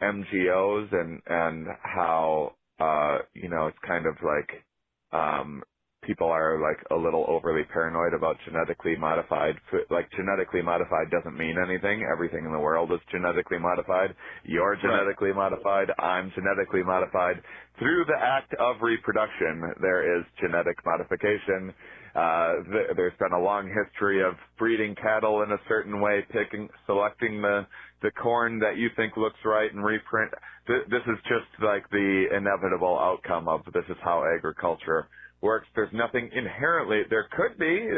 MGOs 0.03 0.93
and 0.95 1.23
and 1.27 1.67
how 1.83 2.55
uh 2.81 3.19
you 3.35 3.49
know 3.49 3.69
it's 3.69 3.79
kind 3.87 4.07
of 4.07 4.17
like 4.23 4.65
um 5.13 5.63
people 6.05 6.29
are 6.29 6.61
like 6.61 6.79
a 6.91 6.97
little 6.97 7.25
overly 7.29 7.65
paranoid 7.73 8.15
about 8.15 8.37
genetically 8.47 8.97
modified 8.97 9.57
food. 9.71 9.83
Like 9.91 10.11
genetically 10.17 10.63
modified 10.63 11.11
doesn't 11.11 11.37
mean 11.37 11.57
anything. 11.59 12.07
Everything 12.11 12.45
in 12.47 12.53
the 12.53 12.59
world 12.59 12.93
is 12.93 13.01
genetically 13.11 13.59
modified. 13.59 14.15
You're 14.45 14.77
genetically 14.77 15.33
modified. 15.33 15.89
I'm 15.99 16.33
genetically 16.35 16.83
modified. 16.85 17.43
Through 17.79 18.05
the 18.07 18.19
act 18.21 18.55
of 18.61 18.77
reproduction, 18.83 19.63
there 19.81 20.19
is 20.19 20.25
genetic 20.41 20.77
modification. 20.87 21.75
Uh, 22.15 22.55
th- 22.73 22.97
there's 22.97 23.17
been 23.19 23.33
a 23.33 23.43
long 23.43 23.69
history 23.69 24.23
of 24.23 24.35
breeding 24.59 24.95
cattle 24.97 25.43
in 25.43 25.53
a 25.53 25.59
certain 25.69 26.01
way, 26.01 26.25
picking, 26.33 26.69
selecting 26.87 27.43
the 27.43 27.67
the 28.03 28.11
corn 28.11 28.59
that 28.61 28.77
you 28.77 28.89
think 28.97 29.17
looks 29.17 29.39
right 29.45 29.73
and 29.73 29.85
reprint. 29.85 30.33
Th- 30.67 30.85
this 30.89 31.03
is 31.07 31.19
just 31.25 31.63
like 31.63 31.89
the 31.91 32.27
inevitable 32.37 32.99
outcome 32.99 33.49
of 33.49 33.63
this 33.73 33.85
is 33.89 33.97
how 34.03 34.25
agriculture 34.37 35.09
works. 35.41 35.67
There's 35.75 35.93
nothing 35.93 36.31
inherently. 36.33 37.03
There 37.11 37.29
could 37.37 37.59
be 37.59 37.89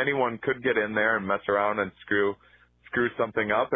anyone 0.00 0.38
could 0.42 0.62
get 0.62 0.76
in 0.76 0.94
there 0.94 1.16
and 1.16 1.26
mess 1.26 1.40
around 1.48 1.78
and 1.78 1.90
screw 2.02 2.34
screw 2.86 3.08
something 3.18 3.50
up, 3.50 3.70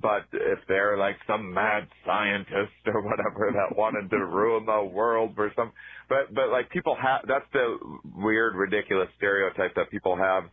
but 0.00 0.22
if 0.32 0.58
they're 0.68 0.96
like 0.96 1.16
some 1.26 1.52
mad 1.52 1.86
scientist 2.04 2.72
or 2.86 3.02
whatever 3.02 3.52
that 3.52 3.76
wanted 3.76 4.10
to 4.10 4.16
ruin 4.16 4.66
the 4.66 4.84
world 4.84 5.32
for 5.34 5.52
some, 5.54 5.72
but 6.08 6.34
but 6.34 6.50
like 6.50 6.68
people 6.70 6.96
have 7.00 7.22
that's 7.28 7.46
the 7.52 7.78
weird 8.16 8.54
ridiculous 8.56 9.08
stereotype 9.16 9.74
that 9.76 9.90
people 9.90 10.16
have 10.16 10.44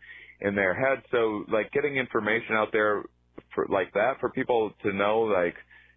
in 0.42 0.56
their 0.56 0.74
head. 0.74 1.04
So 1.12 1.46
like 1.52 1.72
getting 1.72 1.96
information 1.96 2.56
out 2.56 2.70
there 2.72 3.04
for 3.56 3.66
like 3.70 3.92
that 3.94 4.20
for 4.20 4.30
people 4.30 4.72
to 4.84 4.94
know 4.94 5.22
like 5.22 5.56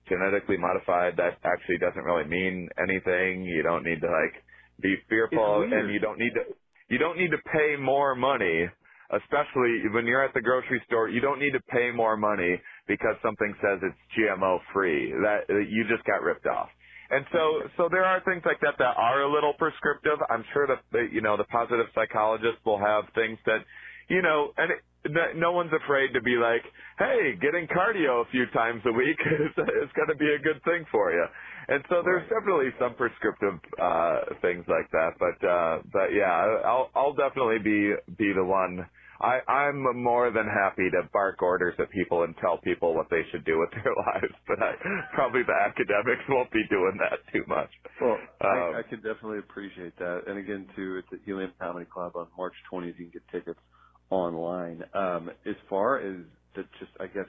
genetically 0.08 0.56
modified 0.56 1.14
that 1.16 1.36
actually 1.44 1.78
doesn't 1.78 2.02
really 2.02 2.28
mean 2.28 2.68
anything. 2.80 3.44
You 3.44 3.62
don't 3.62 3.84
need 3.84 4.00
to 4.00 4.06
like 4.06 4.42
be 4.80 4.96
fearful 5.08 5.68
and 5.70 5.92
you 5.92 5.98
don't 6.00 6.18
need 6.18 6.32
to 6.34 6.44
you 6.88 6.98
don't 6.98 7.18
need 7.18 7.30
to 7.30 7.42
pay 7.52 7.76
more 7.78 8.14
money 8.14 8.66
especially 9.10 9.88
when 9.92 10.06
you're 10.06 10.22
at 10.22 10.32
the 10.34 10.40
grocery 10.40 10.80
store 10.86 11.08
you 11.08 11.20
don't 11.20 11.40
need 11.40 11.52
to 11.52 11.60
pay 11.68 11.90
more 11.90 12.16
money 12.16 12.60
because 12.86 13.14
something 13.22 13.54
says 13.60 13.78
it's 13.82 13.96
gmo 14.16 14.58
free. 14.72 15.12
That 15.12 15.44
you 15.48 15.84
just 15.88 16.04
got 16.06 16.22
ripped 16.22 16.46
off. 16.46 16.68
And 17.10 17.24
so 17.32 17.62
so 17.76 17.88
there 17.90 18.04
are 18.04 18.20
things 18.24 18.42
like 18.44 18.60
that 18.60 18.74
that 18.78 18.96
are 18.96 19.22
a 19.22 19.30
little 19.32 19.54
prescriptive. 19.58 20.18
I'm 20.30 20.44
sure 20.52 20.66
that 20.66 20.80
the, 20.92 21.08
you 21.12 21.20
know 21.20 21.36
the 21.36 21.44
positive 21.44 21.86
psychologists 21.94 22.60
will 22.64 22.78
have 22.78 23.04
things 23.14 23.38
that 23.46 23.60
you 24.08 24.22
know, 24.22 24.52
and 24.56 24.72
it, 24.72 24.80
no- 25.06 25.32
no 25.34 25.52
one's 25.52 25.72
afraid 25.72 26.12
to 26.14 26.22
be 26.22 26.36
like, 26.36 26.62
hey, 26.98 27.36
getting 27.40 27.68
cardio 27.68 28.26
a 28.26 28.30
few 28.30 28.46
times 28.54 28.82
a 28.86 28.92
week 28.92 29.18
is, 29.20 29.52
is 29.58 29.90
going 29.96 30.08
to 30.10 30.16
be 30.16 30.30
a 30.34 30.38
good 30.40 30.62
thing 30.64 30.84
for 30.92 31.12
you. 31.12 31.26
And 31.68 31.84
so 31.90 32.02
there's 32.04 32.24
definitely 32.28 32.70
some 32.80 32.94
prescriptive 32.96 33.60
uh 33.80 34.34
things 34.42 34.64
like 34.68 34.90
that, 34.92 35.12
but 35.20 35.38
uh 35.46 35.82
but 35.92 36.08
yeah, 36.14 36.32
I'll 36.66 36.90
I'll 36.94 37.14
definitely 37.14 37.60
be 37.60 37.94
be 38.18 38.32
the 38.34 38.44
one. 38.44 38.88
I 39.20 39.40
I'm 39.48 39.82
more 40.02 40.30
than 40.32 40.46
happy 40.46 40.90
to 40.90 41.08
bark 41.12 41.42
orders 41.42 41.74
at 41.78 41.90
people 41.90 42.24
and 42.24 42.34
tell 42.40 42.58
people 42.64 42.94
what 42.94 43.08
they 43.10 43.22
should 43.32 43.44
do 43.46 43.58
with 43.60 43.70
their 43.84 43.94
lives, 43.94 44.34
but 44.48 44.62
I, 44.62 44.74
probably 45.14 45.42
the 45.44 45.54
academics 45.54 46.24
won't 46.28 46.50
be 46.52 46.64
doing 46.70 46.98
that 47.00 47.20
too 47.32 47.44
much. 47.48 47.70
Well, 48.00 48.28
Um, 48.42 48.74
I, 48.74 48.80
I 48.80 48.82
can 48.88 48.98
definitely 49.02 49.38
appreciate 49.40 49.96
that. 49.98 50.22
And 50.28 50.38
again, 50.38 50.68
too, 50.76 51.00
at 51.00 51.10
the 51.10 51.18
Helium 51.24 51.52
Comedy 51.60 51.86
Club 51.92 52.12
on 52.16 52.28
March 52.36 52.54
20th. 52.72 52.88
You 52.98 53.10
can 53.10 53.10
get 53.10 53.28
tickets 53.32 53.60
online. 54.10 54.82
Um, 54.94 55.30
as 55.46 55.54
far 55.68 55.98
as 55.98 56.16
the 56.54 56.62
just, 56.78 56.92
I 57.00 57.06
guess, 57.06 57.26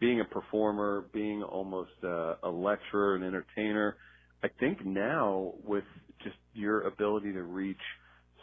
being 0.00 0.20
a 0.20 0.24
performer, 0.24 1.06
being 1.12 1.42
almost 1.42 1.90
uh, 2.02 2.34
a 2.42 2.50
lecturer, 2.50 3.14
an 3.16 3.22
entertainer, 3.22 3.96
I 4.42 4.48
think 4.58 4.84
now 4.84 5.54
with 5.64 5.84
just 6.22 6.36
your 6.54 6.82
ability 6.82 7.32
to 7.32 7.42
reach 7.42 7.76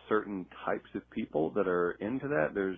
certain 0.08 0.46
types 0.66 0.90
of 0.96 1.02
people 1.12 1.52
that 1.52 1.68
are 1.68 1.92
into 2.00 2.28
that, 2.30 2.54
there's 2.54 2.78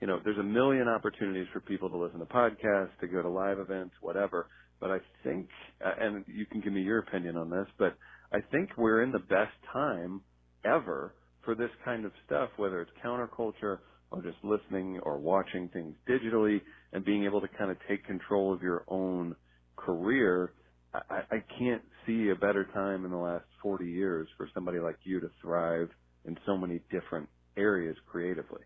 you 0.00 0.06
know, 0.06 0.18
there's 0.24 0.38
a 0.38 0.42
million 0.42 0.88
opportunities 0.88 1.46
for 1.52 1.60
people 1.60 1.90
to 1.90 1.96
listen 1.96 2.20
to 2.20 2.24
podcasts, 2.24 2.90
to 3.00 3.06
go 3.06 3.20
to 3.22 3.28
live 3.28 3.58
events, 3.58 3.94
whatever. 4.00 4.48
But 4.80 4.90
I 4.90 4.98
think, 5.22 5.48
and 5.80 6.24
you 6.26 6.46
can 6.46 6.62
give 6.62 6.72
me 6.72 6.80
your 6.80 7.00
opinion 7.00 7.36
on 7.36 7.50
this, 7.50 7.66
but 7.78 7.96
I 8.32 8.38
think 8.50 8.70
we're 8.78 9.02
in 9.02 9.12
the 9.12 9.18
best 9.18 9.52
time 9.72 10.22
ever 10.64 11.14
for 11.44 11.54
this 11.54 11.70
kind 11.84 12.06
of 12.06 12.12
stuff, 12.26 12.48
whether 12.56 12.80
it's 12.80 12.90
counterculture 13.04 13.78
or 14.10 14.22
just 14.22 14.38
listening 14.44 15.00
or 15.04 15.18
watching 15.18 15.68
things 15.70 15.96
digitally 16.08 16.60
and 16.92 17.04
being 17.04 17.24
able 17.24 17.40
to 17.40 17.48
kind 17.58 17.70
of 17.70 17.78
take 17.88 18.04
control 18.06 18.54
of 18.54 18.62
your 18.62 18.84
own 18.88 19.36
career. 19.76 20.54
I, 20.94 21.22
I 21.30 21.44
can't 21.58 21.82
see 22.06 22.30
a 22.30 22.36
better 22.36 22.66
time 22.74 23.04
in 23.04 23.10
the 23.12 23.18
last 23.18 23.46
40 23.62 23.86
years 23.86 24.28
for 24.36 24.48
somebody 24.54 24.78
like 24.80 24.96
you 25.04 25.20
to 25.20 25.30
thrive 25.42 25.88
in 26.24 26.38
so 26.46 26.56
many 26.56 26.80
different 26.90 27.28
areas 27.56 27.96
creatively. 28.06 28.62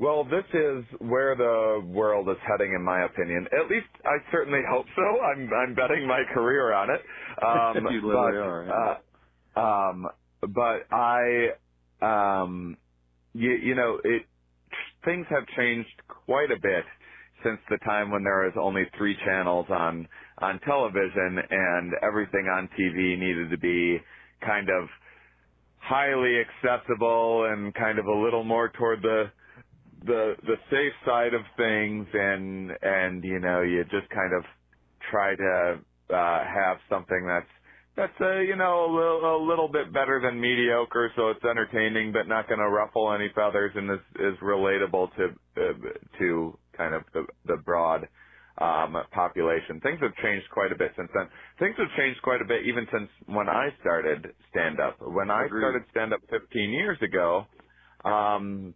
Well, 0.00 0.24
this 0.24 0.44
is 0.54 0.84
where 1.00 1.36
the 1.36 1.82
world 1.86 2.28
is 2.28 2.36
heading, 2.48 2.74
in 2.74 2.84
my 2.84 3.04
opinion. 3.04 3.46
At 3.52 3.70
least 3.70 3.86
I 4.04 4.18
certainly 4.32 4.60
hope 4.68 4.86
so. 4.96 5.20
I'm 5.22 5.48
I'm 5.54 5.74
betting 5.74 6.06
my 6.08 6.22
career 6.34 6.72
on 6.74 6.90
it. 6.90 7.00
Um, 7.46 7.86
You 7.88 8.02
but, 8.12 8.34
literally 8.34 8.38
are, 8.38 8.64
yeah. 8.66 8.94
uh, 9.56 9.60
um, 9.60 10.06
but 10.42 10.86
I, 10.92 11.50
um, 12.02 12.78
you, 13.34 13.50
you 13.52 13.74
know, 13.74 14.00
it 14.04 14.24
things 15.04 15.26
have 15.30 15.46
changed 15.56 15.90
quite 16.26 16.50
a 16.50 16.60
bit 16.60 16.84
since 17.44 17.58
the 17.70 17.78
time 17.78 18.10
when 18.10 18.24
there 18.24 18.44
was 18.44 18.54
only 18.60 18.84
three 18.98 19.16
channels 19.24 19.66
on 19.70 20.06
on 20.38 20.60
television 20.60 21.38
and 21.50 21.92
everything 22.02 22.46
on 22.46 22.68
TV 22.78 23.18
needed 23.18 23.50
to 23.50 23.58
be 23.58 23.98
kind 24.46 24.68
of 24.68 24.88
highly 25.78 26.40
accessible 26.40 27.46
and 27.52 27.74
kind 27.74 27.98
of 27.98 28.06
a 28.06 28.14
little 28.14 28.44
more 28.44 28.70
toward 28.70 29.02
the 29.02 29.24
the 30.04 30.34
the 30.44 30.56
safe 30.70 30.92
side 31.06 31.34
of 31.34 31.42
things. 31.56 32.06
And 32.12 32.72
and 32.82 33.24
you 33.24 33.40
know 33.40 33.62
you 33.62 33.82
just 33.84 34.08
kind 34.10 34.32
of 34.36 34.44
try 35.10 35.34
to 35.36 35.78
uh 36.14 36.44
have 36.44 36.78
something 36.88 37.26
that's 37.26 37.46
that's 37.96 38.14
uh, 38.20 38.40
you 38.40 38.56
know 38.56 38.86
a 38.86 38.90
little 38.94 39.36
a 39.36 39.42
little 39.48 39.68
bit 39.68 39.92
better 39.92 40.20
than 40.22 40.40
mediocre 40.40 41.12
so 41.16 41.30
it's 41.30 41.44
entertaining 41.44 42.12
but 42.12 42.28
not 42.28 42.48
going 42.48 42.60
to 42.60 42.68
ruffle 42.68 43.12
any 43.12 43.28
feathers 43.34 43.72
and 43.76 43.90
is 43.90 44.00
is 44.16 44.38
relatable 44.42 45.08
to 45.16 45.24
uh, 45.62 46.18
to 46.18 46.58
kind 46.76 46.94
of 46.94 47.02
the 47.14 47.26
the 47.46 47.58
broad 47.64 48.08
um 48.60 48.96
population. 49.12 49.80
Things 49.82 50.00
have 50.02 50.14
changed 50.22 50.46
quite 50.52 50.72
a 50.72 50.76
bit 50.78 50.92
since 50.96 51.10
then. 51.14 51.28
Things 51.60 51.76
have 51.78 51.88
changed 51.98 52.22
quite 52.22 52.42
a 52.42 52.46
bit 52.46 52.66
even 52.66 52.86
since 52.92 53.10
when 53.26 53.48
I 53.48 53.70
started 53.80 54.26
stand 54.50 54.80
up 54.80 54.98
when 55.00 55.30
I 55.30 55.46
Agreed. 55.46 55.56
started 55.56 55.82
stand 55.90 56.12
up 56.14 56.20
15 56.30 56.70
years 56.70 56.98
ago 57.02 57.46
um 58.04 58.74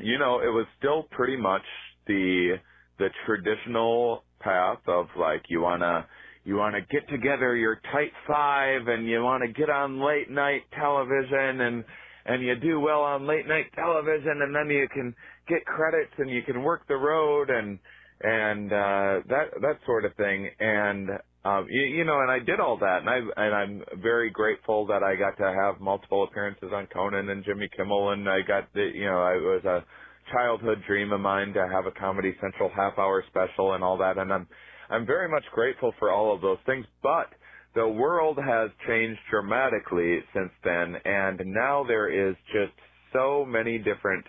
you 0.00 0.18
know, 0.18 0.40
it 0.40 0.48
was 0.52 0.66
still 0.78 1.04
pretty 1.12 1.38
much 1.38 1.64
the 2.08 2.56
the 2.98 3.08
traditional 3.26 4.24
path 4.40 4.80
of 4.88 5.06
like 5.18 5.42
you 5.50 5.62
wanna 5.62 6.08
you 6.44 6.56
wanna 6.56 6.80
get 6.90 7.08
together 7.08 7.56
your 7.56 7.80
tight 7.92 8.12
five 8.26 8.86
and 8.86 9.06
you 9.08 9.22
wanna 9.22 9.48
get 9.48 9.70
on 9.70 10.00
late 10.00 10.30
night 10.30 10.62
television 10.78 11.60
and 11.60 11.84
and 12.26 12.42
you 12.42 12.54
do 12.56 12.80
well 12.80 13.02
on 13.02 13.26
late 13.26 13.46
night 13.46 13.66
television 13.74 14.42
and 14.42 14.54
then 14.54 14.68
you 14.70 14.88
can 14.92 15.14
get 15.48 15.64
credits 15.64 16.12
and 16.18 16.30
you 16.30 16.42
can 16.42 16.62
work 16.62 16.86
the 16.88 16.96
road 16.96 17.50
and 17.50 17.78
and 18.22 18.72
uh 18.72 19.20
that 19.28 19.46
that 19.60 19.78
sort 19.86 20.04
of 20.04 20.14
thing. 20.16 20.50
And 20.60 21.10
um 21.44 21.66
you, 21.70 21.82
you 21.82 22.04
know 22.04 22.20
and 22.20 22.30
I 22.30 22.38
did 22.38 22.60
all 22.60 22.78
that 22.78 23.00
and 23.00 23.10
I 23.10 23.18
and 23.18 23.54
I'm 23.54 24.00
very 24.02 24.30
grateful 24.30 24.86
that 24.86 25.02
I 25.02 25.16
got 25.16 25.36
to 25.38 25.52
have 25.52 25.80
multiple 25.80 26.24
appearances 26.24 26.70
on 26.72 26.86
Conan 26.88 27.28
and 27.28 27.44
Jimmy 27.44 27.68
Kimmel 27.76 28.10
and 28.10 28.28
I 28.28 28.40
got 28.46 28.72
the 28.74 28.90
you 28.94 29.06
know 29.06 29.20
I 29.22 29.34
was 29.36 29.64
a 29.64 29.84
childhood 30.32 30.82
dream 30.86 31.12
of 31.12 31.20
mine 31.20 31.52
to 31.54 31.68
have 31.68 31.86
a 31.86 31.92
Comedy 31.98 32.34
Central 32.40 32.70
half 32.74 32.98
hour 32.98 33.24
special 33.28 33.74
and 33.74 33.82
all 33.84 33.98
that. 33.98 34.18
And 34.18 34.32
I'm 34.32 34.46
I'm 34.90 35.06
very 35.06 35.28
much 35.28 35.44
grateful 35.52 35.94
for 35.98 36.10
all 36.10 36.34
of 36.34 36.40
those 36.40 36.58
things 36.66 36.86
but 37.02 37.28
the 37.74 37.86
world 37.88 38.38
has 38.44 38.70
changed 38.86 39.20
dramatically 39.30 40.18
since 40.34 40.50
then 40.64 40.96
and 41.04 41.40
now 41.46 41.84
there 41.86 42.08
is 42.08 42.34
just 42.52 42.72
so 43.12 43.44
many 43.46 43.78
different 43.78 44.24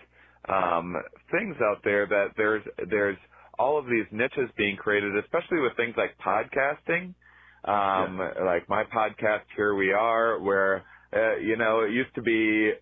um 0.48 0.96
things 1.30 1.56
out 1.62 1.78
there 1.84 2.06
that 2.06 2.28
there's 2.36 2.62
there's 2.90 3.18
all 3.58 3.78
of 3.78 3.86
these 3.86 4.06
niches 4.10 4.50
being 4.56 4.76
created, 4.76 5.16
especially 5.18 5.60
with 5.60 5.76
things 5.76 5.94
like 5.96 6.16
podcasting. 6.18 7.14
Um, 7.64 8.18
like 8.18 8.68
my 8.68 8.82
podcast, 8.84 9.42
Here 9.54 9.74
We 9.74 9.92
Are, 9.92 10.40
where, 10.40 10.84
uh, 11.14 11.36
you 11.36 11.56
know, 11.56 11.80
it 11.80 11.92
used 11.92 12.12
to 12.16 12.22
be, 12.22 12.72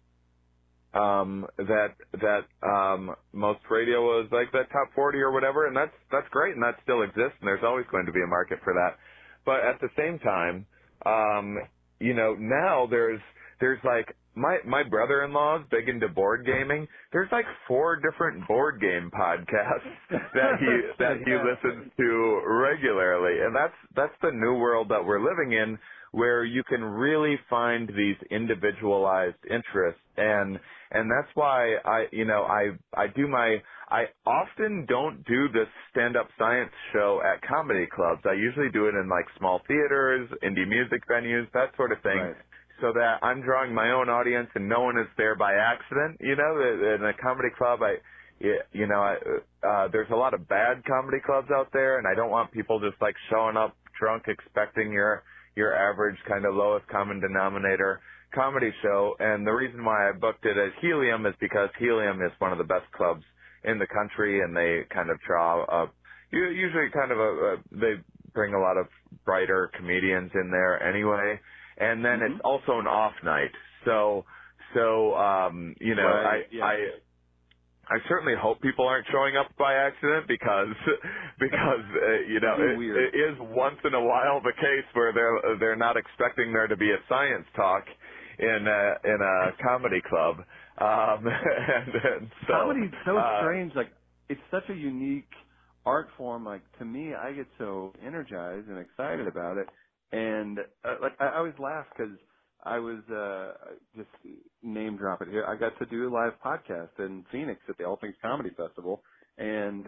um, 0.95 1.47
that, 1.57 1.95
that, 2.21 2.45
um, 2.67 3.15
most 3.33 3.61
radio 3.71 4.03
was 4.03 4.29
like 4.33 4.51
that 4.53 4.71
top 4.73 4.89
40 4.95 5.19
or 5.19 5.33
whatever, 5.33 5.67
and 5.67 5.77
that's, 5.77 5.95
that's 6.11 6.29
great, 6.31 6.55
and 6.55 6.63
that 6.63 6.77
still 6.83 7.03
exists, 7.03 7.39
and 7.41 7.47
there's 7.49 7.65
always 7.65 7.87
going 7.91 8.07
to 8.07 8.13
be 8.13 8.23
a 8.23 8.27
market 8.27 8.59
for 8.65 8.75
that. 8.75 8.97
But 9.45 9.61
at 9.65 9.81
the 9.81 9.89
same 9.97 10.19
time, 10.19 10.67
um, 11.07 11.59
you 12.01 12.15
know, 12.15 12.35
now 12.39 12.87
there's, 12.91 13.21
there's 13.61 13.81
like, 13.85 14.15
my 14.35 14.59
my 14.65 14.83
brother-in-law 14.83 15.59
is 15.59 15.63
big 15.71 15.89
into 15.89 16.09
board 16.09 16.47
gaming. 16.47 16.87
There's 17.13 17.31
like 17.33 17.47
four 17.67 17.97
different 17.97 18.47
board 18.47 18.81
game 18.81 19.11
podcasts 19.13 19.91
that 20.11 20.59
he 20.61 20.81
that 20.99 21.17
he 21.25 21.33
listens 21.35 21.91
to 21.97 22.43
regularly, 22.47 23.45
and 23.45 23.55
that's 23.55 23.75
that's 23.97 24.15
the 24.23 24.31
new 24.33 24.55
world 24.55 24.89
that 24.91 25.05
we're 25.05 25.21
living 25.21 25.53
in, 25.53 25.79
where 26.13 26.45
you 26.45 26.63
can 26.65 26.83
really 26.85 27.37
find 27.51 27.89
these 27.89 28.17
individualized 28.31 29.37
interests, 29.51 30.01
and 30.17 30.59
and 30.93 31.11
that's 31.11 31.35
why 31.35 31.77
I 31.85 32.07
you 32.13 32.25
know 32.25 32.45
I 32.45 32.71
I 32.95 33.09
do 33.09 33.29
my 33.29 33.59
I 33.91 34.05
often 34.27 34.87
don't 34.89 35.25
do 35.27 35.49
this 35.53 35.69
stand-up 35.91 36.29
science 36.39 36.73
show 36.93 37.21
at 37.25 37.43
comedy 37.49 37.87
clubs. 37.95 38.23
I 38.25 38.35
usually 38.35 38.71
do 38.73 38.87
it 38.87 38.95
in 38.95 39.09
like 39.09 39.27
small 39.39 39.61
theaters, 39.69 40.31
indie 40.43 40.69
music 40.69 41.03
venues, 41.11 41.51
that 41.53 41.77
sort 41.77 41.93
of 41.93 42.01
thing 42.03 42.19
Right. 42.19 42.37
so 42.81 42.93
that 42.95 43.19
I'm 43.23 43.43
drawing 43.43 43.75
my 43.75 43.91
own 43.93 44.09
audience 44.09 44.49
and 44.55 44.69
no 44.69 44.83
one 44.83 44.99
is 44.99 45.09
there 45.17 45.37
by 45.37 45.55
accident. 45.55 46.19
You 46.21 46.37
know, 46.37 46.97
in 46.97 47.05
a 47.05 47.15
comedy 47.23 47.51
club, 47.59 47.81
I, 47.83 47.97
you 48.41 48.87
know, 48.87 49.01
I, 49.01 49.17
uh, 49.67 49.89
there's 49.93 50.11
a 50.13 50.17
lot 50.17 50.35
of 50.35 50.49
bad 50.49 50.85
comedy 50.87 51.19
clubs 51.25 51.49
out 51.55 51.69
there, 51.73 51.99
and 51.99 52.07
I 52.07 52.15
don't 52.15 52.31
want 52.31 52.53
people 52.53 52.81
just 52.81 53.01
like 53.03 53.15
showing 53.31 53.57
up 53.57 53.77
drunk 53.99 54.25
expecting 54.29 54.93
your 54.93 55.25
your 55.61 55.77
average 55.77 56.19
kind 56.29 56.47
of 56.47 56.57
lowest 56.57 56.89
common 56.89 57.21
denominator 57.21 58.01
comedy 58.35 58.73
show. 58.83 59.15
And 59.21 59.47
the 59.47 59.53
reason 59.53 59.85
why 59.85 60.11
I 60.11 60.13
booked 60.19 60.47
it 60.47 60.59
as 60.59 60.73
Helium 60.83 61.27
is 61.27 61.37
because 61.41 61.71
Helium 61.79 62.23
is 62.23 62.33
one 62.41 62.53
of 62.53 62.59
the 62.59 62.65
best 62.65 62.91
clubs 62.97 63.25
in 63.65 63.79
the 63.79 63.89
country, 63.89 64.41
and 64.43 64.57
they 64.57 64.85
kind 64.95 65.11
of 65.11 65.19
draw 65.29 65.65
up 65.65 65.95
usually 66.33 66.91
kind 66.93 67.13
of 67.13 67.19
a, 67.21 67.23
a 67.23 67.57
they 67.73 67.95
bring 68.35 68.55
a 68.55 68.61
lot 68.61 68.79
of 68.79 68.89
brighter 69.27 69.71
comedians 69.79 70.33
in 70.35 70.51
there 70.51 70.83
anyway 70.83 71.39
and 71.79 72.05
then 72.05 72.21
Mm-hmm. 72.21 72.33
it's 72.33 72.39
also 72.45 72.81
an 72.81 72.89
off 72.89 73.15
night. 73.25 73.53
So, 73.87 74.25
so 74.75 75.15
um, 75.17 75.75
you 75.81 75.97
know, 75.97 76.03
Right, 76.03 76.23
I, 76.23 76.43
yeah. 76.53 76.65
I, 76.65 76.77
I 77.91 77.99
certainly 78.09 78.35
hope 78.39 78.61
people 78.63 78.87
aren't 78.87 79.07
showing 79.11 79.37
up 79.37 79.51
by 79.59 79.75
accident 79.75 80.29
because, 80.29 80.69
because 81.41 81.85
uh, 81.91 82.23
you 82.31 82.39
know, 82.39 82.55
it, 82.59 82.79
it 82.79 83.19
is 83.19 83.37
once 83.41 83.79
in 83.85 83.95
a 83.95 84.01
while 84.01 84.41
the 84.41 84.55
case 84.55 84.87
where 84.95 85.13
they're 85.13 85.59
they're 85.59 85.77
not 85.77 85.97
expecting 85.97 86.53
there 86.53 86.69
to 86.69 86.77
be 86.77 86.91
a 86.91 86.99
science 87.09 87.47
talk 87.57 87.85
in 88.39 88.67
a, 88.67 88.95
in 89.05 89.19
a 89.21 89.63
comedy 89.63 90.01
club. 90.09 90.37
Um, 90.79 91.27
and, 91.27 91.89
and 91.89 92.31
so, 92.47 92.55
Comedy's 92.55 92.95
so 93.05 93.19
uh, 93.19 93.41
strange. 93.43 93.73
Like 93.75 93.91
it's 94.29 94.41
such 94.51 94.65
a 94.71 94.75
unique 94.75 95.29
art 95.85 96.09
form. 96.17 96.45
Like 96.45 96.63
to 96.79 96.85
me, 96.85 97.13
I 97.15 97.33
get 97.33 97.47
so 97.59 97.93
energized 98.07 98.69
and 98.69 98.79
excited 98.79 99.27
about 99.27 99.59
it. 99.59 99.67
And 100.13 100.59
uh, 100.85 100.95
like 101.03 101.13
I 101.21 101.27
I 101.27 101.37
always 101.39 101.59
laugh 101.59 101.87
because 101.97 102.17
I 102.65 102.79
was 102.79 103.01
uh 103.11 103.75
just 103.97 104.09
name 104.63 104.97
drop 104.97 105.23
it 105.23 105.29
here. 105.29 105.45
I 105.47 105.57
got 105.57 105.79
to 105.79 105.87
do 105.87 106.09
a 106.09 106.13
live 106.13 106.33
podcast 106.45 106.99
in 106.99 107.25
Phoenix 107.33 107.61
at 107.69 107.79
the 107.79 107.85
All 107.85 107.97
Things 107.97 108.15
Comedy 108.23 108.51
Festival, 108.57 109.03
and 109.39 109.87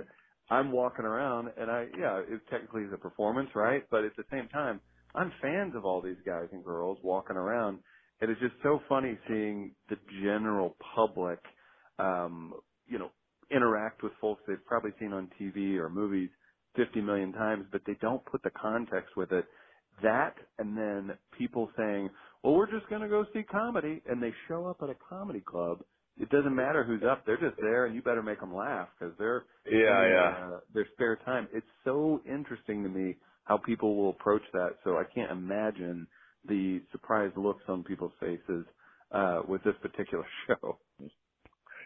I'm 0.51 0.73
walking 0.73 1.05
around, 1.05 1.51
and 1.57 1.71
I 1.71 1.87
yeah, 1.99 2.21
it 2.29 2.41
technically 2.51 2.83
is 2.83 2.93
a 2.93 2.99
performance, 2.99 3.51
right? 3.55 3.85
But 3.91 4.05
at 4.05 4.17
the 4.17 4.25
same 4.31 4.49
time, 4.49 4.81
I'm 5.15 5.33
fans 5.43 5.75
of 5.77 5.85
all 5.85 6.01
these 6.03 6.17
guys 6.25 6.49
and 6.53 6.65
girls 6.65 6.99
walking 7.03 7.37
around. 7.37 7.81
and 8.21 8.31
It 8.31 8.33
is 8.33 8.39
just 8.41 8.63
so 8.63 8.81
funny 8.89 9.19
seeing 9.29 9.75
the 9.89 9.97
general 10.23 10.77
public, 10.95 11.39
um, 11.99 12.55
you 12.87 12.99
know, 12.99 13.11
interact 13.51 14.03
with 14.03 14.13
folks 14.21 14.43
they've 14.47 14.65
probably 14.67 14.93
seen 14.99 15.13
on 15.13 15.31
TV 15.41 15.77
or 15.77 15.89
movies 15.89 16.31
50 16.77 17.03
million 17.03 17.33
times, 17.33 17.67
but 17.71 17.83
they 17.87 17.97
don't 18.01 18.25
put 18.25 18.43
the 18.43 18.51
context 18.51 19.17
with 19.17 19.33
it. 19.33 19.45
That 20.03 20.35
and 20.59 20.77
then 20.77 21.17
people 21.39 21.71
saying, 21.77 22.09
well, 22.43 22.55
we're 22.55 22.71
just 22.71 22.89
going 22.91 23.03
to 23.03 23.09
go 23.09 23.27
see 23.35 23.43
comedy 23.45 24.03
and 24.07 24.23
they 24.23 24.33
show 24.49 24.67
up 24.67 24.79
at 24.83 24.91
a 24.91 24.97
comedy 25.09 25.41
club. 25.41 25.83
It 26.19 26.31
doesn't 26.31 26.55
matter 26.55 26.85
who's 26.85 27.03
up. 27.11 27.25
They're 27.27 27.41
just 27.41 27.61
there 27.61 27.87
and 27.87 27.95
you 27.95 28.03
better 28.03 28.23
make 28.23 28.41
them 28.41 28.55
laugh 28.55 28.89
because 28.99 29.15
they're, 29.19 29.45
Yeah, 29.67 29.73
in, 29.87 30.09
yeah. 30.09 30.37
Uh, 30.37 30.61
their 30.75 30.87
spare 30.95 31.17
time. 31.25 31.49
It's 31.53 31.67
so 31.85 32.21
interesting 32.27 32.83
to 32.85 32.89
me 32.91 33.17
how 33.45 33.59
people 33.59 33.97
will 33.97 34.11
approach 34.11 34.43
that. 34.55 34.77
So 34.85 34.93
I 34.99 35.05
can't 35.15 35.33
imagine 35.33 36.07
the 36.49 36.83
surprised 36.93 37.37
looks 37.39 37.65
on 37.69 37.85
people's 37.85 38.13
faces, 38.21 38.67
uh, 39.13 39.43
with 39.49 39.63
this 39.65 39.75
particular 39.83 40.27
show. 40.49 40.79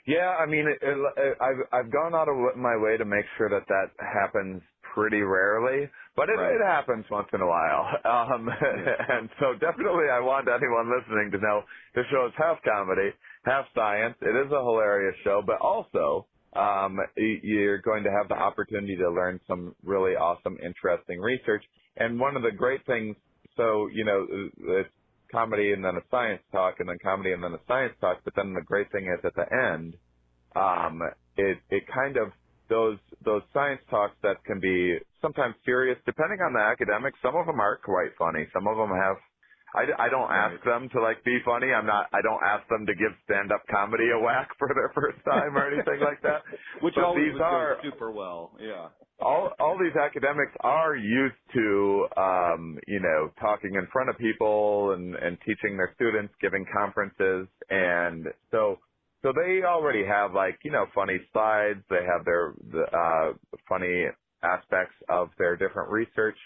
Yeah, 0.06 0.30
I 0.40 0.46
mean, 0.46 0.66
it, 0.68 0.78
it, 0.82 1.38
I've 1.40 1.62
I've 1.72 1.92
gone 1.92 2.14
out 2.14 2.28
of 2.28 2.36
my 2.56 2.76
way 2.78 2.96
to 2.96 3.04
make 3.04 3.26
sure 3.38 3.50
that 3.50 3.66
that 3.68 3.92
happens 4.00 4.62
pretty 4.94 5.20
rarely, 5.20 5.90
but 6.16 6.28
it, 6.30 6.40
Right. 6.40 6.56
it 6.56 6.64
happens 6.66 7.04
once 7.10 7.28
in 7.34 7.40
a 7.42 7.46
while. 7.46 7.86
Um, 8.04 8.48
and 8.50 9.28
so 9.40 9.52
definitely, 9.60 10.08
I 10.12 10.20
want 10.20 10.48
anyone 10.48 10.90
listening 10.90 11.30
to 11.32 11.38
know 11.38 11.62
the 11.94 12.02
show 12.10 12.26
is 12.26 12.34
half 12.38 12.58
comedy, 12.64 13.10
half 13.44 13.66
science. 13.74 14.16
It 14.22 14.34
is 14.46 14.52
a 14.52 14.58
hilarious 14.64 15.16
show, 15.24 15.42
but 15.46 15.60
also 15.60 16.26
um, 16.54 16.98
you're 17.16 17.82
going 17.82 18.04
to 18.04 18.10
have 18.10 18.28
the 18.28 18.36
opportunity 18.36 18.96
to 18.96 19.10
learn 19.10 19.40
some 19.48 19.76
really 19.84 20.12
awesome, 20.16 20.58
interesting 20.64 21.20
research. 21.20 21.64
And 21.98 22.18
one 22.20 22.36
of 22.36 22.42
the 22.42 22.52
great 22.52 22.84
things, 22.86 23.16
so 23.56 23.88
you 23.92 24.04
know, 24.04 24.26
it's 24.80 24.90
comedy 25.36 25.72
and 25.72 25.84
then 25.84 25.96
a 25.96 26.04
science 26.10 26.42
talk, 26.52 26.76
and 26.80 26.88
then 26.88 26.98
comedy 27.02 27.32
and 27.32 27.42
then 27.44 27.52
a 27.52 27.60
science 27.68 27.92
talk. 28.00 28.18
But 28.24 28.34
then 28.36 28.54
the 28.54 28.62
great 28.62 28.90
thing 28.92 29.04
is 29.06 29.20
at 29.24 29.34
the 29.36 29.46
end, 29.72 29.96
um, 30.56 31.02
it 31.36 31.58
it 31.70 31.84
kind 31.92 32.16
of 32.16 32.32
those 32.68 32.98
those 33.24 33.42
science 33.52 33.80
talks 33.90 34.16
that 34.22 34.42
can 34.44 34.60
be 34.60 34.98
sometimes 35.20 35.54
serious, 35.64 35.98
depending 36.06 36.40
on 36.40 36.52
the 36.54 36.60
academics. 36.60 37.18
Some 37.22 37.36
of 37.36 37.46
them 37.46 37.60
are 37.60 37.78
quite 37.84 38.12
funny. 38.18 38.46
Some 38.54 38.66
of 38.66 38.76
them 38.76 38.90
have. 38.90 39.16
I, 39.76 40.06
I 40.06 40.08
don't 40.08 40.30
ask 40.32 40.64
them 40.64 40.88
to 40.94 41.02
like 41.02 41.22
be 41.24 41.38
funny. 41.44 41.72
I'm 41.72 41.86
not. 41.86 42.08
I 42.12 42.22
don't 42.22 42.42
ask 42.42 42.66
them 42.68 42.86
to 42.86 42.94
give 42.94 43.12
stand 43.24 43.52
up 43.52 43.62
comedy 43.70 44.08
a 44.14 44.18
whack 44.18 44.48
for 44.58 44.68
their 44.74 44.90
first 44.96 45.18
time 45.24 45.56
or 45.56 45.68
anything 45.68 46.00
like 46.00 46.22
that. 46.22 46.42
Which 46.80 46.94
But 46.94 47.04
always 47.04 47.32
these 47.32 47.40
are 47.42 47.78
super 47.84 48.10
well. 48.10 48.52
Yeah. 48.60 48.88
all 49.20 49.52
all 49.60 49.78
these 49.78 49.96
academics 49.96 50.52
are 50.60 50.96
used 50.96 51.36
to 51.54 52.06
um 52.16 52.78
you 52.86 53.00
know 53.00 53.30
talking 53.40 53.74
in 53.74 53.86
front 53.92 54.10
of 54.10 54.18
people 54.18 54.92
and 54.92 55.14
and 55.16 55.38
teaching 55.46 55.76
their 55.76 55.92
students 55.94 56.34
giving 56.40 56.66
conferences 56.72 57.48
and 57.70 58.26
so 58.50 58.78
so 59.22 59.32
they 59.32 59.62
already 59.64 60.04
have 60.06 60.34
like 60.34 60.58
you 60.64 60.70
know 60.72 60.86
funny 60.94 61.18
slides 61.32 61.80
they 61.90 62.04
have 62.06 62.24
their 62.24 62.54
the, 62.72 62.84
uh 62.92 63.32
funny 63.68 64.04
aspects 64.42 64.94
of 65.08 65.28
their 65.38 65.56
different 65.56 65.90
research 65.90 66.36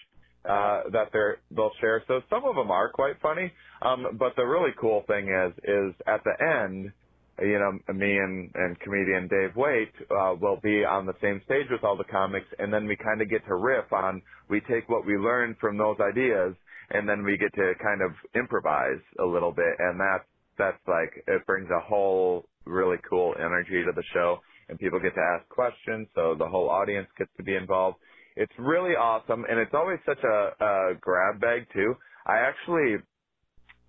uh 0.49 0.83
that 0.93 1.09
they're 1.13 1.39
they'll 1.51 1.73
share 1.81 2.03
so 2.09 2.21
some 2.31 2.45
of 2.45 2.55
them 2.57 2.71
are 2.71 2.91
quite 2.91 3.21
funny 3.21 3.53
um 3.83 4.07
but 4.19 4.35
the 4.37 4.45
really 4.45 4.73
cool 4.81 5.05
thing 5.07 5.29
is 5.29 5.53
is 5.65 5.95
at 6.07 6.23
the 6.25 6.35
end 6.65 6.93
you 7.41 7.59
know, 7.59 7.73
me 7.95 8.19
and, 8.19 8.51
and 8.55 8.79
comedian 8.81 9.29
Dave 9.29 9.57
Waite 9.57 9.93
uh, 10.11 10.35
will 10.41 10.61
be 10.63 10.85
on 10.85 11.07
the 11.07 11.15
same 11.23 11.41
stage 11.45 11.67
with 11.71 11.83
all 11.85 11.97
the 11.97 12.05
comics, 12.05 12.47
and 12.59 12.73
then 12.73 12.87
we 12.87 12.97
kind 12.97 13.23
of 13.23 13.31
get 13.31 13.45
to 13.47 13.55
riff 13.55 13.93
on. 13.93 14.23
We 14.49 14.61
take 14.61 14.89
what 14.89 15.07
we 15.07 15.17
learned 15.17 15.57
from 15.61 15.79
those 15.79 15.97
ideas, 16.01 16.55
and 16.91 17.09
then 17.09 17.25
we 17.25 17.39
get 17.39 17.53
to 17.55 17.73
kind 17.83 18.03
of 18.03 18.13
improvise 18.35 19.01
a 19.21 19.25
little 19.25 19.53
bit, 19.53 19.75
and 19.79 19.99
that's 19.99 20.29
that's 20.59 20.83
like 20.87 21.25
it 21.27 21.47
brings 21.47 21.69
a 21.71 21.81
whole 21.81 22.47
really 22.67 22.99
cool 23.09 23.35
energy 23.39 23.83
to 23.85 23.93
the 23.95 24.05
show, 24.13 24.39
and 24.69 24.79
people 24.79 25.01
get 25.01 25.15
to 25.15 25.21
ask 25.21 25.49
questions, 25.49 26.09
so 26.15 26.35
the 26.39 26.47
whole 26.47 26.69
audience 26.69 27.09
gets 27.17 27.31
to 27.39 27.43
be 27.43 27.57
involved. 27.57 27.97
It's 28.41 28.53
really 28.59 28.97
awesome, 28.97 29.45
and 29.49 29.59
it's 29.61 29.75
always 29.75 29.99
such 30.07 30.23
a, 30.25 30.39
a 30.65 30.95
grab 31.01 31.41
bag 31.41 31.67
too. 31.75 31.95
I 32.27 32.39
actually 32.39 32.97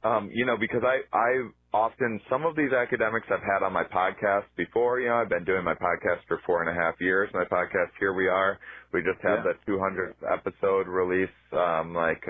um, 0.03 0.29
you 0.33 0.45
know, 0.45 0.57
because 0.57 0.81
I, 0.83 1.01
I 1.15 1.49
often, 1.73 2.19
some 2.29 2.45
of 2.45 2.55
these 2.55 2.71
academics 2.73 3.27
I've 3.31 3.43
had 3.45 3.63
on 3.63 3.71
my 3.73 3.83
podcast 3.83 4.45
before, 4.57 4.99
you 4.99 5.09
know, 5.09 5.15
I've 5.15 5.29
been 5.29 5.45
doing 5.45 5.63
my 5.63 5.75
podcast 5.75 6.25
for 6.27 6.39
four 6.45 6.63
and 6.63 6.69
a 6.69 6.73
half 6.73 6.95
years. 6.99 7.29
My 7.33 7.45
podcast, 7.45 7.91
Here 7.99 8.13
We 8.13 8.27
Are, 8.27 8.59
we 8.93 9.01
just 9.03 9.21
had 9.21 9.43
Yeah. 9.45 9.53
the 9.53 9.71
200th 9.71 10.15
episode 10.31 10.87
release, 10.87 11.29
um, 11.53 11.93
like 11.93 12.23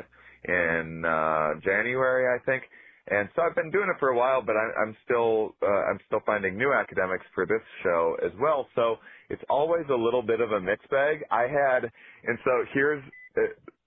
in, 0.45 1.05
uh, 1.05 1.55
January, 1.63 2.27
I 2.27 2.43
think. 2.45 2.63
And 3.07 3.29
so 3.35 3.41
I've 3.41 3.55
been 3.55 3.71
doing 3.71 3.89
it 3.89 3.99
for 3.99 4.09
a 4.09 4.15
while, 4.17 4.41
but 4.41 4.55
I, 4.55 4.81
I'm 4.81 4.95
still, 5.05 5.55
uh, 5.63 5.67
I'm 5.89 5.99
still 6.07 6.21
finding 6.25 6.57
new 6.57 6.73
academics 6.73 7.25
for 7.33 7.45
this 7.45 7.61
show 7.83 8.17
as 8.23 8.31
well. 8.39 8.67
So 8.75 8.97
it's 9.31 9.43
always 9.49 9.85
a 9.89 9.95
little 9.95 10.21
bit 10.23 10.41
of 10.41 10.51
a 10.51 10.61
mixed 10.61 10.89
bag. 10.89 11.23
I 11.31 11.43
had, 11.43 11.83
and 12.25 12.37
so 12.43 12.51
here's, 12.73 13.03
uh, 13.37 13.41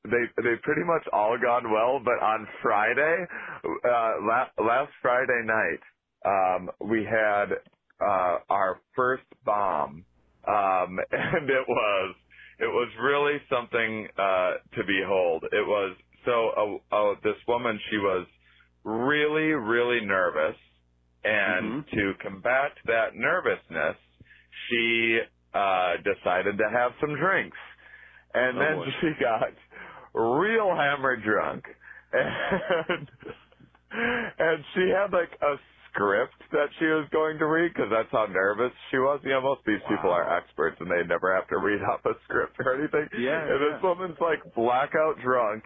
they 0.05 0.43
they 0.43 0.55
pretty 0.63 0.85
much 0.85 1.07
all 1.13 1.39
gone 1.39 1.71
well, 1.71 2.01
but 2.05 2.25
on 2.25 2.47
Friday, 2.63 3.27
uh, 3.65 4.13
la- 4.23 4.65
last 4.65 4.93
Friday 5.03 5.43
night, 5.45 5.81
um, 6.27 6.71
we 6.89 7.05
had 7.05 7.47
uh, 8.01 8.39
our 8.51 8.81
first 8.97 9.25
bomb, 9.45 10.05
um, 10.49 10.99
and 11.13 11.51
it 11.51 11.69
was 11.69 12.17
it 12.61 12.67
was 12.67 12.89
really 13.03 13.39
something 13.51 14.09
uh, 14.19 14.53
to 14.77 14.83
behold. 14.87 15.45
It 15.53 15.67
was 15.67 15.97
so 16.25 16.81
uh, 16.93 16.97
uh, 16.97 17.15
this 17.23 17.37
woman 17.49 17.79
she 17.91 17.99
was 17.99 18.27
really 18.85 19.53
really 19.53 20.05
nervous, 20.05 20.57
and 21.25 21.75
to 21.95 22.13
combat 22.23 22.73
that 22.87 23.15
nervousness, 23.15 23.97
she 24.71 25.21
uh, 25.55 25.95
decided 26.03 26.59
to 26.59 26.69
have 26.73 26.93
some 27.01 27.17
drinks, 27.17 27.59
and 28.35 28.59
Oh, 28.59 28.61
then 28.61 28.77
boy. 28.79 28.87
she 29.01 29.11
got 29.21 29.53
real 30.15 30.75
hammer 30.75 31.17
drunk 31.17 31.65
and 32.13 33.09
and 33.91 34.65
she 34.75 34.91
had 34.91 35.13
like 35.13 35.31
a 35.43 35.55
script 35.91 36.35
that 36.53 36.69
she 36.79 36.87
was 36.87 37.07
going 37.13 37.39
to 37.39 37.47
read 37.47 37.73
because 37.75 37.91
that's 37.91 38.11
how 38.13 38.27
nervous 38.27 38.73
she 38.91 38.99
was. 38.99 39.21
You 39.25 39.31
know, 39.31 39.43
most 39.43 39.61
of 39.61 39.67
these 39.67 39.83
people 39.89 40.11
are 40.11 40.37
experts 40.37 40.77
and 40.81 40.91
they 40.91 41.07
never 41.07 41.35
have 41.35 41.49
to 41.49 41.59
read 41.59 41.83
off 41.83 42.01
a 42.05 42.15
script 42.25 42.57
or 42.61 42.75
anything. 42.79 43.07
Yeah, 43.19 43.39
And 43.43 43.61
this 43.63 43.83
woman's 43.83 44.19
like 44.21 44.43
blackout 44.55 45.19
drunk, 45.23 45.65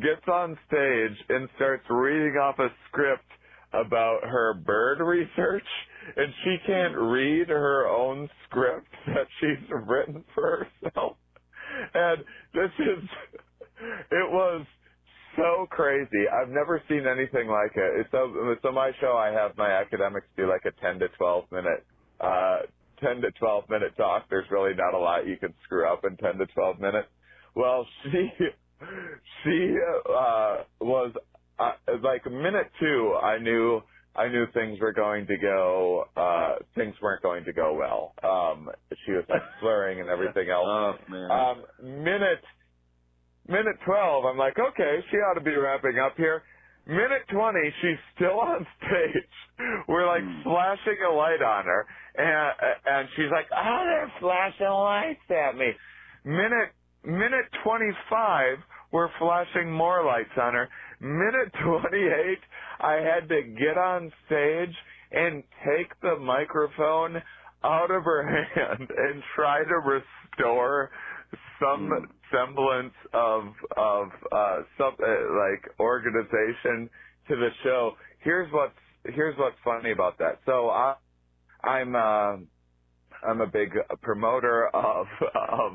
gets 0.00 0.24
on 0.28 0.58
stage 0.68 1.16
and 1.28 1.48
starts 1.56 1.84
reading 1.90 2.36
off 2.40 2.58
a 2.58 2.68
script 2.88 3.28
about 3.72 4.20
her 4.24 4.54
bird 4.54 5.00
research 5.00 5.66
and 6.16 6.32
she 6.44 6.56
can't 6.66 6.96
read 6.96 7.48
her 7.48 7.86
own 7.88 8.28
script 8.46 8.88
that 9.06 9.26
she's 9.40 9.68
written 9.86 10.24
for 10.34 10.66
herself. 10.82 11.16
And 11.94 12.24
this 12.54 12.70
is, 12.78 13.08
it 14.10 14.30
was 14.30 14.66
so 15.36 15.66
crazy. 15.70 16.26
I've 16.32 16.50
never 16.50 16.82
seen 16.88 17.06
anything 17.06 17.48
like 17.48 17.72
it. 17.76 18.06
So, 18.10 18.56
so 18.62 18.72
my 18.72 18.90
show, 19.00 19.16
I 19.16 19.30
have 19.30 19.56
my 19.56 19.70
academics 19.70 20.26
do 20.36 20.48
like 20.48 20.64
a 20.64 20.72
10 20.80 20.98
to 21.00 21.08
12 21.16 21.44
minute, 21.52 21.86
uh, 22.20 22.58
10 23.00 23.20
to 23.22 23.30
12 23.32 23.64
minute 23.70 23.96
talk. 23.96 24.24
There's 24.28 24.50
really 24.50 24.74
not 24.74 24.94
a 24.94 24.98
lot 24.98 25.26
you 25.26 25.36
can 25.36 25.54
screw 25.64 25.86
up 25.86 26.04
in 26.04 26.16
10 26.16 26.38
to 26.38 26.46
12 26.46 26.80
minutes. 26.80 27.08
Well, 27.54 27.86
she, 28.04 28.30
she, 29.44 29.74
uh, 30.08 30.56
was, 30.80 31.12
uh, 31.58 31.72
like 32.02 32.24
minute 32.30 32.70
two, 32.80 33.14
I 33.22 33.38
knew, 33.38 33.82
I 34.18 34.28
knew 34.28 34.46
things 34.52 34.80
were 34.80 34.92
going 34.92 35.26
to 35.28 35.36
go, 35.36 36.04
uh, 36.16 36.56
things 36.74 36.94
weren't 37.00 37.22
going 37.22 37.44
to 37.44 37.52
go 37.52 37.72
well. 37.74 38.14
Um, 38.22 38.68
she 39.06 39.12
was 39.12 39.24
like 39.28 39.42
slurring 39.60 40.00
and 40.00 40.08
everything 40.16 40.50
else. 40.50 40.66
Oh 40.66 40.94
man. 41.08 41.30
Um, 41.30 41.64
minute 42.02 42.42
minute 43.46 43.76
twelve, 43.86 44.24
I'm 44.24 44.36
like, 44.36 44.58
okay, 44.58 44.98
she 45.10 45.16
ought 45.18 45.34
to 45.34 45.40
be 45.40 45.54
wrapping 45.54 45.98
up 46.04 46.14
here. 46.16 46.42
Minute 46.86 47.22
twenty, 47.30 47.72
she's 47.80 47.98
still 48.16 48.40
on 48.40 48.66
stage. 48.78 49.32
We're 49.88 50.06
like 50.06 50.22
flashing 50.42 50.98
a 51.08 51.12
light 51.14 51.42
on 51.42 51.64
her, 51.64 51.86
and 52.16 52.54
and 52.86 53.08
she's 53.14 53.30
like, 53.30 53.46
oh, 53.54 53.84
they're 53.84 54.12
flashing 54.20 54.66
lights 54.66 55.30
at 55.30 55.56
me. 55.56 55.70
Minute 56.24 56.72
minute 57.04 57.46
twenty 57.62 57.92
five, 58.10 58.58
we're 58.90 59.10
flashing 59.18 59.70
more 59.70 60.04
lights 60.04 60.36
on 60.40 60.54
her. 60.54 60.68
Minute 61.00 61.52
twenty 61.64 62.04
eight, 62.04 62.40
I 62.80 62.94
had 62.94 63.28
to 63.28 63.42
get 63.42 63.78
on 63.78 64.12
stage 64.26 64.74
and 65.12 65.42
take 65.64 65.88
the 66.02 66.16
microphone 66.18 67.22
out 67.64 67.90
of 67.90 68.04
her 68.04 68.22
hand 68.54 68.88
and 68.90 69.22
try 69.34 69.62
to 69.64 69.74
restore 69.76 70.90
some 71.60 71.90
semblance 72.32 72.94
of 73.12 73.42
of 73.76 74.08
uh 74.32 74.58
some 74.76 74.94
uh, 75.02 75.08
like 75.08 75.78
organization 75.80 76.90
to 77.28 77.36
the 77.36 77.50
show. 77.64 77.92
Here's 78.20 78.52
what's 78.52 78.74
here's 79.04 79.36
what's 79.38 79.56
funny 79.64 79.92
about 79.92 80.18
that. 80.18 80.40
So 80.46 80.68
I, 80.70 80.96
I'm 81.64 81.94
uh, 81.94 82.36
I'm 83.26 83.40
a 83.40 83.46
big 83.46 83.70
promoter 84.02 84.68
of 84.74 85.06
of 85.34 85.72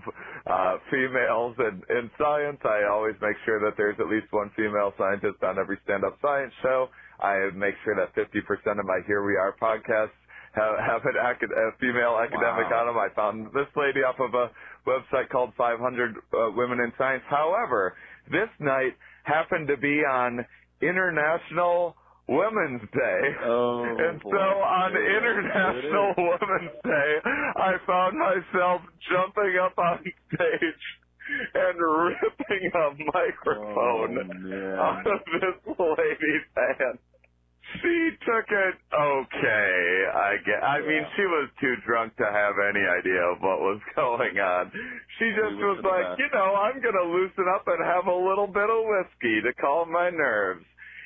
uh, 0.48 0.78
females 0.92 1.56
in, 1.60 1.82
in 1.96 2.12
science. 2.18 2.60
I 2.64 2.84
always 2.92 3.16
make 3.22 3.36
sure 3.46 3.60
that 3.60 3.76
there's 3.78 3.96
at 4.00 4.08
least 4.08 4.28
one 4.32 4.52
female 4.56 4.94
scientist 4.98 5.44
on 5.44 5.60
every 5.60 5.78
stand-up 5.84 6.18
science 6.22 6.54
show. 6.62 6.88
I 7.20 7.50
make 7.56 7.76
sure 7.84 7.96
that 7.96 8.14
50% 8.16 8.80
of 8.80 8.86
my 8.86 9.00
Here 9.08 9.24
We 9.26 9.36
Are 9.38 9.56
podcasts 9.62 10.16
have, 10.54 10.76
have 10.80 11.02
an 11.06 11.16
acad- 11.20 11.52
a 11.52 11.72
female 11.80 12.18
academic 12.22 12.70
Wow. 12.70 12.82
on 12.82 12.88
them. 12.88 12.98
I 12.98 13.10
found 13.16 13.48
this 13.54 13.68
lady 13.76 14.02
off 14.04 14.20
of 14.20 14.34
a 14.34 14.52
website 14.88 15.30
called 15.30 15.54
500 15.58 16.16
uh, 16.18 16.52
Women 16.56 16.80
in 16.80 16.92
Science. 16.98 17.24
However, 17.30 17.96
this 18.30 18.50
night 18.60 18.94
happened 19.24 19.68
to 19.68 19.78
be 19.78 20.04
on 20.06 20.46
International 20.82 21.96
Women's 22.28 22.82
Day. 22.94 23.22
Oh, 23.46 23.84
and 23.84 24.22
boy. 24.22 24.32
so 24.32 24.46
on 24.64 24.92
International 24.96 26.14
Women's 26.18 26.78
Day, 26.84 27.12
I 27.58 27.74
found 27.86 28.18
myself 28.18 28.82
jumping 29.12 29.60
up 29.60 29.78
on 29.78 30.00
stage 30.34 30.86
and 31.54 31.76
ripping 31.80 32.64
a 32.74 32.88
microphone 33.12 34.14
Oh, 34.52 34.82
out 34.82 35.08
of 35.08 35.20
this 35.26 35.58
lady's 35.78 36.46
hand. 36.56 37.00
She 37.82 38.10
took 38.28 38.46
it 38.52 38.76
okay. 38.92 40.06
I 40.14 40.36
get. 40.46 40.62
I 40.62 40.80
mean, 40.84 41.04
she 41.16 41.24
was 41.24 41.50
too 41.62 41.76
drunk 41.88 42.16
to 42.18 42.28
have 42.28 42.56
any 42.60 42.84
idea 42.86 43.24
of 43.34 43.40
what 43.40 43.60
was 43.64 43.80
going 43.96 44.38
on. 44.38 44.70
She 45.18 45.32
just 45.32 45.56
was 45.58 45.80
like, 45.82 46.20
you 46.20 46.28
know, 46.36 46.54
I'm 46.60 46.84
gonna 46.84 47.08
loosen 47.08 47.46
up 47.56 47.64
and 47.68 47.80
have 47.84 48.06
a 48.08 48.14
little 48.16 48.48
bit 48.48 48.68
of 48.68 48.84
whiskey 48.84 49.42
to 49.48 49.54
calm 49.64 49.92
my 49.92 50.10
nerves, 50.12 50.66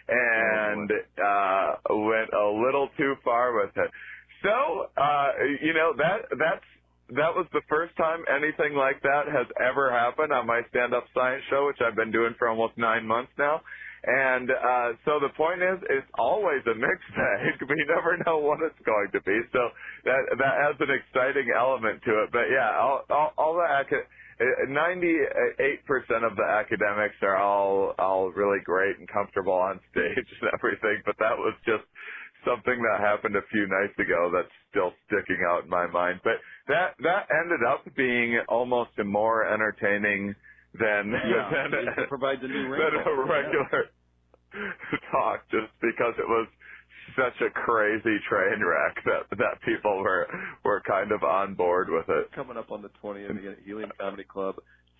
and 0.09 0.91
uh 1.19 1.75
went 1.89 2.31
a 2.33 2.47
little 2.65 2.89
too 2.97 3.15
far 3.23 3.53
with 3.55 3.71
it. 3.77 3.91
So, 4.43 4.89
uh, 4.97 5.29
you 5.61 5.73
know, 5.73 5.93
that 5.97 6.29
that's 6.37 6.65
that 7.15 7.33
was 7.35 7.47
the 7.53 7.61
first 7.69 7.95
time 7.97 8.23
anything 8.27 8.75
like 8.75 9.01
that 9.03 9.27
has 9.31 9.47
ever 9.63 9.91
happened 9.91 10.33
on 10.33 10.47
my 10.47 10.61
stand-up 10.69 11.05
science 11.13 11.43
show, 11.49 11.67
which 11.67 11.79
I've 11.81 11.95
been 11.95 12.11
doing 12.11 12.35
for 12.39 12.49
almost 12.49 12.77
nine 12.77 13.07
months 13.07 13.31
now. 13.37 13.61
And 14.03 14.51
uh, 14.51 14.89
so 15.05 15.19
the 15.19 15.33
point 15.35 15.61
is, 15.63 15.79
it's 15.89 16.07
always 16.19 16.61
a 16.67 16.75
mixed 16.75 17.11
bag. 17.17 17.59
We 17.67 17.79
never 17.89 18.17
know 18.25 18.39
what 18.39 18.59
it's 18.63 18.79
going 18.85 19.09
to 19.13 19.21
be. 19.21 19.37
So 19.51 19.59
that 20.05 20.21
that 20.37 20.55
has 20.63 20.75
an 20.79 20.91
exciting 20.93 21.51
element 21.55 22.03
to 22.05 22.23
it. 22.23 22.29
But 22.31 22.47
yeah, 22.53 22.77
all 22.79 23.03
all, 23.09 23.31
all 23.37 23.53
the 23.55 23.67
Ninety-eight 24.39 25.85
percent 25.85 26.23
of 26.23 26.35
the 26.35 26.43
academics 26.45 27.15
are 27.21 27.37
all 27.37 27.95
all 27.97 28.31
really 28.31 28.59
great 28.63 28.97
and 28.99 29.07
comfortable 29.09 29.53
on 29.53 29.79
stage 29.91 30.27
and 30.41 30.51
everything, 30.53 31.01
but 31.05 31.15
that 31.19 31.37
was 31.37 31.55
just 31.65 31.83
something 32.45 32.77
that 32.81 33.01
happened 33.01 33.35
a 33.35 33.41
few 33.51 33.67
nights 33.67 33.97
ago 33.97 34.29
that's 34.33 34.53
still 34.69 34.93
sticking 35.07 35.41
out 35.49 35.63
in 35.63 35.69
my 35.69 35.87
mind. 35.87 36.21
But 36.23 36.37
that 36.67 36.93
that 37.01 37.27
ended 37.33 37.65
up 37.67 37.83
being 37.95 38.39
almost 38.47 38.91
more 39.03 39.45
entertaining 39.45 40.35
than 40.77 41.11
Yeah, 41.11 41.67
than, 41.71 41.87
it 41.97 42.09
provides 42.09 42.41
a 42.43 42.47
new 42.47 42.69
than 42.69 42.93
a 43.07 43.25
regular 43.25 43.89
talk, 45.11 45.49
just 45.49 45.73
because 45.81 46.13
it 46.17 46.29
was 46.29 46.47
such 47.15 47.39
a 47.41 47.49
crazy 47.51 48.17
train 48.29 48.63
wreck 48.63 48.95
that 49.05 49.37
that 49.37 49.61
people 49.65 49.97
were 50.03 50.27
were 50.63 50.81
kind 50.87 51.11
of 51.11 51.23
on 51.23 51.53
board 51.55 51.89
with 51.89 52.07
it. 52.09 52.31
coming 52.33 52.57
up 52.57 52.71
on 52.71 52.81
the 52.81 52.89
20th 53.03 53.29
again 53.31 53.51
at 53.53 53.59
Helium 53.65 53.91
Comedy 53.99 54.23
Club. 54.23 54.55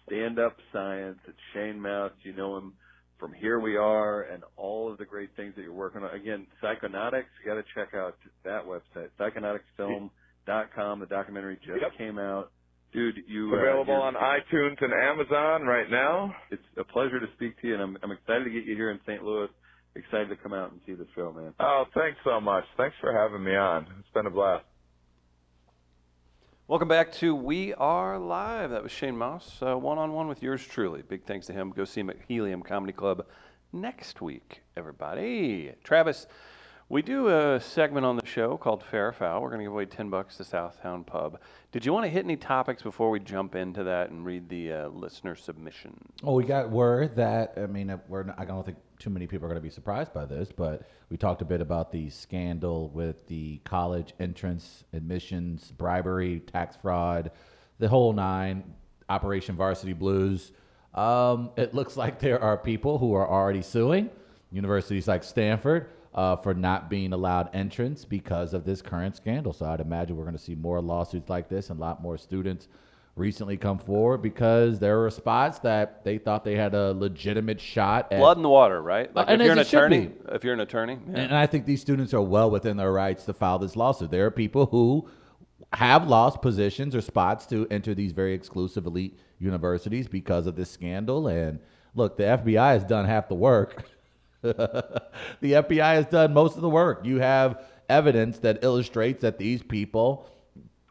Stand 0.07 0.39
Up 0.39 0.55
Science. 0.71 1.19
It's 1.27 1.37
Shane 1.53 1.81
Mauss. 1.81 2.11
You 2.23 2.33
know 2.33 2.57
him 2.57 2.73
from 3.19 3.33
Here 3.33 3.59
We 3.59 3.75
Are 3.77 4.21
and 4.21 4.43
all 4.55 4.89
of 4.91 4.97
the 4.97 5.05
great 5.05 5.31
things 5.35 5.53
that 5.55 5.63
you're 5.63 5.73
working 5.73 6.01
on. 6.03 6.13
Again, 6.15 6.47
Psychonautics. 6.63 7.25
You 7.43 7.45
got 7.47 7.55
to 7.55 7.63
check 7.75 7.93
out 7.93 8.15
that 8.45 8.61
website, 8.65 9.09
psychonauticsfilm.com. 9.19 10.99
The 10.99 11.05
documentary 11.07 11.57
just 11.57 11.81
Yep. 11.81 11.97
came 11.97 12.19
out. 12.19 12.51
Dude, 12.93 13.17
you 13.27 13.51
uh, 13.53 13.57
Available 13.57 13.93
you're- 13.95 14.03
on 14.03 14.13
iTunes 14.15 14.81
and 14.81 14.93
Amazon 14.93 15.63
right 15.67 15.89
now. 15.89 16.33
It's 16.51 16.63
a 16.77 16.83
pleasure 16.85 17.19
to 17.19 17.27
speak 17.35 17.59
to 17.61 17.67
you, 17.67 17.73
and 17.73 17.83
I'm, 17.83 17.97
I'm 18.01 18.11
excited 18.11 18.45
to 18.45 18.49
get 18.49 18.63
you 18.63 18.75
here 18.75 18.91
in 18.91 18.99
St. 19.05 19.21
Louis. 19.23 19.49
Excited 19.97 20.29
to 20.29 20.35
come 20.35 20.53
out 20.53 20.71
and 20.71 20.79
see 20.85 20.93
the 20.93 21.07
show, 21.15 21.33
man. 21.33 21.55
Oh, 21.59 21.85
thanks 21.95 22.19
so 22.23 22.39
much. 22.39 22.65
Thanks 22.77 22.95
for 23.01 23.11
having 23.11 23.43
me 23.43 23.55
on. 23.55 23.87
It's 23.99 24.07
been 24.13 24.27
a 24.27 24.29
blast. 24.29 24.63
Welcome 26.67 26.87
back 26.87 27.11
to 27.13 27.33
We 27.33 27.73
Are 27.73 28.19
Live. 28.19 28.69
That 28.69 28.83
was 28.83 28.91
Shane 28.91 29.17
Mauss, 29.17 29.59
uh, 29.59 29.75
one 29.75 29.97
on 29.97 30.13
one 30.13 30.27
with 30.27 30.43
yours 30.43 30.63
truly. 30.63 31.01
Big 31.01 31.25
thanks 31.25 31.47
to 31.47 31.53
him. 31.53 31.71
Go 31.71 31.83
see 31.83 32.01
him 32.01 32.11
at 32.11 32.17
Helium 32.27 32.61
Comedy 32.61 32.93
Club 32.93 33.25
next 33.73 34.21
week, 34.21 34.61
everybody. 34.75 35.73
Travis, 35.83 36.27
we 36.89 37.01
do 37.01 37.27
a 37.27 37.59
segment 37.59 38.05
on 38.05 38.15
the 38.15 38.25
show 38.25 38.55
called 38.55 38.81
Fair 38.81 39.11
Foul. 39.11 39.41
We're 39.41 39.49
going 39.49 39.59
to 39.59 39.65
give 39.65 39.73
away 39.73 39.85
10 39.85 40.09
bucks 40.09 40.37
to 40.37 40.43
Southtown 40.43 41.05
Pub. 41.05 41.37
Did 41.73 41.85
you 41.85 41.91
want 41.91 42.05
to 42.05 42.09
hit 42.09 42.23
any 42.23 42.37
topics 42.37 42.81
before 42.81 43.09
we 43.09 43.19
jump 43.19 43.55
into 43.55 43.83
that 43.83 44.09
and 44.09 44.25
read 44.25 44.47
the 44.47 44.71
uh, 44.71 44.87
listener 44.89 45.35
submission? 45.35 45.97
Oh, 46.23 46.35
we 46.35 46.45
got 46.45 46.69
word 46.69 47.15
that 47.17 47.53
I 47.57 47.65
mean, 47.65 47.89
uh, 47.89 47.97
we're 48.07 48.23
not, 48.23 48.39
I 48.39 48.45
don't 48.45 48.65
think 48.65 48.77
too 48.99 49.09
many 49.09 49.27
people 49.27 49.45
are 49.45 49.49
going 49.49 49.59
to 49.59 49.63
be 49.63 49.69
surprised 49.69 50.13
by 50.13 50.25
this, 50.25 50.49
but 50.55 50.89
we 51.09 51.17
talked 51.17 51.41
a 51.41 51.45
bit 51.45 51.59
about 51.59 51.91
the 51.91 52.09
scandal 52.09 52.89
with 52.89 53.27
the 53.27 53.57
college 53.65 54.13
entrance 54.21 54.85
admissions, 54.93 55.71
bribery, 55.71 56.39
tax 56.39 56.77
fraud, 56.77 57.31
the 57.79 57.89
whole 57.89 58.13
nine, 58.13 58.63
Operation 59.09 59.57
Varsity 59.57 59.93
Blues. 59.93 60.53
Um, 60.93 61.51
it 61.57 61.73
looks 61.73 61.97
like 61.97 62.19
there 62.19 62.41
are 62.41 62.57
people 62.57 62.97
who 62.97 63.13
are 63.13 63.27
already 63.27 63.61
suing 63.61 64.09
universities 64.51 65.07
like 65.09 65.23
Stanford 65.23 65.89
uh, 66.17 66.35
for 66.35 66.53
not 66.55 66.89
being 66.89 67.13
allowed 67.13 67.47
entrance 67.53 68.03
because 68.03 68.55
of 68.55 68.65
this 68.65 68.81
current 68.81 69.15
scandal. 69.15 69.53
So 69.53 69.67
I'd 69.67 69.79
imagine 69.79 70.17
we're 70.17 70.23
going 70.23 70.35
to 70.35 70.41
see 70.43 70.55
more 70.55 70.81
lawsuits 70.81 71.29
like 71.29 71.47
this 71.47 71.69
and 71.69 71.79
a 71.79 71.81
lot 71.81 72.01
more 72.01 72.17
students 72.17 72.67
recently 73.15 73.55
come 73.55 73.77
forward 73.77 74.21
because 74.23 74.79
there 74.79 74.97
were 74.97 75.11
spots 75.11 75.59
that 75.59 76.03
they 76.03 76.17
thought 76.17 76.43
they 76.43 76.55
had 76.55 76.73
a 76.73 76.91
legitimate 76.93 77.61
shot 77.61 78.11
at. 78.11 78.19
Blood 78.19 78.37
in 78.37 78.43
the 78.43 78.49
water, 78.49 78.81
right? 78.81 79.15
Like 79.15 79.29
Uh, 79.29 79.33
if 79.33 79.41
you're 79.41 79.51
an 79.51 79.59
as 79.59 79.67
it 79.67 79.69
should 79.69 79.77
attorney, 79.77 80.11
if 80.29 80.43
you're 80.43 80.53
an 80.55 80.59
attorney, 80.59 80.97
yeah. 81.07 81.19
And 81.19 81.35
I 81.35 81.45
think 81.45 81.65
these 81.65 81.81
students 81.81 82.13
are 82.15 82.21
well 82.21 82.49
within 82.49 82.77
their 82.77 82.91
rights 82.91 83.25
to 83.25 83.33
file 83.33 83.59
this 83.59 83.75
lawsuit. 83.75 84.09
There 84.09 84.25
are 84.25 84.31
people 84.31 84.65
who 84.67 85.07
have 85.73 86.07
lost 86.07 86.41
positions 86.41 86.95
or 86.95 87.01
spots 87.01 87.45
to 87.47 87.67
enter 87.69 87.93
these 87.93 88.11
very 88.11 88.33
exclusive 88.33 88.87
elite 88.87 89.19
universities 89.37 90.07
because 90.07 90.47
of 90.47 90.55
this 90.55 90.71
scandal. 90.71 91.27
And 91.27 91.59
look, 91.93 92.17
the 92.17 92.23
FBI 92.23 92.73
has 92.73 92.83
done 92.83 93.05
half 93.05 93.27
the 93.29 93.35
work. 93.35 93.85
the 95.41 95.51
FBI 95.53 95.95
has 95.95 96.05
done 96.07 96.33
most 96.33 96.55
of 96.55 96.61
the 96.61 96.69
work. 96.69 97.01
You 97.05 97.19
have 97.19 97.63
evidence 97.89 98.39
that 98.39 98.63
illustrates 98.63 99.21
that 99.21 99.37
these 99.37 99.61
people 99.63 100.27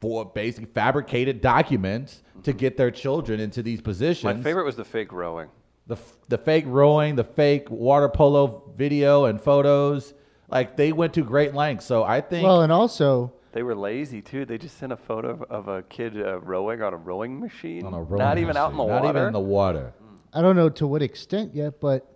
for 0.00 0.24
basically 0.24 0.66
fabricated 0.66 1.40
documents 1.40 2.22
to 2.42 2.52
get 2.52 2.76
their 2.76 2.90
children 2.90 3.40
into 3.40 3.62
these 3.62 3.80
positions. 3.80 4.36
My 4.36 4.42
favorite 4.42 4.64
was 4.64 4.76
the 4.76 4.84
fake 4.84 5.12
rowing. 5.12 5.48
the 5.86 5.96
the 6.28 6.38
fake 6.38 6.64
rowing, 6.66 7.16
the 7.16 7.24
fake 7.24 7.70
water 7.70 8.09
polo 8.09 8.72
video 8.76 9.24
and 9.24 9.40
photos, 9.40 10.12
like 10.48 10.76
they 10.76 10.92
went 10.92 11.14
to 11.14 11.22
great 11.22 11.54
lengths. 11.54 11.86
So 11.86 12.04
I 12.04 12.20
think 12.20 12.44
Well, 12.44 12.62
and 12.62 12.72
also, 12.72 13.32
They 13.52 13.62
were 13.62 13.74
lazy 13.74 14.20
too. 14.20 14.44
They 14.44 14.59
just 14.59 14.76
sent 14.78 14.92
a 14.92 14.96
photo 14.96 15.30
of, 15.30 15.42
of 15.44 15.68
a 15.68 15.82
kid 15.82 16.20
uh, 16.20 16.40
rowing 16.40 16.82
on 16.82 16.92
a 16.92 16.96
rowing 16.98 17.40
machine. 17.40 17.86
on 17.86 17.94
a 17.94 17.96
rowing 18.02 18.11
machine. 18.11 18.18
Not 18.18 18.38
even 18.38 18.57
out 18.57 18.70
in 18.72 18.76
the 18.76 18.84
machine, 18.84 18.94
water. 18.94 19.07
Not 19.07 19.16
even 19.16 19.26
in 19.28 19.32
the 19.32 19.40
water. 19.40 19.94
I 20.34 20.42
don't 20.42 20.57
know 20.57 20.68
to 20.68 20.86
what 20.86 21.00
extent 21.02 21.54
yet, 21.54 21.80
but 21.80 22.16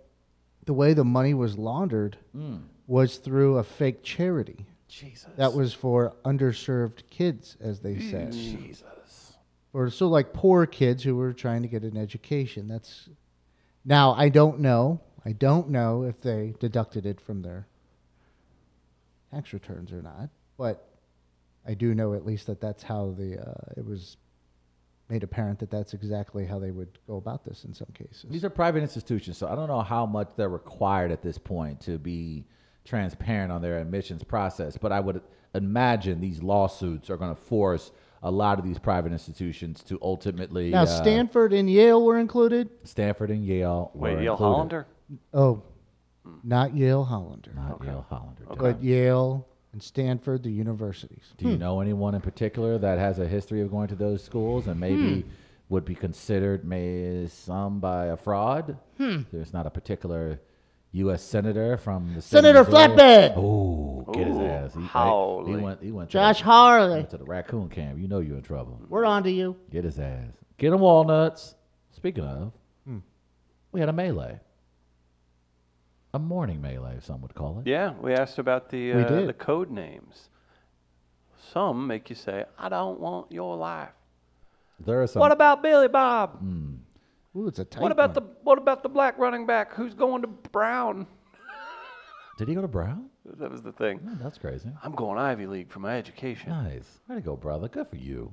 the 0.65 0.73
way 0.73 0.93
the 0.93 1.03
money 1.03 1.33
was 1.33 1.57
laundered 1.57 2.17
was 2.87 3.17
through 3.17 3.57
a 3.57 3.63
fake 3.63 4.03
charity. 4.03 4.65
Jesus. 4.87 5.29
That 5.37 5.53
was 5.53 5.73
for 5.73 6.13
underserved 6.25 7.03
kids, 7.09 7.55
as 7.61 7.79
they 7.79 7.99
said. 7.99 8.33
Jesus. 8.33 9.33
Or 9.73 9.89
so 9.89 10.07
like 10.09 10.33
poor 10.33 10.65
kids 10.65 11.01
who 11.03 11.15
were 11.15 11.31
trying 11.31 11.61
to 11.61 11.69
get 11.69 11.83
an 11.83 11.95
education. 11.95 12.67
That's 12.67 13.07
now 13.85 14.13
I 14.13 14.27
don't 14.29 14.59
know. 14.59 14.99
I 15.23 15.31
don't 15.31 15.69
know 15.69 16.03
if 16.03 16.19
they 16.19 16.53
deducted 16.59 17.05
it 17.05 17.21
from 17.21 17.41
their 17.41 17.67
tax 19.31 19.53
returns 19.53 19.93
or 19.93 20.01
not, 20.01 20.29
but 20.57 20.89
I 21.65 21.73
do 21.73 21.95
know 21.95 22.13
at 22.13 22.25
least 22.25 22.47
that 22.47 22.59
that's 22.59 22.83
how 22.83 23.15
the 23.17 23.39
uh, 23.39 23.73
it 23.77 23.85
was 23.85 24.17
made 25.11 25.23
apparent 25.23 25.59
that 25.59 25.69
that's 25.69 25.93
exactly 25.93 26.45
how 26.45 26.57
they 26.57 26.71
would 26.71 26.97
go 27.05 27.17
about 27.17 27.43
this 27.43 27.65
in 27.65 27.73
some 27.73 27.87
cases. 27.93 28.25
These 28.29 28.45
are 28.45 28.49
private 28.49 28.81
institutions, 28.81 29.37
so 29.37 29.47
I 29.47 29.55
don't 29.55 29.67
know 29.67 29.81
how 29.81 30.05
much 30.05 30.29
they're 30.37 30.49
required 30.49 31.11
at 31.11 31.21
this 31.21 31.37
point 31.37 31.81
to 31.81 31.97
be 31.99 32.45
transparent 32.85 33.51
on 33.51 33.61
their 33.61 33.77
admissions 33.79 34.23
process. 34.23 34.77
But 34.77 34.91
I 34.93 35.01
would 35.01 35.21
imagine 35.53 36.21
these 36.21 36.41
lawsuits 36.41 37.09
are 37.09 37.17
going 37.17 37.35
to 37.35 37.41
force 37.41 37.91
a 38.23 38.31
lot 38.31 38.57
of 38.57 38.63
these 38.65 38.79
private 38.79 39.11
institutions 39.11 39.83
to 39.83 39.99
ultimately. 40.01 40.69
Now 40.69 40.83
uh, 40.83 40.85
Stanford 40.85 41.51
and 41.53 41.69
Yale 41.69 42.01
were 42.03 42.17
included. 42.17 42.69
Stanford 42.85 43.31
and 43.31 43.43
Yale. 43.45 43.91
Wait, 43.93 44.15
were 44.15 44.21
Yale 44.21 44.33
included. 44.33 44.53
Hollander? 44.53 44.87
Oh, 45.33 45.63
not 46.43 46.73
Yale 46.75 47.03
Hollander, 47.03 47.51
Not 47.53 47.83
Yale 47.83 48.05
Hollander. 48.09 48.43
but 48.57 48.81
Yale 48.81 49.45
and 49.73 49.81
Stanford, 49.81 50.43
the 50.43 50.51
universities. 50.51 51.33
Do 51.37 51.45
you 51.47 51.53
hmm. 51.53 51.59
know 51.59 51.79
anyone 51.79 52.15
in 52.15 52.21
particular 52.21 52.77
that 52.77 52.97
has 52.97 53.19
a 53.19 53.27
history 53.27 53.61
of 53.61 53.71
going 53.71 53.87
to 53.87 53.95
those 53.95 54.23
schools 54.23 54.67
and 54.67 54.79
maybe 54.79 55.21
hmm. 55.21 55.29
would 55.69 55.85
be 55.85 55.95
considered 55.95 56.65
may 56.65 57.27
some 57.27 57.79
by 57.79 58.07
a 58.07 58.17
fraud? 58.17 58.77
Hmm. 58.97 59.21
There's 59.31 59.53
not 59.53 59.65
a 59.65 59.69
particular 59.69 60.41
U.S. 60.93 61.23
senator 61.23 61.77
from 61.77 62.13
the 62.13 62.21
Senator 62.21 62.63
Missouri. 62.63 62.89
Flatbed. 62.89 63.33
Oh, 63.37 64.05
get 64.13 64.27
his 64.27 64.35
Ooh, 64.35 64.45
ass. 64.45 64.73
He, 64.73 64.81
hey, 64.81 65.57
he 65.57 65.63
went. 65.63 65.83
He 65.83 65.91
went. 65.91 66.09
To 66.09 66.13
Josh 66.13 66.39
the, 66.39 66.45
Hawley. 66.45 66.95
went 66.95 67.09
to 67.11 67.17
the 67.17 67.23
raccoon 67.23 67.69
camp. 67.69 67.97
You 67.97 68.09
know 68.09 68.19
you're 68.19 68.35
in 68.35 68.43
trouble. 68.43 68.81
We're 68.89 69.05
on 69.05 69.23
to 69.23 69.31
you. 69.31 69.55
Get 69.71 69.85
his 69.85 69.99
ass. 69.99 70.33
Get 70.57 70.73
him 70.73 70.79
walnuts. 70.81 71.55
Speaking 71.91 72.25
of, 72.25 72.51
Hmm. 72.85 72.99
we 73.71 73.79
had 73.79 73.87
a 73.87 73.93
melee. 73.93 74.39
A 76.13 76.19
morning 76.19 76.61
melee, 76.61 76.97
some 77.01 77.21
would 77.21 77.33
call 77.33 77.59
it. 77.59 77.67
Yeah, 77.67 77.93
we 78.01 78.13
asked 78.13 78.37
about 78.37 78.69
the 78.69 78.93
We 78.93 79.03
uh, 79.03 79.07
did. 79.07 79.27
the 79.29 79.33
code 79.33 79.71
names. 79.71 80.29
Some 81.53 81.87
make 81.87 82.09
you 82.09 82.15
say, 82.15 82.45
"I 82.57 82.69
don't 82.69 82.99
want 82.99 83.31
your 83.31 83.55
life." 83.55 83.89
There 84.79 85.01
are 85.01 85.07
some. 85.07 85.19
What 85.21 85.31
about 85.31 85.61
Billy 85.63 85.87
Bob? 85.87 86.41
Ooh, 87.35 87.47
it's 87.47 87.59
a 87.59 87.65
tight 87.65 87.81
What 87.81 87.91
about 87.93 88.09
one. 88.15 88.25
the 88.25 88.33
what 88.43 88.57
about 88.57 88.83
the 88.83 88.89
black 88.89 89.17
running 89.17 89.45
back 89.45 89.73
who's 89.73 89.93
going 89.93 90.21
to 90.21 90.27
Brown? 90.27 91.07
Did 92.37 92.47
he 92.49 92.55
go 92.55 92.61
to 92.61 92.67
Brown? 92.67 93.09
That 93.37 93.51
was 93.51 93.61
the 93.61 93.71
thing. 93.71 94.01
Oh, 94.05 94.17
that's 94.21 94.37
crazy. 94.37 94.69
I'm 94.83 94.93
going 94.93 95.17
Ivy 95.17 95.45
League 95.45 95.69
for 95.71 95.79
my 95.79 95.97
education. 95.97 96.49
Nice. 96.49 96.99
Way 97.07 97.15
to 97.15 97.21
go, 97.21 97.35
brother. 97.37 97.67
Good 97.69 97.87
for 97.87 97.95
you. 97.97 98.31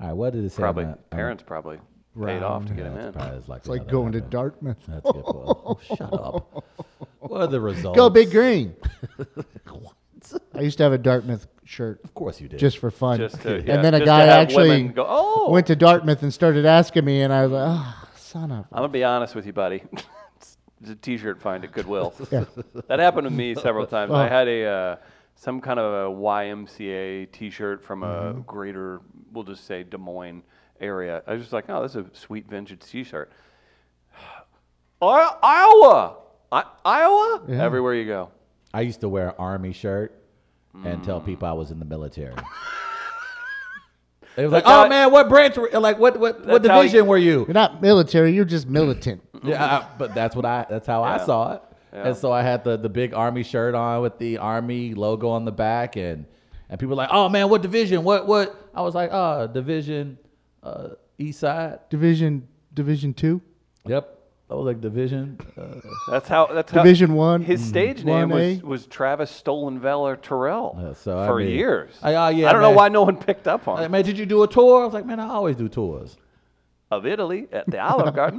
All 0.00 0.06
right, 0.08 0.12
what 0.16 0.32
did 0.34 0.44
it 0.44 0.50
say? 0.50 0.58
Probably 0.62 0.84
on 0.84 0.90
that- 0.90 0.98
on- 0.98 1.04
parents 1.10 1.42
probably 1.44 1.78
paid 2.20 2.42
off 2.42 2.64
to 2.66 2.70
Yeah, 2.70 2.76
get 2.76 2.86
him 2.86 2.98
in. 2.98 3.12
probably- 3.12 3.38
it's 3.38 3.48
like, 3.48 3.58
It's 3.60 3.68
like 3.68 3.88
going 3.88 4.12
to. 4.12 4.20
Dartmouth. 4.20 4.76
That's 4.86 5.02
good. 5.10 5.22
Well, 5.24 5.78
oh, 5.90 5.96
shut 5.96 6.12
up. 6.12 6.64
What 7.20 7.40
are 7.40 7.46
the 7.46 7.60
results? 7.60 7.96
Go 7.96 8.10
Big 8.10 8.30
Green. 8.32 8.74
I 10.54 10.60
used 10.60 10.76
to 10.78 10.82
have 10.84 10.92
a 10.92 10.98
Dartmouth 10.98 11.46
shirt 11.64 12.00
Of 12.04 12.14
course 12.14 12.40
you 12.40 12.48
did. 12.48 12.58
just 12.58 12.78
for 12.78 12.90
fun. 12.90 13.18
Just 13.18 13.40
to, 13.42 13.62
yeah, 13.66 13.74
and 13.74 13.84
then 13.84 13.94
a 13.94 13.98
just 14.00 14.06
guy 14.06 14.26
actually 14.26 14.84
go, 14.88 15.06
oh. 15.08 15.50
went 15.50 15.66
to 15.68 15.76
Dartmouth 15.76 16.22
and 16.22 16.32
started 16.34 16.66
asking 16.66 17.04
me, 17.04 17.22
and 17.22 17.32
I 17.32 17.42
was 17.46 17.52
like, 17.52 17.64
oh, 17.68 18.08
son 18.16 18.50
of 18.52 18.66
I'm 18.72 18.78
gonna 18.82 18.88
be 18.88 19.04
honest 19.04 19.34
with 19.34 19.46
you, 19.46 19.52
buddy. 19.52 19.82
it's 20.80 20.90
a 20.90 20.94
T-shirt 20.96 21.40
find 21.40 21.64
at 21.64 21.72
Goodwill. 21.72 22.12
Yeah. 22.30 22.44
That 22.88 22.98
happened 22.98 23.26
to 23.26 23.30
me 23.32 23.54
several 23.54 23.86
times. 23.86 24.12
I 24.12 24.26
Oh. 24.26 24.28
had 24.28 24.48
a 24.48 24.64
uh, 24.64 24.96
some 25.36 25.60
kind 25.60 25.78
of 25.78 26.12
a 26.12 26.14
YMCA 26.14 27.30
T-shirt 27.32 27.84
from 27.84 28.02
a 28.02 28.06
Mm-hmm. 28.06 28.40
greater, 28.42 29.00
we'll 29.32 29.44
just 29.44 29.66
say 29.66 29.82
Des 29.84 29.96
Moines 29.98 30.42
area. 30.82 31.22
I 31.26 31.32
was 31.34 31.42
just 31.42 31.52
like, 31.52 31.66
oh, 31.68 31.82
this 31.82 31.92
is 31.96 32.06
a 32.06 32.10
sweet 32.16 32.48
vintage 32.48 32.80
T-shirt. 32.80 33.30
I- 35.02 35.36
Iowa, 35.42 36.16
I- 36.50 36.64
Iowa. 36.84 37.42
Yeah. 37.48 37.62
Everywhere 37.64 37.94
you 37.94 38.04
go. 38.06 38.30
I 38.74 38.82
used 38.82 39.00
to 39.00 39.08
wear 39.08 39.28
an 39.30 39.34
army 39.38 39.72
shirt 39.72 40.18
and 40.84 41.04
tell 41.04 41.20
Mm. 41.20 41.26
people 41.26 41.46
I 41.48 41.52
was 41.52 41.70
in 41.70 41.78
the 41.78 41.84
military. 41.84 42.34
They 44.34 44.44
was 44.44 44.52
like, 44.52 44.64
That's 44.64 44.72
how 44.74 44.86
"Oh 44.86 44.88
man, 44.88 45.12
what 45.12 45.28
branch? 45.28 45.58
Were, 45.58 45.68
like, 45.78 45.98
what 45.98 46.18
what 46.18 46.46
what 46.46 46.62
division 46.62 46.96
you- 47.00 47.04
were 47.04 47.18
you?" 47.18 47.40
You're 47.40 47.52
not 47.52 47.82
military. 47.82 48.32
You're 48.32 48.46
just 48.46 48.66
militant. 48.68 49.20
Yeah, 49.44 49.62
I- 49.62 49.86
but 49.98 50.14
that's 50.14 50.34
what 50.36 50.46
I. 50.46 50.64
That's 50.70 50.86
how 50.86 51.02
I 51.02 51.18
saw 51.18 51.54
it. 51.56 51.62
Yeah. 51.92 52.06
And 52.08 52.16
so 52.16 52.32
I 52.32 52.40
had 52.42 52.64
the 52.64 52.78
the 52.78 52.88
big 52.88 53.12
army 53.12 53.42
shirt 53.42 53.74
on 53.74 54.00
with 54.00 54.16
the 54.18 54.38
army 54.38 54.94
logo 54.94 55.28
on 55.28 55.44
the 55.44 55.52
back, 55.52 55.96
and 55.96 56.24
and 56.70 56.80
people 56.80 56.90
were 56.96 57.02
like, 57.02 57.10
"Oh 57.12 57.28
man, 57.28 57.50
what 57.50 57.60
division? 57.60 58.04
What 58.04 58.26
what?" 58.26 58.56
I 58.74 58.80
was 58.80 58.94
like, 58.94 59.10
"Oh, 59.12 59.48
division, 59.48 60.16
uh, 60.62 60.88
East 61.18 61.40
Side." 61.40 61.80
Division 61.90 62.46
Division 62.74 63.12
Two, 63.14 63.40
Yep, 63.86 64.18
I 64.50 64.54
was 64.54 64.64
like 64.66 64.80
division. 64.80 65.38
Uh, 65.56 65.80
That's 66.10 66.28
how. 66.28 66.46
That's 66.46 66.70
how. 66.72 66.82
Division 66.82 67.14
One. 67.14 67.42
His 67.42 67.62
stage 67.64 68.04
name 68.04 68.28
1A. 68.28 68.54
was, 68.56 68.62
was 68.62 68.86
Travis 68.86 69.30
Stolenveller 69.42 70.16
Terrell 70.20 70.76
Yeah, 70.80 70.92
so, 70.94 71.18
I 71.18 71.26
for 71.26 71.38
mean, 71.38 71.48
years. 71.50 71.92
I- 72.02 72.14
uh, 72.14 72.28
yeah, 72.30 72.48
I 72.48 72.52
don't 72.52 72.62
know 72.62 72.70
why 72.70 72.88
no 72.88 73.02
one 73.02 73.16
picked 73.16 73.46
up 73.48 73.66
on 73.68 73.76
like, 73.76 73.86
it. 73.86 73.90
man, 73.90 74.04
did 74.04 74.18
you 74.18 74.26
do 74.26 74.42
a 74.42 74.48
tour? 74.48 74.82
I 74.82 74.84
was 74.84 74.94
like, 74.94 75.06
man, 75.06 75.20
I 75.20 75.28
always 75.28 75.56
do 75.56 75.68
tours. 75.68 76.16
of 76.90 77.06
Italy 77.06 77.48
at 77.52 77.66
the 77.70 77.78
Olive 77.80 78.14
Garden. 78.20 78.38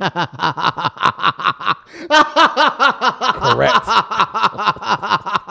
Correct. 3.53 3.85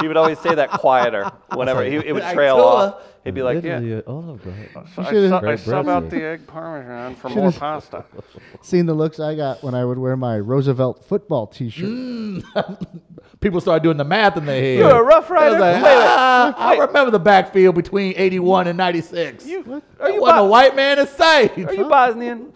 he 0.00 0.08
would 0.08 0.16
always 0.16 0.38
say 0.38 0.54
that 0.54 0.70
quieter 0.70 1.30
whenever 1.54 1.84
he, 1.84 1.96
it 1.96 2.12
would 2.12 2.24
trail 2.32 2.56
off. 2.56 3.02
He'd 3.24 3.34
be 3.34 3.42
like, 3.42 3.62
"Yeah, 3.62 3.78
Literally, 3.80 4.02
oh, 4.06 4.36
great. 4.42 4.54
I, 4.76 5.04
should've- 5.10 5.28
sub, 5.28 5.38
I 5.44 5.46
Great 5.48 5.58
sub 5.60 5.88
out 5.88 6.00
breakfast. 6.08 6.10
the 6.10 6.22
egg 6.24 6.46
parmesan 6.46 7.14
for 7.16 7.28
more 7.28 7.52
pasta." 7.52 8.04
Seen 8.62 8.86
the 8.86 8.94
looks 8.94 9.20
I 9.20 9.34
got 9.34 9.62
when 9.62 9.74
I 9.74 9.84
would 9.84 9.98
wear 9.98 10.16
my 10.16 10.38
Roosevelt 10.38 11.04
football 11.04 11.46
T-shirt. 11.48 11.88
Mm. 11.90 12.86
People 13.40 13.60
started 13.60 13.82
doing 13.82 13.96
the 13.98 14.04
math 14.04 14.36
in 14.36 14.46
their 14.46 14.60
head. 14.60 14.78
You're 14.78 15.00
a 15.00 15.02
Rough 15.02 15.28
They 15.28 15.34
was 15.34 15.42
Rider? 15.54 15.60
like, 15.60 15.74
Wait, 15.76 15.82
wait, 15.82 16.06
"Ah, 16.08 16.54
I 16.56 16.76
remember 16.78 17.10
the 17.10 17.18
backfield 17.20 17.74
between 17.74 18.14
81 18.16 18.66
and 18.68 18.78
96. 18.78 19.46
You, 19.46 19.62
There 19.62 19.82
are 20.00 20.10
you 20.10 20.20
wasn't 20.20 20.38
a 20.38 20.42
Bo- 20.42 20.48
white 20.48 20.74
man 20.76 20.98
in 20.98 21.06
sight. 21.06 21.56
are 21.58 21.74
you 21.74 21.84
Bosnian? 21.88 22.52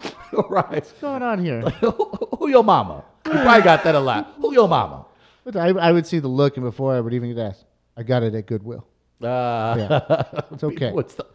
right. 0.49 0.71
What's 0.71 0.91
going 0.93 1.21
on 1.21 1.43
here? 1.43 1.61
Who 1.61 2.49
your 2.49 2.63
mama? 2.63 3.03
You 3.25 3.31
probably 3.31 3.61
got 3.61 3.83
that 3.83 3.95
a 3.95 3.99
lot. 3.99 4.33
Who 4.39 4.53
your 4.53 4.67
mama? 4.67 5.05
But 5.43 5.55
I, 5.55 5.69
I 5.69 5.91
would 5.91 6.05
see 6.07 6.19
the 6.19 6.27
look, 6.27 6.57
and 6.57 6.65
before 6.65 6.93
I 6.95 6.99
would 6.99 7.13
even 7.13 7.33
get 7.33 7.41
asked, 7.41 7.65
I 7.97 8.03
got 8.03 8.23
it 8.23 8.33
at 8.35 8.45
Goodwill. 8.45 8.87
Uh, 9.21 10.23
It's 10.51 10.63
okay. 10.63 10.91
What's 10.91 11.15
the, 11.15 11.25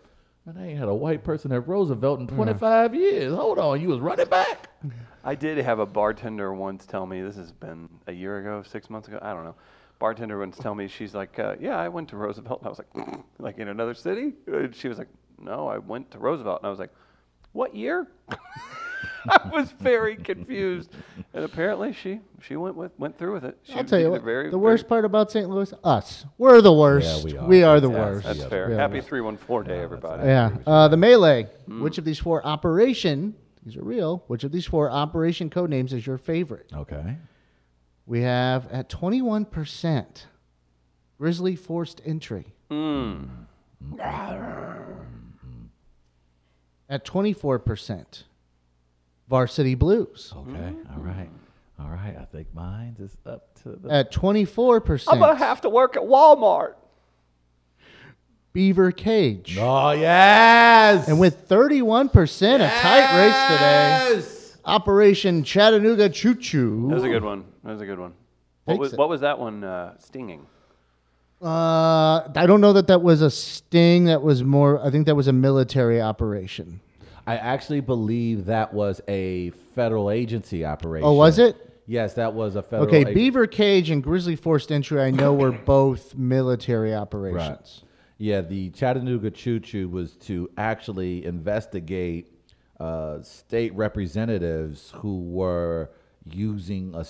man, 0.46 0.56
I 0.58 0.68
ain't 0.70 0.78
had 0.78 0.88
a 0.88 0.94
white 0.94 1.24
person 1.24 1.52
at 1.52 1.66
Roosevelt 1.68 2.20
in 2.20 2.26
25 2.26 2.94
years. 2.94 3.34
Hold 3.34 3.58
on, 3.58 3.80
you 3.80 3.88
was 3.88 4.00
running 4.00 4.28
back. 4.28 4.68
I 5.24 5.34
did 5.34 5.58
have 5.58 5.78
a 5.78 5.86
bartender 5.86 6.52
once 6.54 6.86
tell 6.86 7.06
me 7.06 7.20
this 7.22 7.36
has 7.36 7.52
been 7.52 7.88
a 8.06 8.12
year 8.12 8.38
ago, 8.38 8.62
six 8.66 8.88
months 8.88 9.08
ago. 9.08 9.18
I 9.20 9.32
don't 9.34 9.44
know. 9.44 9.54
Bartender 9.98 10.38
once 10.38 10.56
tell 10.56 10.74
me 10.74 10.86
she's 10.86 11.12
like, 11.14 11.38
uh, 11.38 11.56
"Yeah, 11.60 11.76
I 11.76 11.88
went 11.88 12.08
to 12.10 12.16
Roosevelt." 12.16 12.60
And 12.60 12.66
I 12.66 12.70
was 12.70 12.78
like, 12.78 13.18
"Like 13.38 13.58
in 13.58 13.68
another 13.68 13.94
city?" 13.94 14.32
And 14.46 14.74
she 14.74 14.88
was 14.88 14.96
like, 14.96 15.08
"No, 15.40 15.66
I 15.66 15.78
went 15.78 16.10
to 16.12 16.18
Roosevelt." 16.18 16.60
And 16.60 16.66
I 16.68 16.70
was 16.70 16.78
like, 16.78 16.94
"What 17.52 17.74
year?" 17.74 18.06
I 19.28 19.48
was 19.52 19.72
very 19.72 20.16
confused, 20.16 20.90
and 21.34 21.44
apparently 21.44 21.92
she 21.92 22.20
she 22.40 22.56
went 22.56 22.76
with 22.76 22.92
went 22.98 23.18
through 23.18 23.34
with 23.34 23.44
it. 23.44 23.58
She 23.64 23.74
I'll 23.74 23.84
tell 23.84 24.00
you 24.00 24.10
what. 24.10 24.22
very, 24.22 24.50
the 24.50 24.58
worst 24.58 24.82
very- 24.84 24.88
part 24.88 25.04
about 25.04 25.30
St. 25.30 25.48
Louis, 25.48 25.72
us. 25.84 26.24
We're 26.38 26.60
the 26.60 26.72
worst. 26.72 27.24
we 27.24 27.36
are. 27.36 27.74
are 27.76 27.80
the 27.80 27.88
That's- 27.88 28.14
worst. 28.14 28.26
That's 28.26 28.38
Yeah, 28.40 28.48
fair. 28.48 28.70
Happy 28.70 29.00
three 29.00 29.20
one 29.20 29.36
four 29.36 29.62
day, 29.62 29.80
everybody. 29.80 30.24
Yeah. 30.26 30.56
Uh, 30.66 30.88
the 30.88 30.96
melee. 30.96 31.44
Hmm. 31.66 31.82
Which 31.82 31.98
of 31.98 32.04
these 32.04 32.18
four 32.18 32.44
operation? 32.46 33.34
These 33.64 33.76
are 33.76 33.84
real. 33.84 34.24
Which 34.28 34.44
of 34.44 34.52
these 34.52 34.66
four 34.66 34.90
operation 34.90 35.50
code 35.50 35.68
names 35.70 35.92
is 35.92 36.06
your 36.06 36.16
favorite? 36.18 36.70
Okay. 36.74 37.16
We 38.06 38.22
have 38.22 38.66
at 38.72 38.88
twenty 38.88 39.20
one 39.20 39.44
percent. 39.44 40.26
Grizzly 41.18 41.56
forced 41.56 42.00
entry. 42.06 42.54
Hmm. 42.70 43.24
At 46.88 47.04
twenty 47.04 47.32
four 47.32 47.58
percent. 47.58 48.24
Varsity 49.28 49.74
Blues. 49.74 50.32
Okay. 50.34 50.72
All 50.94 51.02
right. 51.02 51.28
All 51.78 51.88
right. 51.88 52.16
I 52.18 52.24
think 52.24 52.48
mine 52.54 52.96
is 52.98 53.16
up 53.26 53.54
to 53.62 53.70
the. 53.70 53.90
At 53.90 54.12
twenty 54.12 54.44
four 54.44 54.80
percent. 54.80 55.14
I'm 55.14 55.20
percent. 55.20 55.38
gonna 55.38 55.46
have 55.46 55.60
to 55.62 55.68
work 55.68 55.96
at 55.96 56.02
Walmart. 56.02 56.74
Beaver 58.52 58.90
Cage. 58.92 59.56
oh, 59.60 59.90
yes. 59.92 61.06
And 61.08 61.20
with 61.20 61.46
thirty 61.46 61.82
one 61.82 62.08
percent, 62.08 62.62
a 62.62 62.68
tight 62.68 63.18
race 63.18 64.22
today. 64.24 64.60
Operation 64.64 65.44
Chattanooga 65.44 66.08
Choo 66.08 66.34
Choo. 66.34 66.88
That 66.88 66.94
was 66.94 67.04
a 67.04 67.08
good 67.08 67.24
one. 67.24 67.44
That 67.64 67.72
was 67.72 67.80
a 67.80 67.86
good 67.86 67.98
one. 67.98 68.14
What 68.64 68.78
was 68.78 68.94
what 68.94 69.08
was 69.08 69.20
that 69.20 69.38
one 69.38 69.64
uh, 69.64 69.96
stinging? 69.98 70.46
Uh, 71.40 72.28
I 72.34 72.46
don't 72.46 72.60
know 72.60 72.72
that 72.72 72.88
that 72.88 73.00
was 73.00 73.22
a 73.22 73.30
sting. 73.30 74.06
That 74.06 74.22
was 74.22 74.42
more. 74.42 74.84
I 74.84 74.90
think 74.90 75.06
that 75.06 75.14
was 75.14 75.28
a 75.28 75.32
military 75.32 76.00
operation. 76.02 76.80
I 77.28 77.36
actually 77.36 77.80
believe 77.80 78.46
that 78.46 78.72
was 78.72 79.02
a 79.06 79.50
federal 79.74 80.10
agency 80.10 80.64
operation. 80.64 81.06
Oh, 81.06 81.12
was 81.12 81.38
it? 81.38 81.56
Yes, 81.86 82.14
that 82.14 82.32
was 82.32 82.56
a 82.56 82.62
federal. 82.62 82.88
Okay, 82.88 83.02
ag- 83.02 83.14
Beaver 83.14 83.46
Cage 83.46 83.90
and 83.90 84.02
Grizzly 84.02 84.34
Forced 84.34 84.72
Entry. 84.72 85.02
I 85.02 85.10
know 85.10 85.34
were 85.34 85.52
both 85.52 86.14
military 86.14 86.92
Right. 86.92 86.98
operations. 87.00 87.84
Yeah, 88.16 88.40
the 88.40 88.70
Chattanooga 88.70 89.30
Choo 89.30 89.60
Choo 89.60 89.90
was 89.90 90.12
to 90.28 90.48
actually 90.56 91.26
investigate 91.26 92.32
uh, 92.80 93.20
state 93.20 93.74
representatives 93.74 94.92
who 94.96 95.20
were 95.20 95.90
using 96.24 96.94
a, 96.94 97.04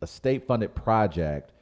a 0.00 0.06
state 0.06 0.46
funded 0.46 0.76
project 0.76 1.53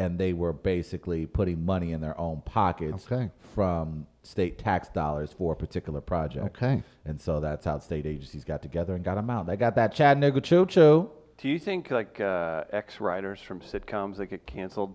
and 0.00 0.18
they 0.18 0.32
were 0.32 0.54
basically 0.54 1.26
putting 1.26 1.62
money 1.64 1.92
in 1.92 2.00
their 2.00 2.18
own 2.18 2.40
pockets 2.46 3.04
Okay. 3.04 3.30
from 3.54 4.06
state 4.22 4.58
tax 4.58 4.88
dollars 4.88 5.30
for 5.36 5.52
a 5.52 5.56
particular 5.56 6.00
project. 6.00 6.46
Okay. 6.56 6.82
And 7.04 7.20
so 7.20 7.38
that's 7.38 7.66
how 7.66 7.78
state 7.78 8.06
agencies 8.06 8.42
got 8.42 8.62
together 8.62 8.94
and 8.94 9.04
got 9.04 9.16
them 9.16 9.28
out. 9.28 9.46
They 9.46 9.56
got 9.56 9.74
that 9.74 9.92
Chattanooga 9.94 10.40
Choo 10.40 10.64
Choo. 10.64 11.10
Do 11.36 11.48
you 11.48 11.58
think 11.58 11.90
like 11.90 12.18
uh, 12.18 12.64
ex 12.70 12.98
writers 13.00 13.40
from 13.40 13.60
sitcoms 13.60 14.16
that 14.16 14.26
get 14.26 14.46
canceled 14.46 14.94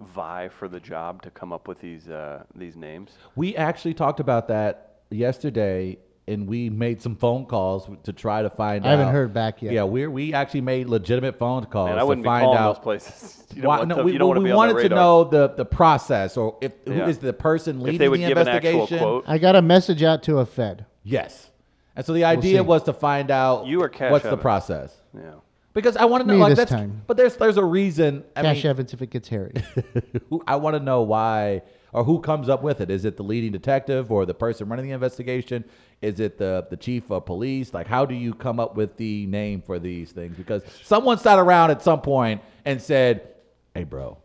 vie 0.00 0.48
for 0.48 0.66
the 0.68 0.80
job 0.80 1.22
to 1.22 1.30
come 1.30 1.52
up 1.52 1.68
with 1.68 1.80
these 1.80 2.08
uh, 2.08 2.42
these 2.56 2.74
names? 2.76 3.12
We 3.36 3.54
actually 3.56 3.94
talked 3.94 4.18
about 4.18 4.48
that 4.48 5.02
yesterday, 5.10 5.98
and 6.30 6.46
we 6.46 6.70
made 6.70 7.02
some 7.02 7.16
phone 7.16 7.44
calls 7.44 7.88
to 8.04 8.12
try 8.12 8.42
to 8.42 8.50
find 8.50 8.84
out. 8.86 8.88
I 8.88 8.92
out. 8.94 8.98
haven't 8.98 9.14
heard 9.14 9.34
back 9.34 9.60
yet. 9.62 9.72
Yeah, 9.72 9.84
we 9.84 10.06
we 10.06 10.32
actually 10.32 10.62
made 10.62 10.86
legitimate 10.86 11.38
phone 11.38 11.64
calls 11.66 11.88
Man, 11.90 11.98
I 11.98 12.00
to 12.00 12.06
wouldn't 12.06 12.24
be 12.24 12.28
find 12.28 12.44
calling 12.44 12.58
out. 12.58 12.74
those 12.76 12.82
places. 12.82 13.36
You 13.52 13.62
don't 13.62 13.68
why- 13.68 13.78
want 13.78 13.88
no, 13.88 13.96
to, 13.96 14.02
we, 14.04 14.12
you 14.12 14.18
don't 14.18 14.28
want 14.28 14.42
we 14.42 14.48
be 14.50 14.54
wanted 14.54 14.80
to 14.82 14.88
know 14.90 15.24
the, 15.24 15.48
the 15.48 15.64
process, 15.64 16.36
or 16.36 16.56
if 16.60 16.70
who 16.86 16.94
Yeah. 16.94 17.08
is 17.08 17.18
the 17.18 17.32
person 17.32 17.80
leading 17.80 17.94
if 17.94 17.98
they 17.98 18.08
would 18.08 18.20
the 18.20 18.28
give 18.28 18.36
an 18.38 18.46
actual 18.46 18.68
investigation. 18.82 18.98
quote. 18.98 19.24
I 19.26 19.38
got 19.38 19.56
a 19.56 19.62
message 19.62 20.04
out 20.04 20.22
to 20.24 20.38
a 20.38 20.46
Fed. 20.46 20.86
Yes, 21.02 21.50
and 21.96 22.06
so 22.06 22.12
the 22.12 22.22
idea 22.24 22.58
see. 22.58 22.60
was 22.60 22.84
to 22.84 22.92
find 22.92 23.28
out 23.32 23.66
You 23.66 23.82
or 23.82 23.88
Cash 23.88 24.12
what's 24.12 24.24
the 24.24 24.36
process. 24.36 24.94
Yeah. 25.12 25.32
Because 25.74 25.96
I 25.96 26.04
want 26.04 26.22
to 26.22 26.28
know, 26.28 26.34
Me 26.34 26.40
like, 26.40 26.50
this 26.50 26.58
that's, 26.58 26.70
time. 26.70 27.02
but 27.08 27.16
there's 27.16 27.34
there's 27.36 27.56
a 27.56 27.64
reason. 27.64 28.22
I 28.36 28.42
Cash 28.42 28.58
mean, 28.58 28.66
Evans 28.66 28.92
if 28.94 29.02
it 29.02 29.10
gets 29.10 29.28
hairy. 29.28 29.54
I 30.46 30.54
want 30.56 30.76
to 30.76 30.80
know 30.80 31.02
why 31.02 31.62
or 31.92 32.04
who 32.04 32.20
comes 32.20 32.48
up 32.48 32.62
with 32.62 32.80
it. 32.80 32.90
Is 32.90 33.04
it 33.04 33.16
the 33.16 33.22
leading 33.22 33.52
detective 33.52 34.10
or 34.10 34.26
the 34.26 34.34
person 34.34 34.68
running 34.68 34.86
the 34.86 34.92
investigation? 34.92 35.64
Is 36.02 36.20
it 36.20 36.38
the 36.38 36.66
the 36.70 36.76
chief 36.76 37.10
of 37.10 37.26
police? 37.26 37.74
Like, 37.74 37.86
how 37.86 38.04
do 38.04 38.14
you 38.14 38.34
come 38.34 38.60
up 38.60 38.76
with 38.76 38.96
the 38.96 39.26
name 39.26 39.62
for 39.62 39.78
these 39.78 40.12
things? 40.12 40.36
Because 40.36 40.62
someone 40.82 41.18
sat 41.18 41.38
around 41.38 41.70
at 41.70 41.82
some 41.82 42.00
point 42.00 42.42
and 42.64 42.80
said, 42.80 43.34
"Hey, 43.74 43.84
bro, 43.84 44.16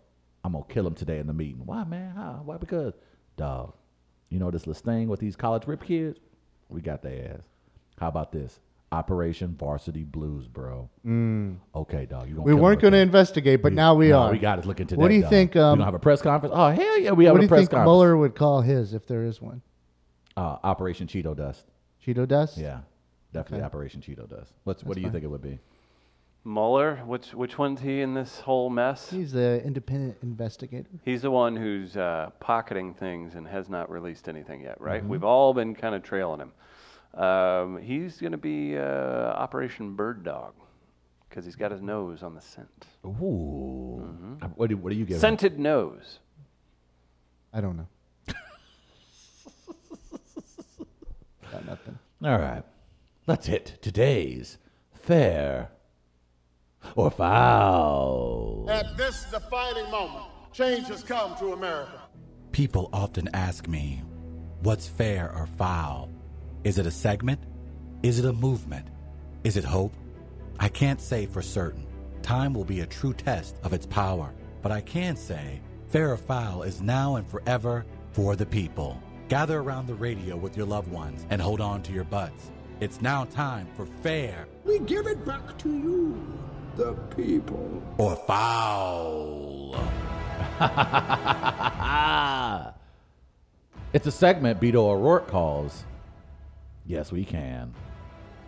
I'm 0.43 0.53
gonna 0.53 0.65
kill 0.69 0.87
him 0.87 0.95
today 0.95 1.19
in 1.19 1.27
the 1.27 1.33
meeting." 1.33 1.65
Why, 1.65 1.83
man? 1.83 2.15
How? 2.15 2.41
Why? 2.45 2.57
Because, 2.57 2.93
dog, 3.37 3.73
you 4.29 4.39
know 4.39 4.51
this 4.51 4.67
little 4.67 4.81
thing 4.81 5.07
with 5.07 5.19
these 5.19 5.35
college 5.35 5.67
rip 5.67 5.83
kids? 5.83 6.19
We 6.69 6.81
got 6.81 7.01
their 7.01 7.35
ass. 7.35 7.41
How 7.99 8.07
about 8.07 8.31
this? 8.31 8.59
Operation 8.91 9.55
Varsity 9.59 10.03
Blues, 10.03 10.47
bro. 10.47 10.89
Okay, 11.75 12.05
dog. 12.05 12.29
You 12.29 12.41
we 12.41 12.53
weren't 12.53 12.79
going 12.81 12.93
to 12.93 12.99
investigate, 12.99 13.61
but 13.61 13.73
now 13.73 13.93
we 13.95 14.09
No, 14.09 14.19
are. 14.19 14.31
We 14.31 14.37
got 14.39 14.61
to 14.61 14.67
look 14.67 14.79
into 14.79 14.95
that. 14.95 15.01
What 15.01 15.09
do 15.09 15.15
you 15.15 15.21
dog. 15.21 15.29
think? 15.31 15.55
we 15.55 15.61
Um, 15.61 15.77
gonna 15.79 15.85
have 15.85 15.93
a 15.95 15.99
press 15.99 16.21
conference? 16.21 16.53
Oh 16.57 16.69
hell 16.69 16.99
yeah, 16.99 17.11
we 17.11 17.25
have 17.25 17.33
what 17.33 17.39
a 17.39 17.41
do 17.41 17.45
you 17.45 17.49
press 17.49 17.59
think 17.61 17.71
conference. 17.71 17.85
Mueller 17.87 18.15
would 18.17 18.35
call 18.35 18.61
his 18.61 18.93
if 18.93 19.05
there 19.07 19.23
is 19.23 19.41
one? 19.41 19.61
Uh, 20.37 20.57
Operation 20.63 21.07
Cheeto 21.07 21.35
Dust. 21.35 21.65
Cheeto 22.05 22.27
dust. 22.27 22.57
Yeah, 22.57 22.81
definitely 23.33 23.59
Okay. 23.59 23.65
Operation 23.65 24.01
Cheeto 24.01 24.29
Dust. 24.29 24.53
What's 24.63 24.83
what 24.83 24.89
That's 24.89 24.95
do 24.95 25.01
you 25.01 25.05
fine. 25.07 25.11
think 25.13 25.23
it 25.23 25.27
would 25.27 25.41
be? 25.41 25.59
Mueller, 26.45 26.97
which 27.07 27.33
which 27.33 27.57
one's 27.57 27.81
he 27.81 28.01
in 28.01 28.13
this 28.13 28.39
whole 28.41 28.69
mess? 28.69 29.09
He's 29.09 29.31
the 29.31 29.63
independent 29.65 30.17
investigator. 30.21 30.87
He's 31.03 31.23
the 31.23 31.31
one 31.31 31.55
who's 31.55 31.97
uh, 31.97 32.29
pocketing 32.39 32.93
things 32.93 33.33
and 33.33 33.47
has 33.47 33.67
not 33.67 33.89
released 33.89 34.29
anything 34.29 34.61
yet, 34.61 34.79
right? 34.79 35.01
Mm-hmm. 35.01 35.09
We've 35.09 35.23
all 35.23 35.53
been 35.55 35.73
kind 35.73 35.95
of 35.95 36.03
trailing 36.03 36.39
him. 36.39 36.51
Um, 37.15 37.77
he's 37.81 38.17
going 38.19 38.33
to 38.33 38.37
be 38.37 38.77
uh, 38.77 38.81
Operation 38.81 39.95
Bird 39.95 40.23
Dog 40.23 40.53
because 41.29 41.45
he's 41.45 41.55
got 41.55 41.71
his 41.71 41.81
nose 41.81 42.23
on 42.23 42.35
the 42.35 42.41
scent. 42.41 42.87
Ooh. 43.05 44.01
Mm-hmm. 44.03 44.33
Uh, 44.43 44.47
What 44.55 44.69
do 44.69 44.77
what 44.77 44.89
do 44.91 44.95
you 44.97 45.05
give? 45.05 45.15
him? 45.15 45.21
Scented 45.21 45.57
nose. 45.59 46.19
I 47.53 47.61
don't 47.61 47.77
know. 47.77 47.87
Got 51.51 51.65
nothing. 51.65 51.97
All 52.23 52.37
right, 52.39 52.63
let's 53.27 53.45
hit 53.47 53.77
today's 53.81 54.57
fair 54.93 55.69
or 56.95 57.11
foul. 57.11 58.65
At 58.69 58.97
this 58.97 59.25
defining 59.31 59.89
moment, 59.91 60.25
change 60.51 60.87
has 60.87 61.03
come 61.03 61.35
to 61.37 61.53
America. 61.53 62.01
People 62.51 62.89
often 62.93 63.29
ask 63.33 63.67
me, 63.67 64.01
what's 64.63 64.87
fair 64.87 65.31
or 65.35 65.45
foul? 65.45 66.09
Is 66.65 66.79
it 66.79 66.87
a 66.87 66.91
segment? 66.91 67.39
Is 68.01 68.17
it 68.17 68.25
a 68.25 68.33
movement? 68.33 68.87
Is 69.43 69.55
it 69.55 69.63
hope? 69.63 69.93
I 70.59 70.67
can't 70.67 70.99
say 70.99 71.27
for 71.27 71.43
certain. 71.43 71.85
Time 72.23 72.55
will 72.55 72.65
be 72.65 72.79
a 72.79 72.87
true 72.87 73.13
test 73.13 73.57
of 73.63 73.71
its 73.71 73.85
power. 73.85 74.33
But 74.63 74.71
I 74.71 74.81
can 74.81 75.15
say, 75.15 75.61
fair 75.89 76.11
or 76.11 76.17
foul 76.17 76.63
is 76.63 76.81
now 76.81 77.17
and 77.17 77.27
forever 77.27 77.85
for 78.13 78.35
the 78.35 78.47
people. 78.47 78.99
Gather 79.29 79.59
around 79.59 79.85
the 79.85 79.93
radio 79.93 80.35
with 80.35 80.57
your 80.57 80.65
loved 80.65 80.91
ones 80.91 81.27
and 81.29 81.39
hold 81.39 81.61
on 81.61 81.83
to 81.83 81.93
your 81.93 82.03
butts. 82.03 82.49
It's 82.79 82.99
now 82.99 83.25
time 83.25 83.67
for 83.77 83.85
fair 84.01 84.47
We 84.63 84.79
give 84.79 85.05
it 85.05 85.23
back 85.23 85.55
to 85.59 85.69
you, 85.69 86.19
the 86.77 86.93
people. 87.15 87.83
or 87.99 88.15
foul. 88.27 89.75
it's 93.93 94.07
a 94.07 94.11
segment 94.11 94.59
Beto 94.59 94.77
O'Rourke 94.77 95.27
calls. 95.27 95.83
Yes, 96.85 97.11
we 97.11 97.23
can. 97.25 97.73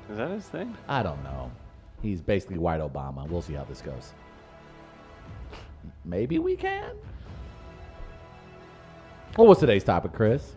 Is 0.09 0.17
that 0.17 0.29
his 0.29 0.45
thing? 0.45 0.75
I 0.87 1.03
don't 1.03 1.23
know. 1.23 1.51
He's 2.01 2.21
basically 2.21 2.57
white 2.57 2.79
Obama. 2.79 3.27
We'll 3.27 3.41
see 3.41 3.53
how 3.53 3.63
this 3.65 3.81
goes. 3.81 4.13
Maybe 6.05 6.39
we 6.39 6.55
can. 6.55 6.91
What 9.35 9.47
was 9.47 9.57
today's 9.59 9.83
topic, 9.83 10.13
Chris? 10.13 10.55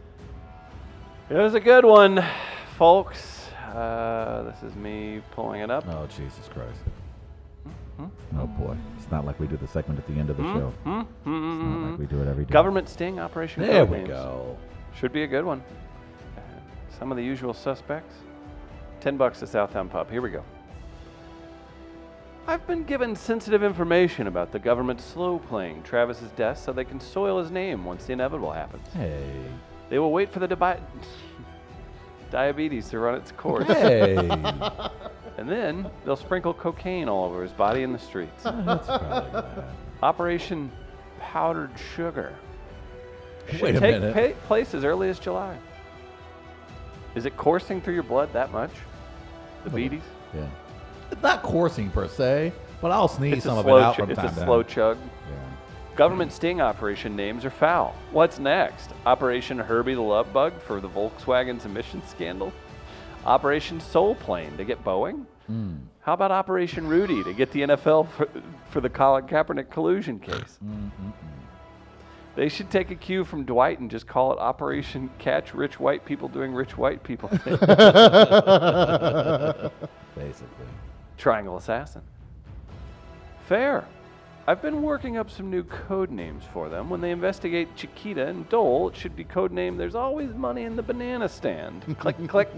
It 1.28 1.34
was 1.34 1.54
a 1.54 1.60
good 1.60 1.84
one, 1.84 2.24
folks. 2.76 3.48
Uh, 3.74 4.42
this 4.42 4.62
is 4.62 4.74
me 4.76 5.22
pulling 5.32 5.60
it 5.60 5.70
up. 5.70 5.84
Oh, 5.88 6.06
Jesus 6.06 6.48
Christ. 6.52 6.80
Oh, 8.38 8.46
boy. 8.46 8.76
It's 8.98 9.10
not 9.10 9.26
like 9.26 9.38
we 9.38 9.46
do 9.46 9.56
the 9.56 9.68
segment 9.68 9.98
at 9.98 10.06
the 10.06 10.14
end 10.14 10.30
of 10.30 10.36
the 10.36 10.42
show. 10.44 10.72
It's 10.86 10.86
not 11.26 11.90
like 11.90 11.98
we 11.98 12.06
do 12.06 12.22
it 12.22 12.28
every 12.28 12.44
day. 12.44 12.52
Government 12.52 12.88
sting 12.88 13.20
operation. 13.20 13.62
There 13.62 13.84
we 13.84 13.98
Codenames. 13.98 14.06
go. 14.08 14.56
Should 14.98 15.12
be 15.12 15.22
a 15.24 15.26
good 15.26 15.44
one. 15.44 15.62
Some 16.98 17.10
of 17.10 17.16
the 17.16 17.24
usual 17.24 17.54
suspects. 17.54 18.14
Ten 19.00 19.16
bucks 19.16 19.38
to 19.40 19.46
Southtown 19.46 19.88
Pub. 19.90 20.10
Here 20.10 20.20
we 20.22 20.30
go. 20.30 20.44
I've 22.46 22.66
been 22.66 22.84
given 22.84 23.14
sensitive 23.14 23.62
information 23.62 24.26
about 24.26 24.50
the 24.50 24.58
government 24.58 25.00
slow 25.00 25.38
playing 25.38 25.82
Travis's 25.82 26.30
death 26.32 26.58
so 26.58 26.72
they 26.72 26.84
can 26.84 26.98
soil 27.00 27.38
his 27.40 27.50
name 27.50 27.84
once 27.84 28.06
the 28.06 28.12
inevitable 28.12 28.50
happens. 28.52 28.86
Hey. 28.92 29.44
They 29.88 29.98
will 29.98 30.12
wait 30.12 30.32
for 30.32 30.40
the 30.40 30.48
debi- 30.48 30.80
diabetes 32.30 32.88
to 32.90 32.98
run 32.98 33.14
its 33.16 33.32
course. 33.32 33.66
Hey. 33.66 34.16
And 35.38 35.48
then 35.48 35.88
they'll 36.04 36.16
sprinkle 36.16 36.52
cocaine 36.52 37.08
all 37.08 37.24
over 37.24 37.42
his 37.42 37.52
body 37.52 37.82
in 37.82 37.92
the 37.94 37.98
streets. 37.98 38.42
Oh, 38.44 38.62
that's 38.66 38.86
probably 38.86 39.30
bad. 39.32 39.64
Operation 40.02 40.70
Powdered 41.18 41.70
Sugar. 41.94 42.34
Should 43.50 43.62
Wait 43.62 43.76
a 43.76 43.80
take 43.80 44.00
minute. 44.02 44.36
pa- 44.36 44.46
place 44.46 44.74
as 44.74 44.84
early 44.84 45.08
as 45.08 45.18
July. 45.18 45.56
Is 47.14 47.26
it 47.26 47.36
coursing 47.36 47.80
through 47.80 47.94
your 47.94 48.02
blood 48.02 48.32
that 48.32 48.52
much? 48.52 48.70
The 49.64 49.70
beaties? 49.70 50.02
Yeah. 50.34 50.46
It's 51.10 51.22
not 51.22 51.42
coursing 51.42 51.90
per 51.90 52.08
se, 52.08 52.52
but 52.80 52.92
I'll 52.92 53.08
sneeze 53.08 53.34
It's 53.38 53.44
some 53.44 53.58
of 53.58 53.66
it 53.66 53.72
out 53.72 53.96
from 53.96 54.10
It's 54.10 54.18
time 54.18 54.28
a 54.28 54.44
slow 54.44 54.62
chug. 54.62 54.96
Yeah. 55.28 55.96
Government 55.96 56.32
sting 56.32 56.60
operation 56.60 57.16
names 57.16 57.44
are 57.44 57.50
foul. 57.50 57.94
What's 58.12 58.38
next? 58.38 58.90
Operation 59.06 59.58
Herbie 59.58 59.94
the 59.94 60.00
Love 60.00 60.32
Bug 60.32 60.52
for 60.62 60.80
the 60.80 60.88
Volkswagen's 60.88 61.66
emissions 61.66 62.08
scandal? 62.08 62.52
Operation 63.26 63.80
Soul 63.80 64.14
Plane 64.14 64.56
to 64.56 64.64
get 64.64 64.82
Boeing? 64.82 65.26
Hmm. 65.46 65.74
How 66.02 66.14
about 66.14 66.30
Operation 66.30 66.86
Rudy 66.86 67.22
to 67.24 67.34
get 67.34 67.50
the 67.50 67.62
NFL 67.62 68.08
for, 68.12 68.28
for 68.70 68.80
the 68.80 68.88
Colin 68.88 69.26
Kaepernick 69.26 69.68
collusion 69.68 70.18
case? 70.18 70.58
Mm, 70.64 70.84
mm, 70.84 70.90
mm. 70.90 71.12
They 72.36 72.48
should 72.48 72.70
take 72.70 72.90
a 72.90 72.94
cue 72.94 73.24
from 73.24 73.44
Dwight 73.44 73.80
and 73.80 73.90
just 73.90 74.06
call 74.06 74.32
it 74.32 74.38
Operation 74.38 75.10
Catch 75.18 75.52
Rich 75.52 75.80
White 75.80 76.04
People 76.04 76.28
Doing 76.28 76.54
Rich 76.54 76.78
White 76.78 77.02
People 77.02 77.28
Things. 77.28 77.58
Basically. 80.14 80.66
Triangle 81.18 81.56
Assassin. 81.56 82.02
Fair. 83.46 83.84
I've 84.46 84.62
been 84.62 84.82
working 84.82 85.16
up 85.16 85.30
some 85.30 85.50
new 85.50 85.62
code 85.62 86.10
names 86.10 86.42
for 86.52 86.68
them. 86.68 86.90
When 86.90 87.00
they 87.00 87.10
investigate 87.12 87.76
Chiquita 87.76 88.26
and 88.26 88.48
Dole, 88.48 88.88
it 88.88 88.96
should 88.96 89.14
be 89.14 89.24
codenamed 89.24 89.76
There's 89.78 89.94
Always 89.94 90.34
Money 90.34 90.64
in 90.64 90.74
the 90.76 90.82
Banana 90.82 91.28
Stand. 91.28 91.96
click, 92.00 92.16
click. 92.28 92.48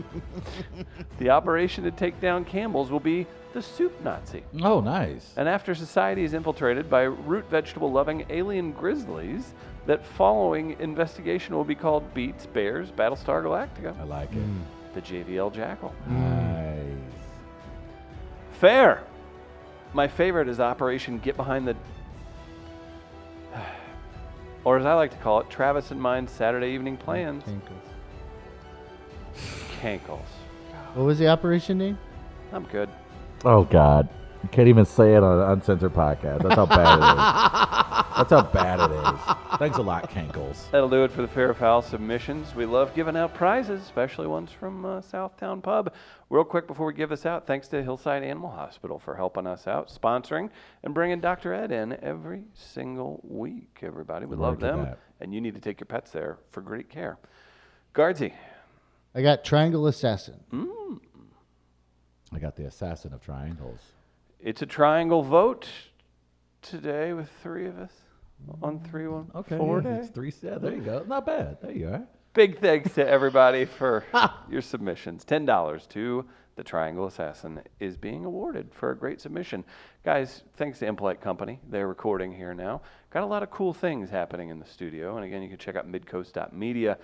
The 1.18 1.30
operation 1.30 1.84
to 1.84 1.90
take 1.90 2.18
down 2.20 2.44
Campbell's 2.44 2.90
will 2.90 3.00
be 3.00 3.26
the 3.52 3.60
Soup 3.60 3.92
Nazi. 4.02 4.42
Oh, 4.62 4.80
nice. 4.80 5.34
And 5.36 5.48
after 5.48 5.74
society 5.74 6.24
is 6.24 6.32
infiltrated 6.32 6.88
by 6.88 7.02
root 7.02 7.44
vegetable 7.50 7.90
loving 7.92 8.24
alien 8.30 8.72
grizzlies, 8.72 9.52
that 9.86 10.06
following 10.06 10.76
investigation 10.80 11.54
will 11.54 11.64
be 11.64 11.74
called 11.74 12.14
Beets, 12.14 12.46
Bears, 12.46 12.90
Battlestar 12.92 13.42
Galactica, 13.42 13.98
I 13.98 14.04
like 14.04 14.32
it. 14.32 14.94
the 14.94 15.02
JVL 15.02 15.52
Jackal. 15.52 15.92
Nice. 16.06 16.86
Fair. 18.52 19.02
My 19.94 20.08
favorite 20.08 20.48
is 20.48 20.58
Operation 20.60 21.18
Get 21.18 21.36
Behind 21.36 21.68
the. 21.68 21.76
Or 24.64 24.78
as 24.78 24.86
I 24.86 24.94
like 24.94 25.10
to 25.10 25.16
call 25.16 25.40
it, 25.40 25.50
Travis 25.50 25.90
and 25.90 26.00
mine 26.00 26.28
Saturday 26.28 26.68
evening 26.68 26.96
plans. 26.96 27.42
Cankles. 29.80 30.20
What 30.94 31.04
was 31.04 31.18
the 31.18 31.26
operation 31.26 31.78
name? 31.78 31.98
I'm 32.52 32.62
good. 32.66 32.88
Oh 33.44 33.64
God, 33.64 34.08
you 34.44 34.48
can't 34.50 34.68
even 34.68 34.84
say 34.84 35.16
it 35.16 35.22
on 35.24 35.40
an 35.40 35.50
uncensored 35.50 35.92
podcast. 35.94 36.42
That's 36.42 36.54
how 36.54 36.66
bad 36.66 36.98
it 36.98 37.02
is. 37.02 37.78
That's 38.16 38.30
how 38.30 38.42
bad 38.42 38.78
it 38.78 38.94
is. 38.94 39.58
Thanks 39.58 39.78
a 39.78 39.82
lot, 39.82 40.10
Cankles. 40.10 40.70
That'll 40.70 40.88
do 40.88 41.04
it 41.04 41.10
for 41.10 41.22
the 41.22 41.28
Fair 41.28 41.50
or 41.50 41.54
Foul 41.54 41.80
submissions. 41.80 42.54
We 42.54 42.66
love 42.66 42.94
giving 42.94 43.16
out 43.16 43.32
prizes, 43.32 43.80
especially 43.80 44.26
ones 44.26 44.50
from 44.50 44.84
uh, 44.84 45.00
Southtown 45.00 45.62
Pub. 45.62 45.94
Real 46.28 46.44
quick 46.44 46.66
before 46.66 46.86
we 46.86 46.92
give 46.92 47.08
this 47.08 47.24
out, 47.24 47.46
thanks 47.46 47.68
to 47.68 47.82
Hillside 47.82 48.22
Animal 48.22 48.50
Hospital 48.50 48.98
for 48.98 49.16
helping 49.16 49.46
us 49.46 49.66
out, 49.66 49.88
sponsoring, 49.88 50.50
and 50.82 50.92
bringing 50.92 51.20
Dr. 51.20 51.54
Ed 51.54 51.72
in 51.72 51.98
every 52.02 52.44
single 52.54 53.20
week, 53.24 53.78
everybody. 53.82 54.26
We 54.26 54.36
love 54.36 54.60
them, 54.60 54.84
that. 54.84 54.98
and 55.20 55.32
you 55.32 55.40
need 55.40 55.54
to 55.54 55.60
take 55.60 55.80
your 55.80 55.86
pets 55.86 56.10
there 56.10 56.38
for 56.50 56.60
great 56.60 56.90
care. 56.90 57.18
Guardsy. 57.94 58.34
I 59.14 59.22
got 59.22 59.42
Triangle 59.42 59.86
Assassin. 59.86 60.40
Mm. 60.52 61.00
I 62.34 62.38
got 62.38 62.56
the 62.56 62.66
assassin 62.66 63.14
of 63.14 63.22
triangles. 63.22 63.80
It's 64.38 64.60
a 64.60 64.66
triangle 64.66 65.22
vote 65.22 65.68
today 66.62 67.12
with 67.12 67.28
three 67.42 67.66
of 67.66 67.78
us 67.78 67.92
on 68.62 68.80
three 68.80 69.06
one 69.08 69.30
Okay, 69.34 69.56
four 69.56 69.80
yeah, 69.82 69.90
day. 69.90 69.96
it's 69.98 70.08
three. 70.10 70.32
Yeah, 70.42 70.58
there 70.58 70.74
you 70.74 70.80
go. 70.82 71.04
Not 71.06 71.26
bad. 71.26 71.58
There 71.62 71.72
you 71.72 71.88
are. 71.88 72.02
Big 72.34 72.60
thanks 72.60 72.94
to 72.94 73.06
everybody 73.06 73.64
for 73.64 74.04
your 74.50 74.62
submissions. 74.62 75.24
Ten 75.24 75.44
dollars 75.44 75.86
to 75.88 76.24
the 76.56 76.62
Triangle 76.62 77.06
Assassin 77.06 77.60
is 77.80 77.96
being 77.96 78.24
awarded 78.26 78.68
for 78.74 78.90
a 78.90 78.96
great 78.96 79.20
submission. 79.20 79.64
Guys, 80.04 80.42
thanks 80.56 80.78
to 80.80 80.86
Impolite 80.86 81.20
Company. 81.20 81.60
They're 81.70 81.88
recording 81.88 82.30
here 82.32 82.52
now. 82.52 82.82
Got 83.10 83.22
a 83.22 83.26
lot 83.26 83.42
of 83.42 83.50
cool 83.50 83.72
things 83.72 84.10
happening 84.10 84.50
in 84.50 84.58
the 84.58 84.66
studio. 84.66 85.16
And 85.16 85.24
again, 85.24 85.42
you 85.42 85.48
can 85.48 85.56
check 85.58 85.76
out 85.76 85.90
midcoast.media. 85.90 86.98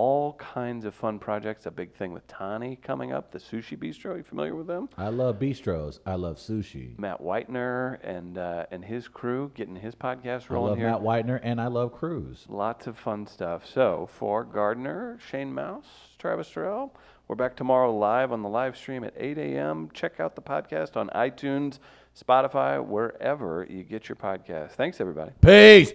All 0.00 0.34
kinds 0.34 0.84
of 0.84 0.94
fun 0.94 1.18
projects. 1.18 1.66
A 1.66 1.72
big 1.72 1.92
thing 1.92 2.12
with 2.12 2.24
Tani 2.28 2.76
coming 2.76 3.10
up, 3.10 3.32
the 3.32 3.38
Sushi 3.40 3.76
Bistro. 3.76 4.16
You 4.16 4.22
familiar 4.22 4.54
with 4.54 4.68
them? 4.68 4.88
I 4.96 5.08
love 5.08 5.40
bistros. 5.40 5.98
I 6.06 6.14
love 6.14 6.36
sushi. 6.36 6.96
Matt 7.00 7.20
Whitener 7.20 7.98
and 8.04 8.38
uh, 8.38 8.66
and 8.70 8.84
his 8.84 9.08
crew 9.08 9.50
getting 9.56 9.74
his 9.74 9.96
podcast 9.96 10.44
I 10.50 10.54
rolling 10.54 10.70
love 10.70 10.78
here. 10.78 10.88
Matt 10.88 11.00
Whitener 11.00 11.40
and 11.42 11.60
I 11.60 11.66
love 11.66 11.92
Cruz. 11.92 12.44
Lots 12.48 12.86
of 12.86 12.96
fun 12.96 13.26
stuff. 13.26 13.66
So 13.66 14.08
for 14.12 14.44
Gardner, 14.44 15.18
Shane 15.28 15.52
Mauss, 15.52 15.86
Travis 16.16 16.48
Terrell, 16.48 16.94
we're 17.26 17.34
back 17.34 17.56
tomorrow 17.56 17.92
live 17.92 18.30
on 18.30 18.42
the 18.42 18.48
live 18.48 18.76
stream 18.76 19.02
at 19.02 19.14
8 19.16 19.36
a.m. 19.36 19.88
Check 19.92 20.20
out 20.20 20.36
the 20.36 20.42
podcast 20.42 20.96
on 20.96 21.08
iTunes, 21.08 21.80
Spotify, 22.16 22.80
wherever 22.86 23.66
you 23.68 23.82
get 23.82 24.08
your 24.08 24.14
podcast. 24.14 24.74
Thanks, 24.74 25.00
everybody. 25.00 25.32
Peace. 25.40 25.92